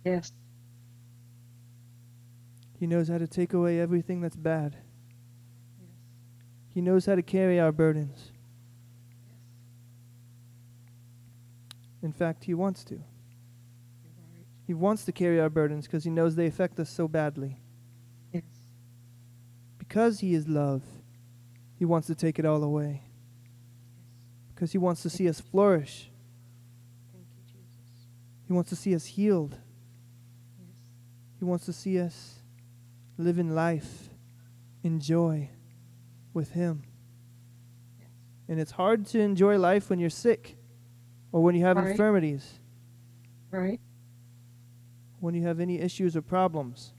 Yes. 0.06 0.32
He 2.80 2.88
knows 2.88 3.10
how 3.10 3.18
to 3.18 3.28
take 3.28 3.54
away 3.54 3.80
everything 3.80 4.22
that's 4.22 4.38
bad. 4.38 4.78
Yes. 5.80 5.90
He 6.74 6.82
knows 6.82 7.06
how 7.06 7.16
to 7.16 7.22
carry 7.22 7.60
our 7.60 7.74
burdens. 7.74 8.32
In 12.02 12.14
fact, 12.14 12.46
he 12.46 12.54
wants 12.54 12.84
to. 12.86 13.02
He 14.66 14.74
wants 14.74 15.04
to 15.06 15.12
carry 15.12 15.40
our 15.40 15.50
burdens 15.50 15.86
because 15.88 16.04
he 16.04 16.12
knows 16.12 16.36
they 16.36 16.46
affect 16.46 16.80
us 16.80 16.90
so 16.90 17.08
badly. 17.08 17.58
Yes. 18.32 18.44
Because 19.80 20.20
he 20.20 20.34
is 20.36 20.48
love, 20.48 20.84
he 21.76 21.86
wants 21.86 22.08
to 22.08 22.16
take 22.16 22.38
it 22.38 22.46
all 22.46 22.64
away. 22.64 23.02
Because 24.54 24.72
he 24.72 24.78
wants 24.78 25.02
to 25.02 25.10
see 25.10 25.28
us 25.28 25.42
flourish. 25.42 26.12
Thank 27.12 27.26
you, 27.36 27.44
Jesus. 27.48 28.06
He 28.46 28.54
wants 28.54 28.70
to 28.70 28.76
see 28.76 28.94
us 28.94 29.06
healed. 29.06 29.54
Yes. 30.60 30.76
He 31.40 31.46
wants 31.46 31.66
to 31.66 31.74
see 31.74 32.00
us 32.00 32.36
live 33.18 33.40
in 33.40 33.56
life, 33.56 34.10
in 34.84 35.00
joy 35.00 35.50
with 36.32 36.52
him. 36.52 36.84
Yes. 37.98 38.10
And 38.48 38.60
it's 38.60 38.72
hard 38.72 39.08
to 39.08 39.20
enjoy 39.20 39.58
life 39.58 39.90
when 39.90 39.98
you're 39.98 40.12
sick 40.12 40.59
or 41.32 41.42
when 41.44 41.56
you 41.56 41.62
have 41.64 41.78
Right. 41.78 41.92
infirmities, 41.92 42.60
Right. 43.52 43.80
when 45.20 45.34
you 45.36 45.44
have 45.44 45.60
any 45.60 45.80
issues 45.80 46.16
or 46.16 46.22
problems. 46.22 46.94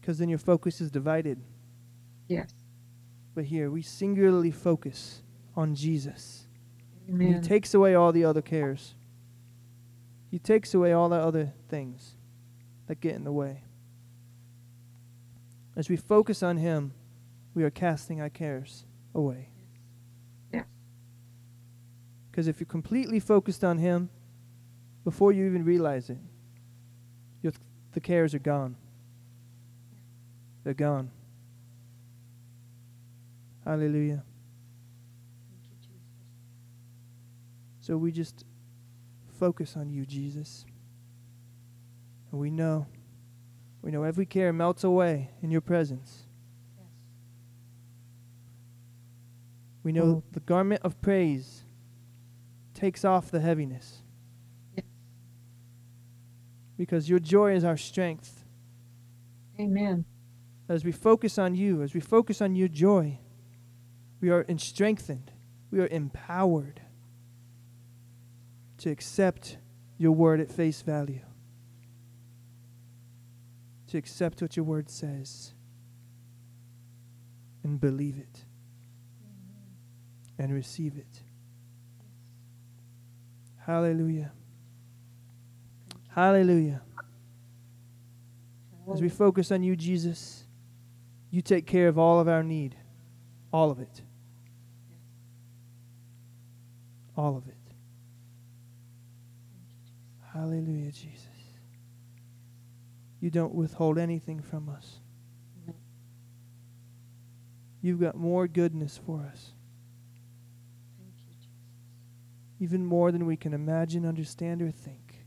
Because 0.00 0.18
then 0.18 0.28
your 0.28 0.38
focus 0.38 0.80
is 0.80 0.90
divided. 0.90 1.38
Yes. 2.28 2.52
But 3.34 3.46
here, 3.46 3.70
we 3.70 3.82
singularly 3.82 4.50
focus 4.50 5.22
on 5.56 5.74
Jesus. 5.74 6.46
Amen. 7.08 7.34
He 7.34 7.40
takes 7.40 7.74
away 7.74 7.94
all 7.94 8.12
the 8.12 8.24
other 8.24 8.42
cares. 8.42 8.94
He 10.30 10.38
takes 10.38 10.74
away 10.74 10.92
all 10.92 11.08
the 11.08 11.16
other 11.16 11.52
things 11.68 12.16
that 12.86 13.00
get 13.00 13.14
in 13.14 13.24
the 13.24 13.32
way. 13.32 13.62
As 15.74 15.88
we 15.88 15.96
focus 15.96 16.42
on 16.42 16.56
Him, 16.56 16.92
we 17.54 17.62
are 17.64 17.70
casting 17.70 18.20
our 18.20 18.30
cares 18.30 18.86
away. 19.14 19.50
Because 22.36 22.48
if 22.48 22.60
you're 22.60 22.66
completely 22.66 23.18
focused 23.18 23.64
on 23.64 23.78
Him, 23.78 24.10
before 25.04 25.32
you 25.32 25.46
even 25.46 25.64
realize 25.64 26.10
it, 26.10 26.18
your, 27.40 27.54
the 27.92 28.00
cares 28.00 28.34
are 28.34 28.38
gone. 28.38 28.76
They're 30.62 30.74
gone. 30.74 31.10
Hallelujah. 33.64 34.22
Thank 35.48 35.62
you, 35.70 35.76
Jesus. 35.78 36.02
So 37.80 37.96
we 37.96 38.12
just 38.12 38.44
focus 39.40 39.74
on 39.74 39.88
you, 39.88 40.04
Jesus. 40.04 40.66
And 42.30 42.38
we 42.38 42.50
know, 42.50 42.86
we 43.80 43.90
know 43.90 44.02
every 44.02 44.26
care 44.26 44.52
melts 44.52 44.84
away 44.84 45.30
in 45.40 45.50
your 45.50 45.62
presence. 45.62 46.26
Yes. 46.76 46.86
We 49.82 49.92
know 49.92 50.16
Mhm. 50.16 50.22
the 50.32 50.40
garment 50.40 50.82
of 50.84 51.00
praise 51.00 51.62
takes 52.76 53.04
off 53.04 53.30
the 53.30 53.40
heaviness. 53.40 54.02
Yes. 54.76 54.84
Because 56.76 57.08
your 57.08 57.18
joy 57.18 57.54
is 57.54 57.64
our 57.64 57.76
strength. 57.76 58.44
Amen. 59.58 60.04
As 60.68 60.84
we 60.84 60.92
focus 60.92 61.38
on 61.38 61.54
you, 61.54 61.82
as 61.82 61.94
we 61.94 62.00
focus 62.00 62.42
on 62.42 62.54
your 62.54 62.68
joy, 62.68 63.18
we 64.20 64.30
are 64.30 64.44
strengthened. 64.58 65.32
We 65.70 65.80
are 65.80 65.88
empowered 65.88 66.80
to 68.78 68.90
accept 68.90 69.58
your 69.98 70.12
word 70.12 70.40
at 70.40 70.50
face 70.50 70.82
value, 70.82 71.24
to 73.88 73.96
accept 73.98 74.42
what 74.42 74.56
your 74.56 74.64
word 74.64 74.90
says 74.90 75.54
and 77.64 77.80
believe 77.80 78.18
it 78.18 78.44
and 80.38 80.52
receive 80.52 80.96
it. 80.96 81.22
Hallelujah. 83.66 84.32
Hallelujah. 86.08 86.82
As 88.92 89.02
we 89.02 89.08
focus 89.08 89.50
on 89.50 89.62
you, 89.62 89.74
Jesus, 89.74 90.44
you 91.30 91.42
take 91.42 91.66
care 91.66 91.88
of 91.88 91.98
all 91.98 92.20
of 92.20 92.28
our 92.28 92.42
need. 92.42 92.76
All 93.52 93.70
of 93.70 93.80
it. 93.80 94.02
All 97.16 97.36
of 97.36 97.48
it. 97.48 97.54
Hallelujah, 100.32 100.92
Jesus. 100.92 101.26
You 103.20 103.30
don't 103.30 103.54
withhold 103.54 103.98
anything 103.98 104.40
from 104.40 104.68
us. 104.68 105.00
You've 107.82 108.00
got 108.00 108.16
more 108.16 108.46
goodness 108.46 109.00
for 109.04 109.20
us, 109.32 109.52
Thank 110.98 111.14
you, 111.18 111.34
Jesus. 111.34 111.48
Even 112.58 112.84
more 112.84 113.12
than 113.12 113.26
we 113.26 113.36
can 113.36 113.52
imagine, 113.52 114.06
understand, 114.06 114.62
or 114.62 114.70
think. 114.70 115.24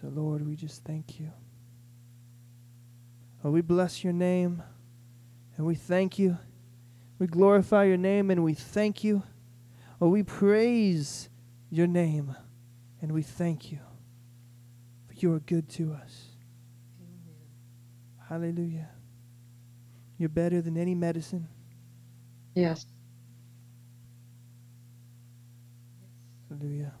So, 0.00 0.08
Lord, 0.08 0.46
we 0.46 0.54
just 0.54 0.84
thank 0.84 1.18
you. 1.18 1.30
Oh, 3.42 3.50
we 3.50 3.62
bless 3.62 4.04
your 4.04 4.12
name 4.12 4.62
and 5.56 5.66
we 5.66 5.74
thank 5.74 6.18
you. 6.18 6.38
We 7.18 7.26
glorify 7.26 7.84
your 7.84 7.96
name 7.96 8.30
and 8.30 8.44
we 8.44 8.54
thank 8.54 9.02
you. 9.02 9.22
Oh, 10.00 10.08
we 10.08 10.22
praise 10.22 11.28
your 11.70 11.86
name 11.86 12.36
and 13.00 13.12
we 13.12 13.22
thank 13.22 13.72
you. 13.72 13.80
For 15.08 15.14
you 15.14 15.34
are 15.34 15.40
good 15.40 15.68
to 15.70 15.92
us. 15.94 16.26
Amen. 17.00 18.28
Hallelujah. 18.28 18.88
You're 20.16 20.28
better 20.28 20.60
than 20.60 20.76
any 20.76 20.94
medicine. 20.94 21.48
Yes. 22.54 22.86
Hallelujah. 26.48 26.94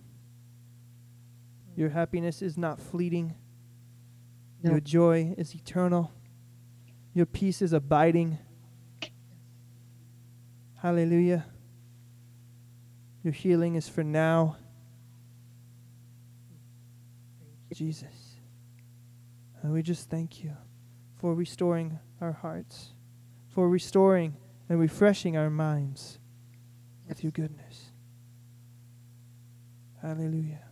Your 1.76 1.90
happiness 1.90 2.42
is 2.42 2.58
not 2.58 2.80
fleeting. 2.80 3.34
No. 4.62 4.72
Your 4.72 4.80
joy 4.80 5.34
is 5.38 5.54
eternal. 5.54 6.12
Your 7.14 7.26
peace 7.26 7.62
is 7.62 7.72
abiding. 7.72 8.38
Hallelujah. 10.76 11.46
Your 13.22 13.32
healing 13.32 13.74
is 13.74 13.88
for 13.88 14.04
now. 14.04 14.56
Jesus. 17.72 18.36
And 19.62 19.72
we 19.72 19.82
just 19.82 20.08
thank 20.08 20.42
you 20.42 20.56
for 21.16 21.34
restoring 21.34 21.98
our 22.20 22.32
hearts, 22.32 22.94
for 23.48 23.68
restoring 23.68 24.36
and 24.68 24.78
refreshing 24.78 25.36
our 25.36 25.50
minds 25.50 26.18
with 27.08 27.22
your 27.22 27.32
goodness. 27.32 27.87
Hallelujah. 30.02 30.64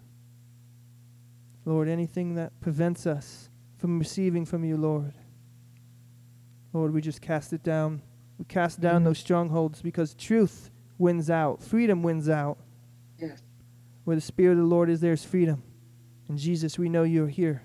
Lord, 1.64 1.88
anything 1.88 2.36
that 2.36 2.58
prevents 2.60 3.06
us 3.06 3.48
from 3.78 3.98
receiving 3.98 4.44
from 4.44 4.64
you, 4.64 4.76
Lord, 4.76 5.14
Lord, 6.72 6.92
we 6.92 7.00
just 7.00 7.20
cast 7.20 7.52
it 7.52 7.62
down. 7.62 8.02
We 8.38 8.44
cast 8.44 8.80
down 8.80 9.02
those 9.04 9.18
strongholds 9.18 9.82
because 9.82 10.14
truth 10.14 10.70
wins 10.98 11.30
out, 11.30 11.62
freedom 11.62 12.02
wins 12.02 12.28
out. 12.28 12.58
Yes. 13.18 13.42
Where 14.04 14.16
the 14.16 14.22
Spirit 14.22 14.52
of 14.52 14.58
the 14.58 14.64
Lord 14.64 14.90
is, 14.90 15.00
there's 15.00 15.24
freedom. 15.24 15.62
And 16.28 16.38
Jesus, 16.38 16.78
we 16.78 16.88
know 16.88 17.02
you're 17.02 17.28
here. 17.28 17.62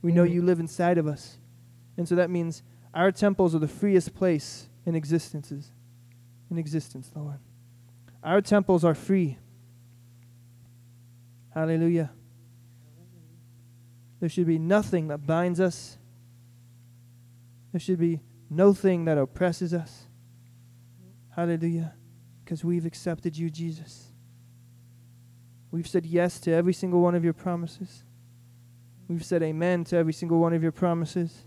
We 0.00 0.12
know 0.12 0.24
Mhm. 0.24 0.32
you 0.32 0.42
live 0.42 0.60
inside 0.60 0.96
of 0.96 1.06
us. 1.06 1.38
And 1.96 2.08
so 2.08 2.14
that 2.14 2.30
means 2.30 2.62
our 2.94 3.12
temples 3.12 3.54
are 3.54 3.58
the 3.58 3.68
freest 3.68 4.14
place 4.14 4.68
in 4.86 4.94
existences. 4.94 5.72
In 6.50 6.56
existence, 6.56 7.10
Lord. 7.14 7.38
Our 8.22 8.40
temples 8.40 8.84
are 8.84 8.94
free. 8.94 9.38
Hallelujah. 11.54 12.10
There 14.20 14.28
should 14.28 14.46
be 14.46 14.58
nothing 14.58 15.08
that 15.08 15.26
binds 15.26 15.60
us. 15.60 15.98
There 17.72 17.80
should 17.80 17.98
be 17.98 18.20
no 18.48 18.74
thing 18.74 19.06
that 19.06 19.16
oppresses 19.18 19.72
us. 19.72 20.06
Hallelujah. 21.34 21.94
Because 22.44 22.64
we've 22.64 22.84
accepted 22.84 23.36
you, 23.36 23.48
Jesus. 23.48 24.12
We've 25.70 25.86
said 25.86 26.04
yes 26.04 26.40
to 26.40 26.52
every 26.52 26.72
single 26.72 27.00
one 27.00 27.14
of 27.14 27.24
your 27.24 27.32
promises. 27.32 28.04
We've 29.08 29.24
said 29.24 29.42
amen 29.42 29.84
to 29.84 29.96
every 29.96 30.12
single 30.12 30.38
one 30.38 30.52
of 30.52 30.62
your 30.62 30.72
promises. 30.72 31.46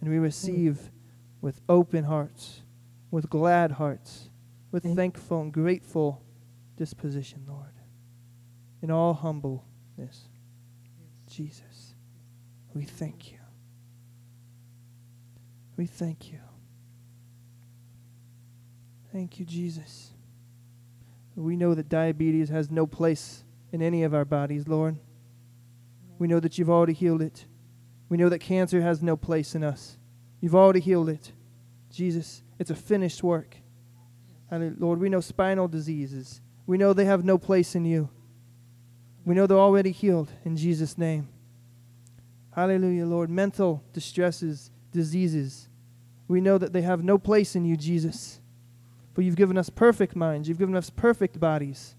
And 0.00 0.08
we 0.08 0.18
receive 0.18 0.90
with 1.40 1.60
open 1.68 2.04
hearts, 2.04 2.62
with 3.10 3.28
glad 3.28 3.72
hearts, 3.72 4.30
with 4.70 4.84
thankful 4.96 5.42
and 5.42 5.52
grateful 5.52 6.22
disposition, 6.76 7.44
Lord. 7.46 7.79
In 8.82 8.90
all 8.90 9.14
humbleness. 9.14 10.28
Jesus, 11.28 11.94
we 12.74 12.84
thank 12.84 13.30
you. 13.30 13.38
We 15.76 15.86
thank 15.86 16.32
you. 16.32 16.40
Thank 19.12 19.38
you, 19.38 19.44
Jesus. 19.44 20.10
We 21.36 21.56
know 21.56 21.74
that 21.74 21.88
diabetes 21.88 22.48
has 22.48 22.70
no 22.70 22.86
place 22.86 23.44
in 23.72 23.80
any 23.80 24.02
of 24.02 24.12
our 24.12 24.24
bodies, 24.24 24.68
Lord. 24.68 24.98
We 26.18 26.28
know 26.28 26.40
that 26.40 26.58
you've 26.58 26.70
already 26.70 26.92
healed 26.92 27.22
it. 27.22 27.46
We 28.08 28.16
know 28.16 28.28
that 28.28 28.40
cancer 28.40 28.82
has 28.82 29.02
no 29.02 29.16
place 29.16 29.54
in 29.54 29.64
us. 29.64 29.96
You've 30.40 30.54
already 30.54 30.80
healed 30.80 31.08
it. 31.08 31.32
Jesus, 31.90 32.42
it's 32.58 32.70
a 32.70 32.74
finished 32.74 33.22
work. 33.22 33.56
Hallelujah. 34.50 34.76
Lord, 34.78 35.00
we 35.00 35.08
know 35.08 35.20
spinal 35.20 35.68
diseases. 35.68 36.40
We 36.66 36.76
know 36.76 36.92
they 36.92 37.04
have 37.04 37.24
no 37.24 37.38
place 37.38 37.74
in 37.74 37.84
you. 37.84 38.10
We 39.24 39.34
know 39.34 39.46
they're 39.46 39.58
already 39.58 39.92
healed 39.92 40.30
in 40.44 40.56
Jesus' 40.56 40.96
name. 40.96 41.28
Hallelujah, 42.54 43.06
Lord. 43.06 43.30
Mental 43.30 43.82
distresses, 43.92 44.70
diseases. 44.92 45.68
We 46.28 46.40
know 46.40 46.58
that 46.58 46.72
they 46.72 46.82
have 46.82 47.04
no 47.04 47.18
place 47.18 47.54
in 47.54 47.64
you, 47.64 47.76
Jesus. 47.76 48.40
For 49.14 49.22
you've 49.22 49.36
given 49.36 49.58
us 49.58 49.70
perfect 49.70 50.16
minds, 50.16 50.48
you've 50.48 50.58
given 50.58 50.76
us 50.76 50.90
perfect 50.90 51.38
bodies. 51.38 51.96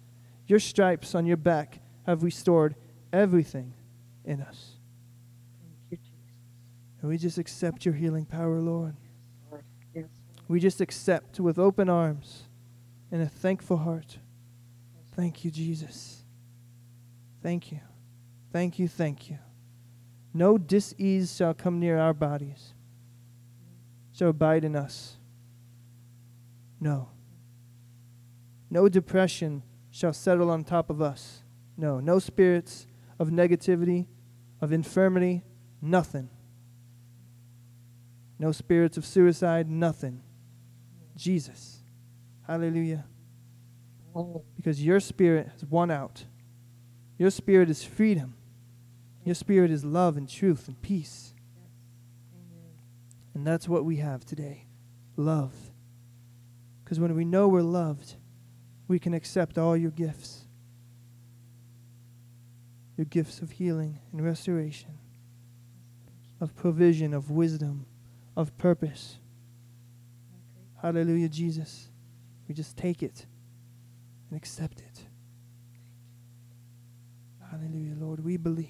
Your 0.48 0.60
stripes 0.60 1.16
on 1.16 1.26
your 1.26 1.38
back 1.38 1.80
have 2.06 2.24
restored 2.24 2.76
everything 3.14 3.74
in 4.26 4.42
us. 4.42 4.78
Thank 5.90 5.92
you, 5.92 5.98
Jesus. 5.98 7.02
And 7.02 7.10
we 7.10 7.18
just 7.18 7.38
accept 7.38 7.86
your 7.86 7.94
healing 7.94 8.26
power, 8.26 8.60
Lord. 8.60 8.96
Lord. 9.50 9.64
Yes. 9.94 10.06
We 10.48 10.60
just 10.60 10.82
accept 10.82 11.40
with 11.40 11.60
open 11.60 11.90
arms 11.90 12.44
and 13.12 13.22
a 13.22 13.28
thankful 13.28 13.78
heart. 13.78 14.18
Thank 15.16 15.46
you, 15.46 15.52
Jesus. 15.52 16.21
Thank 17.42 17.72
you. 17.72 17.80
Thank 18.52 18.80
you, 18.80 18.88
thank 18.88 19.30
you. 19.30 19.40
No 20.34 20.58
disease 20.58 21.36
shall 21.36 21.54
come 21.54 21.80
near 21.80 21.98
our 21.98 22.14
bodies, 22.14 22.74
shall 24.14 24.30
abide 24.30 24.64
in 24.64 24.76
us. 24.76 25.18
No. 26.80 27.10
No 28.70 28.88
depression 28.88 29.64
shall 29.92 30.14
settle 30.14 30.50
on 30.50 30.64
top 30.64 30.90
of 30.90 31.02
us. 31.02 31.44
No. 31.78 32.00
No 32.00 32.20
spirits 32.20 32.88
of 33.20 33.30
negativity, 33.30 34.08
of 34.62 34.72
infirmity, 34.72 35.44
nothing. 35.82 36.30
No 38.40 38.52
spirits 38.52 38.98
of 38.98 39.06
suicide, 39.06 39.70
nothing. 39.70 40.24
Jesus. 41.16 41.84
Hallelujah. 42.48 43.06
Because 44.56 44.84
your 44.84 45.00
spirit 45.00 45.50
has 45.52 45.66
won 45.66 45.92
out. 45.92 46.26
Your 47.22 47.30
spirit 47.30 47.70
is 47.70 47.84
freedom. 47.84 48.34
Your 49.24 49.36
spirit 49.36 49.70
is 49.70 49.86
love 49.86 50.18
and 50.18 50.28
truth 50.28 50.68
and 50.68 50.82
peace. 50.82 51.36
And 53.36 53.46
that's 53.46 53.70
what 53.70 53.86
we 53.86 53.98
have 53.98 54.26
today 54.26 54.66
love. 55.16 55.54
Because 56.84 57.00
when 57.00 57.16
we 57.16 57.24
know 57.24 57.48
we're 57.48 57.62
loved, 57.62 58.16
we 58.88 58.98
can 58.98 59.14
accept 59.14 59.60
all 59.60 59.78
your 59.78 59.92
gifts 59.92 60.46
your 62.98 63.06
gifts 63.06 63.40
of 63.40 63.52
healing 63.52 64.00
and 64.12 64.26
restoration, 64.26 64.98
of 66.40 66.56
provision, 66.56 67.14
of 67.14 67.30
wisdom, 67.30 67.86
of 68.36 68.58
purpose. 68.58 69.20
Hallelujah, 70.82 71.30
Jesus. 71.30 71.92
We 72.48 72.56
just 72.56 72.76
take 72.78 73.04
it 73.04 73.28
and 74.32 74.38
accept 74.38 74.80
it. 74.80 74.91
Hallelujah, 77.52 77.96
Lord. 78.00 78.24
We 78.24 78.38
believe. 78.38 78.70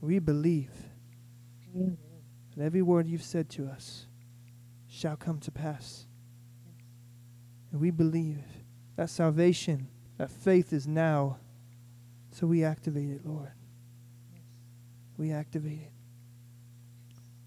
We 0.00 0.18
believe 0.18 0.72
amen. 1.74 1.96
that 2.56 2.64
every 2.64 2.82
word 2.82 3.06
you've 3.06 3.22
said 3.22 3.48
to 3.50 3.66
us 3.66 4.06
shall 4.88 5.16
come 5.16 5.38
to 5.40 5.52
pass. 5.52 6.06
And 7.70 7.80
we 7.80 7.90
believe 7.90 8.42
that 8.96 9.08
salvation, 9.08 9.88
that 10.18 10.30
faith 10.30 10.72
is 10.72 10.86
now. 10.86 11.38
So 12.32 12.48
we 12.48 12.64
activate 12.64 13.10
it, 13.10 13.24
Lord. 13.24 13.52
We 15.16 15.30
activate 15.30 15.80
it. 15.80 15.92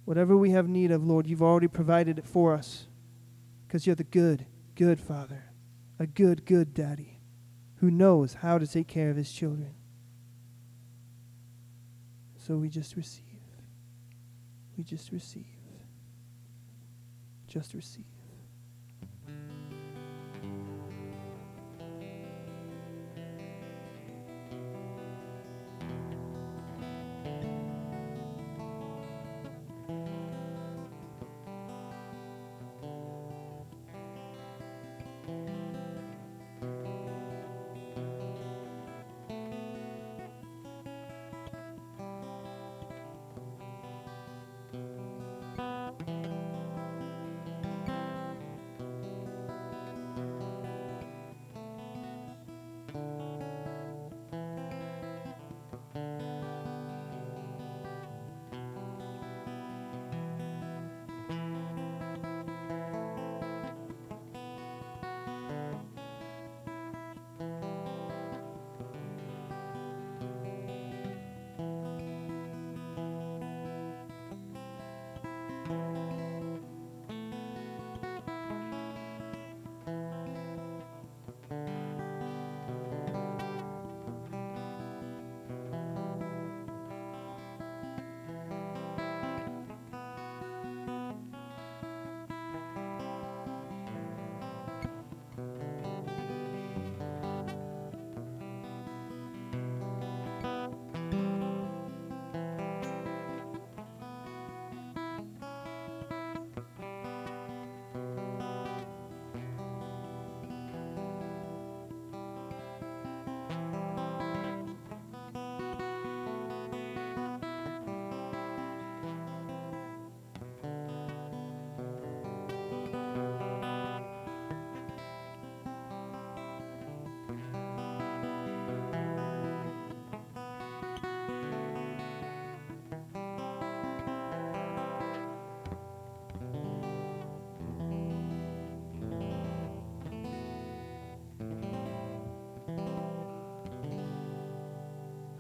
Whatever 0.06 0.38
we 0.38 0.52
have 0.52 0.70
need 0.70 0.92
of, 0.92 1.04
Lord, 1.04 1.28
you've 1.28 1.44
already 1.44 1.68
provided 1.68 2.18
it 2.18 2.26
for 2.26 2.54
us. 2.54 2.88
Because 3.68 3.86
you're 3.86 3.96
the 3.96 4.06
good, 4.06 4.46
good 4.74 5.02
Father, 5.02 5.44
a 6.00 6.08
good, 6.08 6.46
good 6.46 6.74
Daddy 6.74 7.17
who 7.78 7.92
knows 7.92 8.36
how 8.36 8.58
to 8.58 8.68
take 8.68 8.88
care 8.88 9.10
of 9.10 9.16
his 9.18 9.32
children. 9.32 9.74
So 12.38 12.56
we 12.56 12.70
just 12.70 12.96
receive. 12.96 13.24
We 14.78 14.84
just 14.84 15.12
receive. 15.12 15.46
Just 17.48 17.74
receive. 17.74 18.06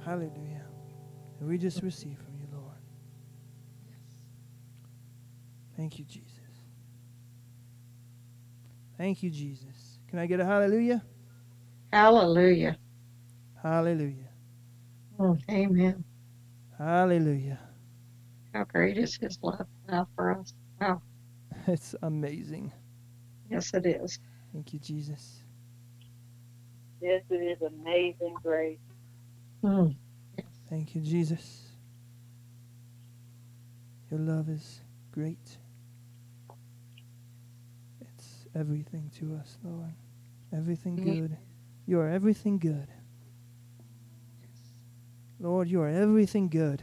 Hallelujah. 0.08 0.64
And 1.42 1.50
we 1.50 1.58
just 1.58 1.84
receive 1.84 2.18
from 2.18 2.40
you, 2.40 2.48
Lord. 2.54 2.78
Thank 5.76 6.00
you, 6.00 6.06
Jesus. 6.06 6.32
Thank 8.98 9.22
you, 9.22 9.30
Jesus. 9.30 10.00
Can 10.08 10.20
I 10.20 10.26
get 10.26 10.40
a 10.40 10.46
hallelujah? 10.46 11.04
Hallelujah. 11.92 12.78
Hallelujah. 13.62 14.30
Mm, 15.20 15.42
Amen. 15.50 16.06
Hallelujah. 16.78 17.60
How 18.54 18.64
great 18.64 18.98
is 18.98 19.18
His 19.18 19.38
love 19.42 19.68
now 19.90 20.08
for 20.16 20.40
us? 20.40 20.54
Wow. 20.80 21.02
It's 21.68 21.96
amazing. 22.02 22.72
Yes, 23.52 23.74
it 23.74 23.86
is. 23.86 24.20
Thank 24.54 24.72
you, 24.72 24.80
Jesus. 24.80 25.44
Yes, 27.02 27.24
it 27.30 27.36
is 27.36 27.62
amazing 27.62 28.36
grace. 28.42 28.80
Mm, 29.68 29.96
Thank 30.70 30.96
you, 30.96 31.02
Jesus. 31.02 31.64
Your 34.10 34.22
love 34.22 34.48
is 34.48 34.80
great. 35.12 35.58
It's 38.00 38.46
everything 38.56 39.12
to 39.20 39.36
us, 39.36 39.58
Lord. 39.64 39.94
Everything 40.54 40.98
Yeah. 40.98 41.04
good. 41.16 41.38
You 41.86 42.00
are 42.00 42.08
everything 42.08 42.60
good. 42.60 42.88
Lord, 45.40 45.68
you 45.70 45.82
are 45.82 45.90
everything 45.90 46.48
good. 46.48 46.82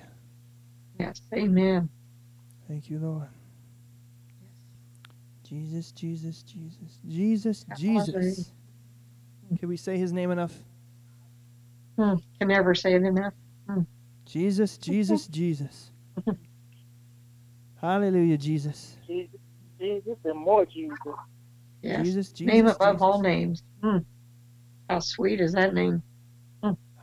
Yes. 0.98 1.23
Amen. 1.32 1.89
Thank 2.69 2.90
you, 2.90 2.98
Lord. 2.98 3.28
Jesus, 5.43 5.90
Jesus, 5.93 6.43
Jesus. 6.43 6.98
Jesus, 7.06 7.65
Jesus. 7.77 8.52
Can 9.59 9.69
we 9.69 9.77
say 9.78 9.97
his 9.97 10.12
name 10.12 10.31
enough? 10.31 10.62
Mm, 11.99 12.21
Can 12.39 12.49
never 12.49 12.75
say 12.75 12.95
it 12.95 13.03
enough. 13.03 13.35
Jesus, 14.27 14.79
Jesus, 14.79 15.27
Jesus. 15.27 15.91
Hallelujah, 17.81 18.39
Jesus. 18.39 18.97
Jesus, 19.07 19.41
Jesus, 19.79 20.19
and 20.25 20.39
more 20.39 20.66
Jesus. 20.66 20.97
Yes. 21.83 22.03
Jesus, 22.03 22.33
Jesus. 22.33 22.53
name 22.53 22.66
above 22.66 22.95
Jesus. 22.95 23.03
all 23.03 23.21
names. 23.21 23.62
Mm. 23.83 24.05
How 24.89 24.99
sweet 25.01 25.41
is 25.41 25.53
that 25.53 25.75
name? 25.75 26.03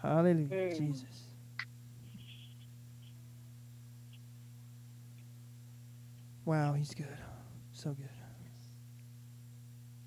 Hallelujah. 0.02 0.76
Jesus. 0.76 1.28
Wow, 6.44 6.74
he's 6.74 6.94
good. 6.96 7.08
So 7.72 7.92
good. 7.92 8.10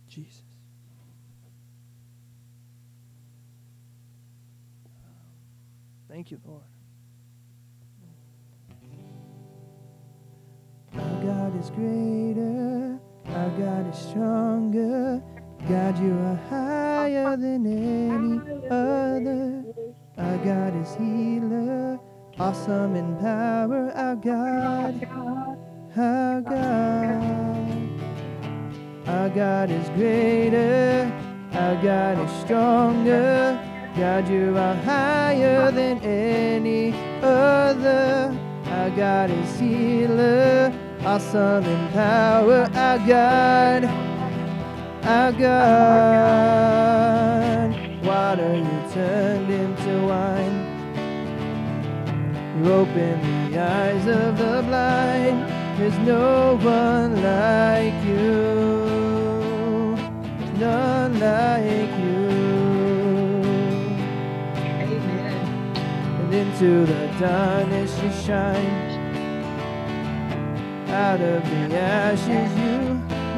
Jesus. 0.08 0.43
Thank 6.14 6.30
you, 6.30 6.38
Lord. 6.46 6.62
Our 10.94 11.22
God 11.24 11.60
is 11.60 11.70
greater. 11.70 13.00
Our 13.30 13.50
God 13.58 13.92
is 13.92 13.98
stronger. 13.98 15.20
God, 15.68 15.98
you 15.98 16.12
are 16.12 16.38
higher 16.48 17.36
than 17.36 17.66
any 17.66 18.38
other. 18.70 19.64
Our 20.16 20.38
God 20.38 20.80
is 20.80 20.94
healer, 20.94 21.98
awesome 22.38 22.94
in 22.94 23.16
power. 23.16 23.90
Our 23.96 24.14
God, 24.14 25.08
our 25.96 26.40
God. 26.42 27.24
Our 29.08 29.28
God 29.30 29.68
is 29.68 29.88
greater, 29.88 31.12
our 31.54 31.74
God 31.82 32.24
is 32.24 32.30
stronger. 32.44 33.63
God, 33.96 34.28
you 34.28 34.58
are 34.58 34.74
higher 34.74 35.70
than 35.70 36.00
any 36.00 36.92
other. 37.22 38.36
Our 38.66 38.90
God 38.90 39.30
is 39.30 39.60
healer, 39.60 40.72
awesome 41.04 41.64
in 41.64 41.88
power. 41.92 42.68
Our 42.74 42.98
God, 43.06 43.84
our 45.04 45.32
God. 45.32 46.34
Water 48.04 48.56
you 48.56 48.82
turned 48.92 49.50
into 49.50 50.06
wine. 50.08 50.74
You 52.58 52.72
open 52.72 53.50
the 53.52 53.58
eyes 53.60 54.06
of 54.08 54.36
the 54.36 54.62
blind. 54.66 55.48
There's 55.78 55.98
no 55.98 56.56
one 56.56 57.22
like 57.22 58.04
you. 58.04 59.94
There's 60.38 60.58
none 60.58 61.20
like 61.20 61.90
you. 62.00 62.03
Into 66.64 66.92
the 66.92 67.06
darkness 67.18 67.92
you 68.02 68.10
shine. 68.24 68.90
Out 70.88 71.20
of 71.20 71.42
the 71.50 71.76
ashes 71.76 72.52
you 72.62 72.78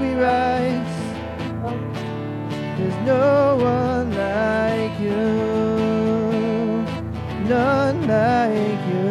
we 0.01 0.15
rise. 0.15 0.97
There's 2.77 3.07
no 3.07 3.57
one 3.57 4.11
like 4.15 5.01
you. 5.01 5.17
None 7.49 7.99
like 8.07 8.83
you. 8.93 9.11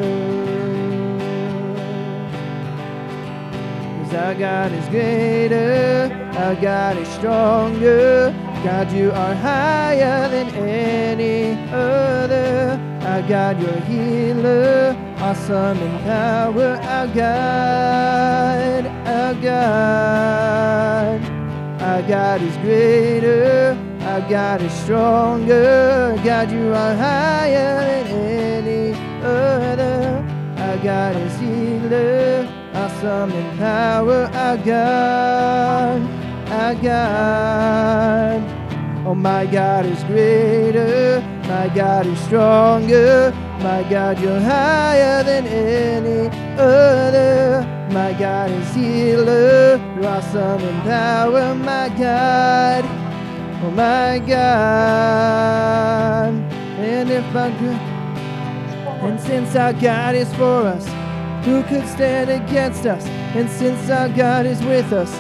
Cause 4.04 4.14
our 4.14 4.36
God 4.36 4.72
is 4.72 4.88
greater, 4.90 6.32
our 6.38 6.56
God 6.56 6.98
is 6.98 7.08
stronger. 7.10 8.34
God, 8.64 8.92
you 8.92 9.12
are 9.12 9.36
higher 9.36 10.30
than 10.30 10.48
any 10.56 11.54
other. 11.72 12.85
Our 13.16 13.22
God, 13.30 13.62
your 13.62 13.80
healer, 13.88 14.94
awesome 15.20 15.78
in 15.78 16.04
power. 16.04 16.78
Our 16.84 17.08
God, 17.08 18.86
our 19.08 19.34
God. 19.36 21.22
Our 21.82 22.02
God 22.10 22.42
is 22.42 22.58
greater, 22.58 23.78
our 24.02 24.20
God 24.30 24.62
is 24.62 24.74
stronger. 24.74 26.20
God, 26.26 26.52
you 26.52 26.74
are 26.74 26.96
higher 26.98 28.04
than 28.04 28.08
any 28.12 28.92
other. 29.24 30.22
Our 30.58 30.78
God 30.84 31.16
is 31.16 31.40
healer, 31.40 32.50
awesome 32.74 33.32
in 33.32 33.58
power. 33.58 34.30
Our 34.34 34.58
God, 34.58 36.02
our 36.52 36.76
God. 36.76 38.44
Oh, 39.08 39.16
my 39.16 39.46
God 39.46 39.86
is 39.86 40.04
greater, 40.04 41.24
my 41.48 41.70
God 41.70 42.06
is 42.08 42.20
stronger. 42.22 43.34
My 43.60 43.84
God, 43.90 44.20
you're 44.20 44.40
higher 44.40 45.24
than 45.24 45.48
any 45.48 46.30
other. 46.58 47.66
My 47.92 48.14
God 48.14 48.52
is 48.52 48.74
healer, 48.74 49.80
awesome 50.04 50.62
in 50.62 50.82
power. 50.82 51.56
My 51.56 51.90
God, 51.90 52.84
oh 53.64 53.72
my 53.72 54.20
God. 54.20 55.16
And 56.80 57.10
if 57.10 57.26
my 57.34 57.50
good, 57.52 57.80
and 59.04 59.20
since 59.20 59.56
our 59.56 59.74
God 59.74 60.16
is 60.16 60.34
for 60.36 60.68
us, 60.68 60.86
who 61.46 61.64
could 61.64 61.88
stand 61.88 62.30
against 62.30 62.86
us? 62.86 63.06
And 63.36 63.50
since 63.50 63.90
our 63.90 64.10
God 64.10 64.46
is 64.46 64.62
with 64.64 64.92
us, 64.92 65.12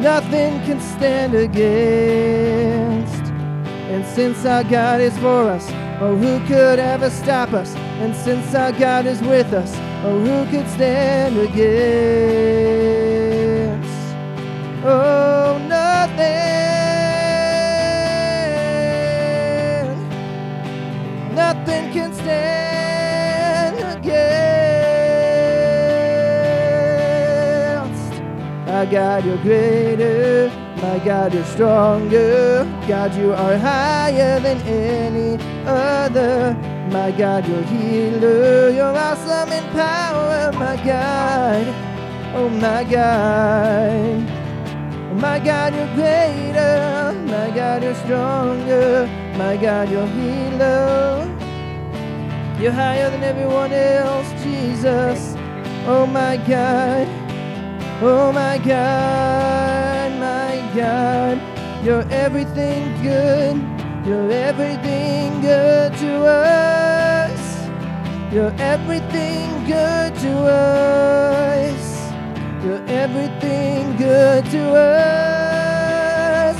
nothing 0.00 0.60
can 0.66 0.80
stand 0.80 1.34
against. 1.34 3.19
And 3.90 4.06
since 4.06 4.44
our 4.46 4.62
God 4.62 5.00
is 5.00 5.18
for 5.18 5.50
us, 5.50 5.68
oh, 6.00 6.14
who 6.16 6.38
could 6.46 6.78
ever 6.78 7.10
stop 7.10 7.52
us? 7.52 7.74
And 7.98 8.14
since 8.14 8.54
our 8.54 8.70
God 8.70 9.04
is 9.04 9.20
with 9.20 9.52
us, 9.52 9.74
oh, 10.04 10.16
who 10.20 10.44
could 10.48 10.68
stand 10.70 11.36
against? 11.36 11.60
Oh, 14.84 15.58
nothing, 15.66 16.20
nothing 21.34 21.92
can 21.92 22.14
stand 22.14 23.76
against. 23.98 24.22
My 28.66 28.86
God, 28.86 29.24
you're 29.24 29.36
greater. 29.38 30.59
My 30.80 30.98
God, 30.98 31.34
you're 31.34 31.44
stronger. 31.44 32.64
God, 32.88 33.14
you 33.14 33.32
are 33.34 33.56
higher 33.58 34.40
than 34.40 34.58
any 34.62 35.42
other. 35.66 36.56
My 36.90 37.12
God, 37.12 37.46
you're 37.46 37.62
healer. 37.62 38.70
You're 38.70 38.96
awesome 38.96 39.52
in 39.52 39.64
power. 39.72 40.50
My 40.52 40.76
God, 40.82 41.66
oh 42.34 42.48
my 42.48 42.82
God. 42.84 44.26
Oh 45.10 45.14
my 45.14 45.38
God, 45.38 45.74
you're 45.74 45.94
greater. 45.94 47.12
My 47.26 47.50
God, 47.50 47.82
you're 47.82 47.94
stronger. 47.96 49.06
My 49.36 49.56
God, 49.58 49.90
you're 49.90 50.06
healer. 50.06 51.26
You're 52.58 52.72
higher 52.72 53.10
than 53.10 53.22
everyone 53.22 53.72
else, 53.72 54.30
Jesus. 54.42 55.34
Oh 55.86 56.06
my 56.06 56.36
God. 56.38 57.06
Oh 58.02 58.32
my 58.32 58.56
God, 58.56 59.69
God. 60.74 61.40
You're 61.84 62.06
everything 62.10 63.02
good. 63.02 63.56
You're 64.06 64.30
everything 64.30 65.40
good 65.40 65.94
to 65.94 66.26
us. 66.26 67.40
You're 68.32 68.54
everything 68.58 69.64
good 69.64 70.14
to 70.16 70.32
us. 70.46 72.12
You're 72.64 72.84
everything 72.88 73.96
good 73.96 74.44
to 74.46 74.62
us. 74.76 76.56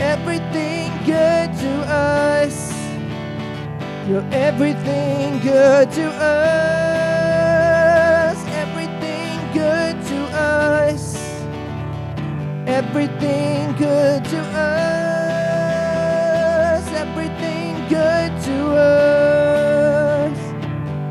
Everything 0.00 0.90
good 1.04 1.52
to 1.58 1.72
us. 1.92 2.72
You're 4.08 4.26
everything 4.32 5.40
good 5.40 5.90
to 5.92 6.06
us. 6.10 6.89
Everything 12.70 13.72
good 13.76 14.24
to 14.24 14.38
us. 14.38 14.86
Everything 16.92 17.74
good 17.88 18.30
to 18.44 18.76
us. 18.76 20.38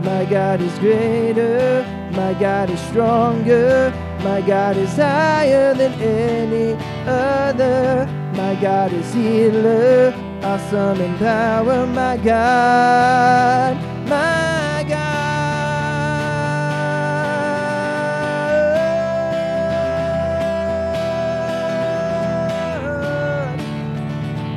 My 0.05 0.23
God 0.23 0.61
is 0.61 0.79
greater. 0.79 1.85
My 2.13 2.33
God 2.33 2.69
is 2.69 2.79
stronger. 2.79 3.93
My 4.23 4.41
God 4.41 4.77
is 4.77 4.95
higher 4.95 5.73
than 5.73 5.93
any 6.01 6.77
other. 7.05 8.07
My 8.35 8.55
God 8.55 8.93
is 8.93 9.13
healer. 9.13 10.13
Awesome 10.41 11.01
in 11.01 11.17
power. 11.17 11.85
My 11.85 12.15
God. 12.17 13.78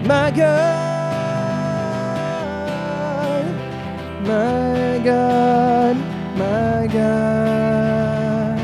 My 0.05 0.33
God. 0.33 0.83
My 4.27 5.01
God. 5.05 5.97
My 6.37 6.89
God. 6.93 8.59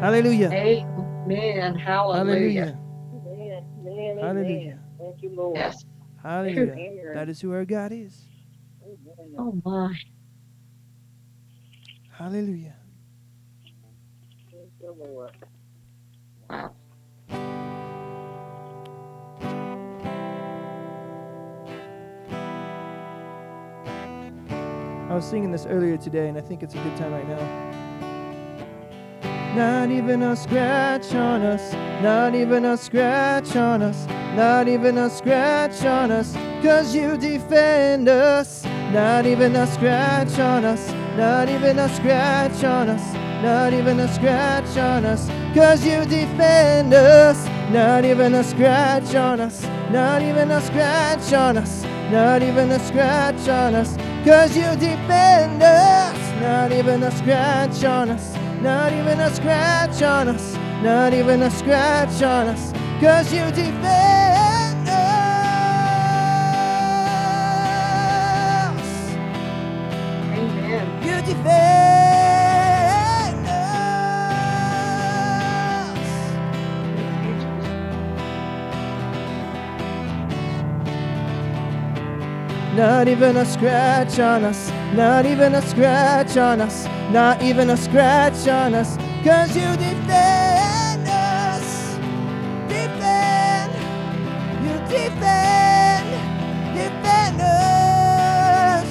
Hallelujah. 0.00 0.50
Amen. 0.52 1.74
Hallelujah. 1.74 2.14
Hallelujah. 2.14 2.78
Amen. 3.26 3.64
Amen. 3.80 4.18
Hallelujah. 4.18 4.54
Amen. 4.56 4.80
Thank 5.00 5.22
you, 5.22 5.30
Lord. 5.30 5.56
Yes. 5.56 5.84
Hallelujah. 6.22 6.72
Amen. 6.72 7.14
That 7.14 7.28
is 7.28 7.40
who 7.40 7.52
our 7.52 7.64
God 7.64 7.90
is. 7.92 8.28
Amen. 8.84 9.34
Oh 9.38 9.60
my. 9.64 9.92
Hallelujah. 12.10 12.76
Thank 14.52 14.70
you, 14.80 14.94
Lord. 14.98 15.32
Wow. 16.48 16.74
I 25.08 25.14
was 25.14 25.24
singing 25.24 25.50
this 25.50 25.64
earlier 25.64 25.96
today, 25.96 26.28
and 26.28 26.36
I 26.36 26.42
think 26.42 26.62
it's 26.62 26.74
a 26.74 26.78
good 26.78 26.94
time 26.98 27.12
right 27.12 27.26
now. 27.26 27.38
Not 29.56 29.90
even 29.90 30.20
a 30.22 30.36
scratch 30.36 31.14
on 31.14 31.40
us, 31.40 31.72
not 32.02 32.34
even 32.34 32.66
a 32.66 32.76
scratch 32.76 33.56
on 33.56 33.80
us, 33.80 34.06
not 34.36 34.68
even 34.68 34.98
a 34.98 35.08
scratch 35.08 35.82
on 35.82 36.10
us, 36.10 36.34
cause 36.62 36.94
you 36.94 37.16
defend 37.16 38.06
us. 38.10 38.64
Not 38.92 39.24
even 39.24 39.56
a 39.56 39.66
scratch 39.66 40.38
on 40.38 40.66
us, 40.66 40.92
not 41.16 41.48
even 41.48 41.78
a 41.78 41.88
scratch 41.88 42.62
on 42.64 42.90
us, 42.90 43.14
not 43.42 43.72
even 43.72 44.00
a 44.00 44.08
scratch 44.12 44.76
on 44.76 45.06
us, 45.06 45.28
cause 45.54 45.86
you 45.86 46.04
defend 46.04 46.92
us. 46.92 47.46
Not 47.72 48.04
even 48.04 48.34
a 48.34 48.44
scratch 48.44 49.14
on 49.14 49.40
us, 49.40 49.62
not 49.90 50.22
even 50.22 50.50
a 50.50 50.60
scratch 50.60 51.32
on 51.32 51.56
us, 51.58 51.82
not 52.10 52.42
even 52.42 52.70
a 52.70 52.78
scratch 52.78 53.46
on 53.48 53.74
us, 53.74 53.96
cause 54.24 54.56
you 54.56 54.70
defend 54.76 55.62
us. 55.62 56.18
Not 56.40 56.72
even 56.72 57.02
a 57.02 57.10
scratch 57.10 57.84
on 57.84 58.10
us, 58.10 58.34
not 58.62 58.92
even 58.92 59.20
a 59.20 59.34
scratch 59.34 60.02
on 60.02 60.28
us, 60.28 60.54
not 60.82 61.12
even 61.12 61.42
a 61.42 61.50
scratch 61.50 62.22
on 62.22 62.48
us, 62.48 62.72
cause 63.00 63.32
you 63.32 63.44
defend 63.50 64.17
Not 82.78 83.08
even 83.08 83.36
a 83.36 83.44
scratch 83.44 84.20
on 84.20 84.44
us, 84.44 84.70
not 84.94 85.26
even 85.26 85.56
a 85.56 85.62
scratch 85.62 86.36
on 86.36 86.60
us, 86.60 86.84
not 87.10 87.42
even 87.42 87.70
a 87.70 87.76
scratch 87.76 88.46
on 88.46 88.72
us, 88.72 88.96
cause 89.24 89.56
you 89.56 89.66
defend 89.76 91.08
us. 91.08 91.96
Defend, 92.68 93.72
you 94.62 94.78
defend, 94.86 96.08
defend 96.72 97.40
us. 97.40 98.86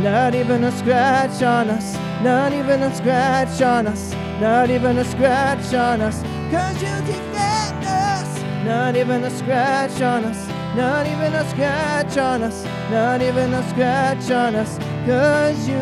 Not 0.00 0.36
even 0.36 0.62
a 0.62 0.70
scratch 0.70 1.42
on 1.42 1.70
us, 1.70 1.96
not 2.22 2.52
even 2.52 2.84
a 2.84 2.94
scratch 2.94 3.60
on 3.60 3.88
us, 3.88 4.12
not 4.40 4.70
even 4.70 4.98
a 4.98 5.04
scratch 5.04 5.74
on 5.74 6.00
us, 6.00 6.22
cause 6.52 6.80
you 6.80 6.94
defend 7.12 7.84
us. 7.84 8.42
Not 8.64 8.94
even 8.94 9.24
a 9.24 9.30
scratch 9.30 10.00
on 10.00 10.22
us, 10.26 10.47
not 10.78 11.06
even 11.08 11.34
a 11.34 11.50
scratch 11.50 12.16
on 12.18 12.40
us, 12.40 12.64
not 12.88 13.20
even 13.20 13.52
a 13.52 13.68
scratch 13.70 14.30
on 14.30 14.54
us, 14.54 14.78
cause 15.04 15.68
you 15.68 15.76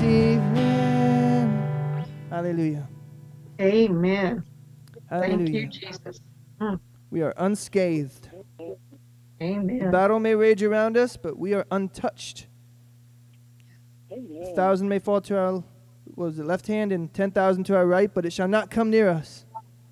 defend. 0.00 1.62
Hallelujah. 2.30 2.88
Amen. 3.60 4.42
Hallelujah. 5.10 5.36
Thank 5.36 5.52
you, 5.52 5.60
Hallelujah. 5.60 5.68
Jesus. 5.68 6.20
Mm. 6.58 6.80
We 7.10 7.20
are 7.20 7.34
unscathed. 7.36 8.30
The 8.58 8.76
Amen. 9.42 9.90
battle 9.90 10.18
may 10.18 10.34
rage 10.34 10.62
around 10.62 10.96
us, 10.96 11.18
but 11.18 11.38
we 11.38 11.52
are 11.52 11.66
untouched. 11.70 12.46
Amen. 14.10 14.42
A 14.42 14.54
thousand 14.56 14.88
may 14.88 15.00
fall 15.00 15.20
to 15.20 15.36
our 15.38 15.52
what 16.14 16.16
was 16.16 16.38
it, 16.38 16.46
left 16.46 16.66
hand 16.66 16.92
and 16.92 17.12
ten 17.12 17.30
thousand 17.30 17.64
to 17.64 17.76
our 17.76 17.86
right, 17.86 18.12
but 18.12 18.24
it 18.24 18.32
shall 18.32 18.48
not 18.48 18.70
come 18.70 18.88
near 18.88 19.10
us. 19.10 19.44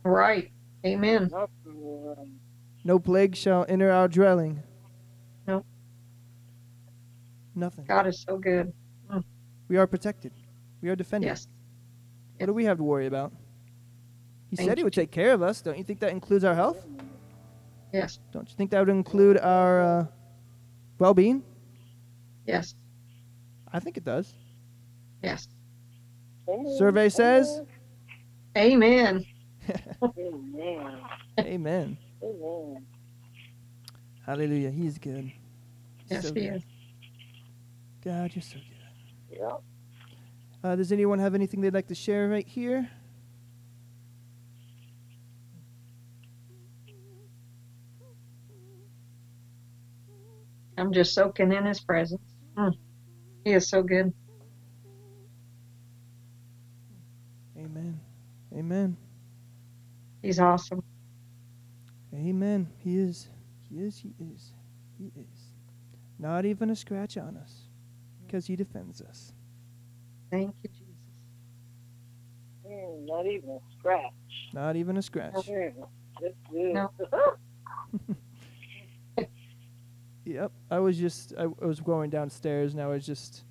Right. 0.05 0.51
Amen. 0.87 1.31
No 2.89 2.98
plague 2.98 3.36
shall 3.36 3.66
enter 3.69 3.90
our 3.90 4.09
dwelling. 4.09 4.62
No. 5.47 5.62
Nothing. 7.55 7.85
God 7.85 8.06
is 8.06 8.24
so 8.27 8.39
good. 8.39 8.73
We 9.69 9.77
are 9.77 9.86
protected. 9.86 10.32
We 10.81 10.89
are 10.89 10.97
defended. 10.97 11.28
Yes. 11.28 11.48
What 12.39 12.47
do 12.47 12.55
we 12.55 12.65
have 12.65 12.78
to 12.78 12.82
worry 12.82 13.06
about? 13.06 13.35
He 14.48 14.56
Thank 14.56 14.70
said 14.70 14.78
he 14.78 14.85
would 14.85 14.94
take 14.94 15.10
care 15.10 15.35
of 15.35 15.43
us. 15.43 15.60
Don't 15.60 15.77
you 15.77 15.85
think 15.85 16.01
that 16.01 16.12
includes 16.12 16.44
our 16.44 16.55
health? 16.55 16.82
Yes. 17.93 18.20
Don't 18.32 18.48
you 18.48 18.55
think 18.56 18.70
that 18.70 18.81
would 18.81 18.89
include 18.89 19.36
our 19.36 19.82
uh, 19.82 20.06
well-being? 20.98 21.43
Yes. 22.47 22.74
I 23.70 23.81
think 23.81 23.98
it 23.98 24.05
does. 24.06 24.32
Yes. 25.23 25.47
Survey 26.78 27.10
says. 27.10 27.60
Amen. 28.56 29.27
Amen. 30.02 31.01
Amen. 31.39 31.98
Amen. 32.23 32.86
Hallelujah. 34.27 34.70
He's 34.70 34.99
good. 34.99 35.32
Yes, 36.11 36.23
So 36.27 36.35
he 36.35 36.49
good. 36.49 36.57
is. 36.57 36.62
God, 38.05 38.31
you're 38.35 38.43
so 38.43 38.57
good. 38.59 39.39
Yeah. 39.39 39.57
Uh, 40.62 40.77
does 40.77 40.93
anyone 40.93 41.19
have 41.19 41.35
anything 41.35 41.61
they'd 41.61 41.74
like 41.74 41.86
to 41.89 41.95
share 41.95 42.28
right 42.28 42.47
here? 42.47 42.89
I'm 50.77 50.93
just 50.93 51.15
soaking 51.15 51.53
in 51.53 51.66
his 51.66 51.81
presence. 51.81 52.23
Mm. 52.57 52.73
He 53.45 53.53
is 53.53 53.69
so 53.69 53.82
good. 53.82 54.12
Amen. 57.57 58.01
Amen. 58.55 58.97
He's 60.23 60.39
awesome. 60.39 60.82
Amen. 62.19 62.69
He 62.78 62.99
is. 62.99 63.28
He 63.69 63.77
is. 63.81 63.99
He 63.99 64.12
is. 64.35 64.53
He 64.99 65.12
is. 65.20 65.53
Not 66.19 66.45
even 66.45 66.70
a 66.70 66.77
scratch 66.77 67.16
on 67.16 67.36
us 67.36 67.69
because 68.27 68.47
he 68.47 68.57
defends 68.57 69.01
us. 69.01 69.32
Thank 70.31 70.55
you, 70.62 70.70
Jesus. 70.70 70.85
Mm, 72.66 73.07
not 73.07 73.27
even 73.27 73.51
a 73.51 73.59
scratch. 73.78 74.12
Not 74.53 74.77
even 74.77 74.97
a 74.97 75.03
scratch. 75.03 75.35
That's 76.20 76.35
good. 76.51 76.74
No. 76.74 76.90
Yep. 80.28 80.53
I 80.70 80.78
was 80.78 80.99
just, 80.99 81.32
I, 81.39 81.45
I 81.45 81.65
was 81.65 81.81
going 81.81 82.11
downstairs 82.11 82.74
and 82.74 82.82
I 82.82 82.86
was 82.86 83.07
just, 83.07 83.45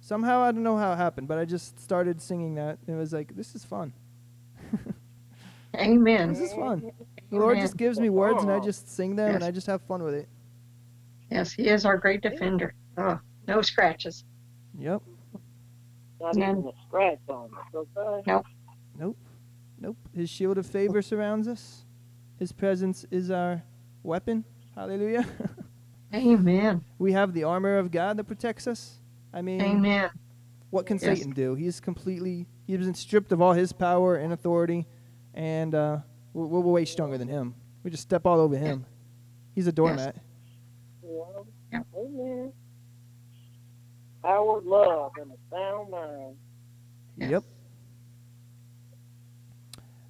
somehow, 0.00 0.40
I 0.40 0.52
don't 0.52 0.62
know 0.62 0.78
how 0.78 0.94
it 0.94 0.96
happened, 0.96 1.28
but 1.28 1.36
I 1.36 1.44
just 1.44 1.78
started 1.78 2.22
singing 2.22 2.54
that. 2.54 2.78
And 2.86 2.96
it 2.96 2.98
was 2.98 3.12
like, 3.12 3.36
this 3.36 3.54
is 3.54 3.62
fun. 3.62 3.92
Amen. 5.76 6.30
This 6.32 6.40
is 6.40 6.54
fun. 6.54 6.90
The 7.30 7.36
Lord 7.38 7.52
Amen. 7.56 7.64
just 7.64 7.76
gives 7.76 8.00
me 8.00 8.10
words 8.10 8.42
and 8.42 8.50
I 8.50 8.58
just 8.60 8.88
sing 8.94 9.14
them 9.16 9.34
and 9.34 9.44
I 9.44 9.50
just 9.50 9.66
have 9.68 9.80
fun 9.82 10.02
with 10.02 10.14
it. 10.14 10.28
Yes, 11.30 11.52
he 11.52 11.68
is 11.68 11.84
our 11.84 11.96
great 11.96 12.22
defender. 12.22 12.74
Oh, 12.98 13.20
No 13.46 13.62
scratches. 13.62 14.24
Yep. 14.78 15.02
Not 16.20 16.34
None. 16.34 16.58
even 16.58 16.68
a 16.68 16.72
scratch 16.88 17.18
on 17.28 17.50
it. 17.74 17.86
Okay. 17.96 18.38
Nope. 18.98 19.16
Nope. 19.78 19.96
His 20.14 20.28
shield 20.28 20.58
of 20.58 20.66
favor 20.66 21.00
surrounds 21.02 21.46
us. 21.48 21.84
His 22.38 22.52
presence 22.52 23.06
is 23.10 23.30
our 23.30 23.62
weapon. 24.02 24.44
Hallelujah. 24.74 25.26
Amen. 26.14 26.84
we 26.98 27.12
have 27.12 27.32
the 27.32 27.44
armor 27.44 27.78
of 27.78 27.90
God 27.92 28.16
that 28.16 28.24
protects 28.24 28.66
us. 28.66 28.98
I 29.32 29.42
mean, 29.42 29.60
Amen. 29.60 30.10
what 30.70 30.84
can 30.86 30.96
Yes. 30.96 31.04
Satan 31.18 31.30
do? 31.30 31.54
He's 31.54 31.78
completely, 31.80 32.46
he's 32.66 32.78
been 32.78 32.94
stripped 32.94 33.30
of 33.30 33.40
all 33.40 33.52
his 33.52 33.72
power 33.72 34.16
and 34.16 34.32
authority, 34.32 34.86
and 35.34 35.72
uh, 35.74 35.98
we're, 36.32 36.46
we're 36.46 36.60
way 36.60 36.84
stronger 36.84 37.18
than 37.18 37.28
him. 37.28 37.54
We 37.82 37.90
just 37.90 38.02
step 38.02 38.26
all 38.26 38.40
over 38.40 38.56
him. 38.56 38.84
He's 39.54 39.66
a 39.66 39.72
doormat. 39.72 40.16
Yeah. 41.02 41.10
Yep. 41.72 41.86
Amen. 41.96 42.52
Power, 44.22 44.60
love, 44.62 45.12
and 45.20 45.32
a 45.32 45.36
sound 45.50 45.90
mind. 45.90 46.36
Yes. 47.16 47.30
Yep. 47.30 47.44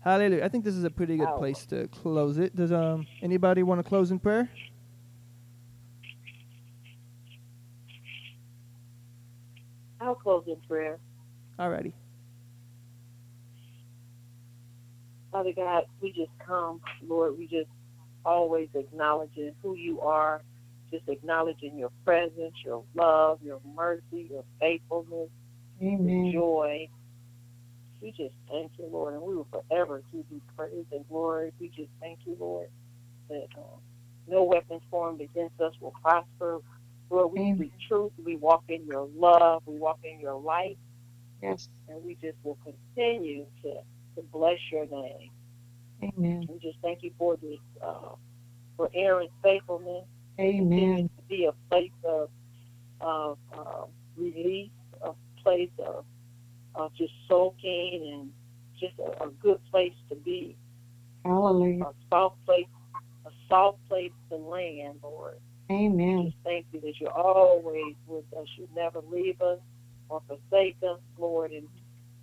Hallelujah. 0.01 0.45
I 0.45 0.49
think 0.49 0.65
this 0.65 0.75
is 0.75 0.85
a 0.85 0.91
pretty 0.91 1.17
good 1.17 1.37
place 1.37 1.67
to 1.67 1.87
close 1.89 2.39
it. 2.39 2.57
Does 2.57 2.73
um 2.73 3.07
anybody 3.23 3.63
want 3.63 3.79
to 3.81 3.89
close 3.89 4.11
in 4.11 4.19
prayer? 4.19 4.49
I'll 10.01 10.15
close 10.15 10.45
in 10.47 10.57
prayer. 10.67 10.99
Alrighty. 11.59 11.93
Father 15.32 15.52
God, 15.55 15.85
we 16.01 16.12
just 16.12 16.31
come, 16.44 16.81
Lord, 17.07 17.39
we 17.39 17.47
just 17.47 17.69
always 18.24 18.69
acknowledging 18.74 19.52
who 19.62 19.77
you 19.77 20.01
are, 20.01 20.43
just 20.90 21.09
acknowledging 21.09 21.78
your 21.78 21.90
presence, 22.05 22.55
your 22.65 22.82
love, 22.94 23.39
your 23.43 23.61
mercy, 23.77 24.28
your 24.31 24.44
faithfulness, 24.59 25.28
your 25.81 26.32
joy. 26.32 26.89
We 28.02 28.11
just 28.12 28.35
thank 28.51 28.73
you, 28.78 28.86
Lord, 28.90 29.15
and 29.15 29.23
we 29.23 29.35
will 29.36 29.47
forever 29.51 30.02
give 30.12 30.24
you 30.31 30.40
praise 30.57 30.86
and 30.90 31.07
glory. 31.09 31.52
We 31.61 31.69
just 31.69 31.90
thank 32.01 32.20
you, 32.24 32.36
Lord, 32.40 32.69
that 33.28 33.47
uh, 33.57 33.77
no 34.27 34.43
weapons 34.44 34.82
formed 34.90 35.20
against 35.20 35.61
us 35.61 35.74
will 35.81 35.94
prosper. 36.02 36.59
Lord, 37.11 37.32
we 37.32 37.40
Amen. 37.40 37.57
speak 37.57 37.73
truth. 37.89 38.12
We 38.24 38.36
walk 38.36 38.65
in 38.69 38.86
your 38.86 39.09
love. 39.15 39.62
We 39.66 39.78
walk 39.78 40.01
in 40.05 40.19
your 40.20 40.40
light, 40.40 40.78
Yes. 41.43 41.69
and 41.89 42.02
we 42.05 42.15
just 42.16 42.36
will 42.43 42.59
continue 42.65 43.44
to, 43.62 43.74
to 44.16 44.23
bless 44.23 44.59
your 44.70 44.87
name. 44.87 45.31
Amen. 46.03 46.47
We 46.49 46.59
just 46.59 46.78
thank 46.82 47.03
you 47.03 47.12
for 47.19 47.37
this, 47.37 47.59
uh, 47.82 48.15
for 48.77 48.91
Aaron's 48.95 49.31
faithfulness. 49.43 50.05
Amen. 50.39 51.11
To 51.16 51.23
be 51.28 51.45
a 51.45 51.53
place 51.69 51.91
of, 52.05 52.31
of 53.01 53.39
uh, 53.57 53.85
release, 54.16 54.70
a 55.03 55.12
place 55.43 55.70
of, 55.78 56.05
of 56.74 56.95
just 56.95 57.12
soaking 57.28 58.11
and 58.12 58.31
just 58.78 58.99
a, 58.99 59.24
a 59.24 59.31
good 59.43 59.61
place 59.70 59.93
to 60.09 60.15
be, 60.15 60.57
Hallelujah. 61.24 61.85
a 61.85 61.93
soft 62.09 62.45
place, 62.47 62.66
a 63.27 63.31
soft 63.49 63.78
place 63.89 64.12
to 64.31 64.37
land, 64.37 65.01
Lord. 65.03 65.39
Amen. 65.70 66.24
Just 66.24 66.37
thank 66.45 66.66
you 66.73 66.81
that 66.81 66.95
you're 66.99 67.12
always 67.12 67.95
with 68.07 68.24
us. 68.37 68.47
You 68.57 68.69
never 68.74 69.01
leave 69.11 69.41
us 69.41 69.59
or 70.09 70.23
forsake 70.27 70.77
us, 70.82 70.99
Lord. 71.19 71.53
And 71.53 71.69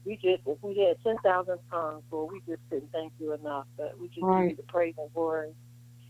we 0.07 0.15
just, 0.15 0.41
if 0.47 0.57
we 0.61 0.77
had 0.79 1.03
10,000 1.03 1.57
tongues, 1.69 2.03
Lord, 2.09 2.31
we 2.31 2.39
just 2.47 2.61
couldn't 2.69 2.91
thank 2.93 3.11
you 3.19 3.34
enough. 3.34 3.65
But 3.75 3.99
we 3.99 4.07
just 4.07 4.21
give 4.21 4.49
you 4.51 4.55
the 4.55 4.63
praise 4.63 4.95
and 4.97 5.13
glory 5.13 5.51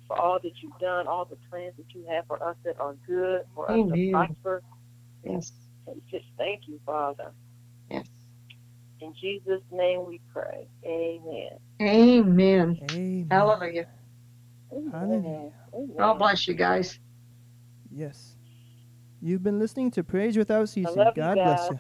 for 0.07 0.17
all 0.17 0.39
that 0.41 0.51
you've 0.61 0.77
done, 0.79 1.07
all 1.07 1.25
the 1.25 1.37
plans 1.49 1.73
that 1.77 1.93
you 1.93 2.05
have 2.07 2.25
for 2.27 2.41
us 2.41 2.55
that 2.63 2.79
are 2.79 2.95
good, 3.07 3.41
for 3.55 3.69
us 3.69 3.75
to 3.75 3.93
Amen. 3.93 4.11
prosper. 4.11 4.61
Yes. 5.23 5.51
And 5.87 5.99
just 6.11 6.25
thank 6.37 6.67
you, 6.67 6.79
Father. 6.85 7.31
Yes. 7.89 8.05
In 9.01 9.13
Jesus' 9.19 9.61
name 9.71 10.05
we 10.05 10.21
pray. 10.31 10.67
Amen. 10.85 11.57
Amen. 11.81 12.79
Amen. 12.83 13.27
Hallelujah. 13.31 13.87
Hallelujah. 14.91 15.51
Amen. 15.73 15.97
God 15.97 16.13
bless 16.19 16.47
you 16.47 16.53
guys. 16.53 16.99
Yes. 17.91 18.35
You've 19.21 19.43
been 19.43 19.57
listening 19.57 19.89
to 19.91 20.03
Praise 20.03 20.37
Without 20.37 20.69
Ceasing. 20.69 20.95
love 20.95 21.13
you 21.17 21.23
God 21.23 21.35
bless 21.35 21.69
you. 21.71 21.79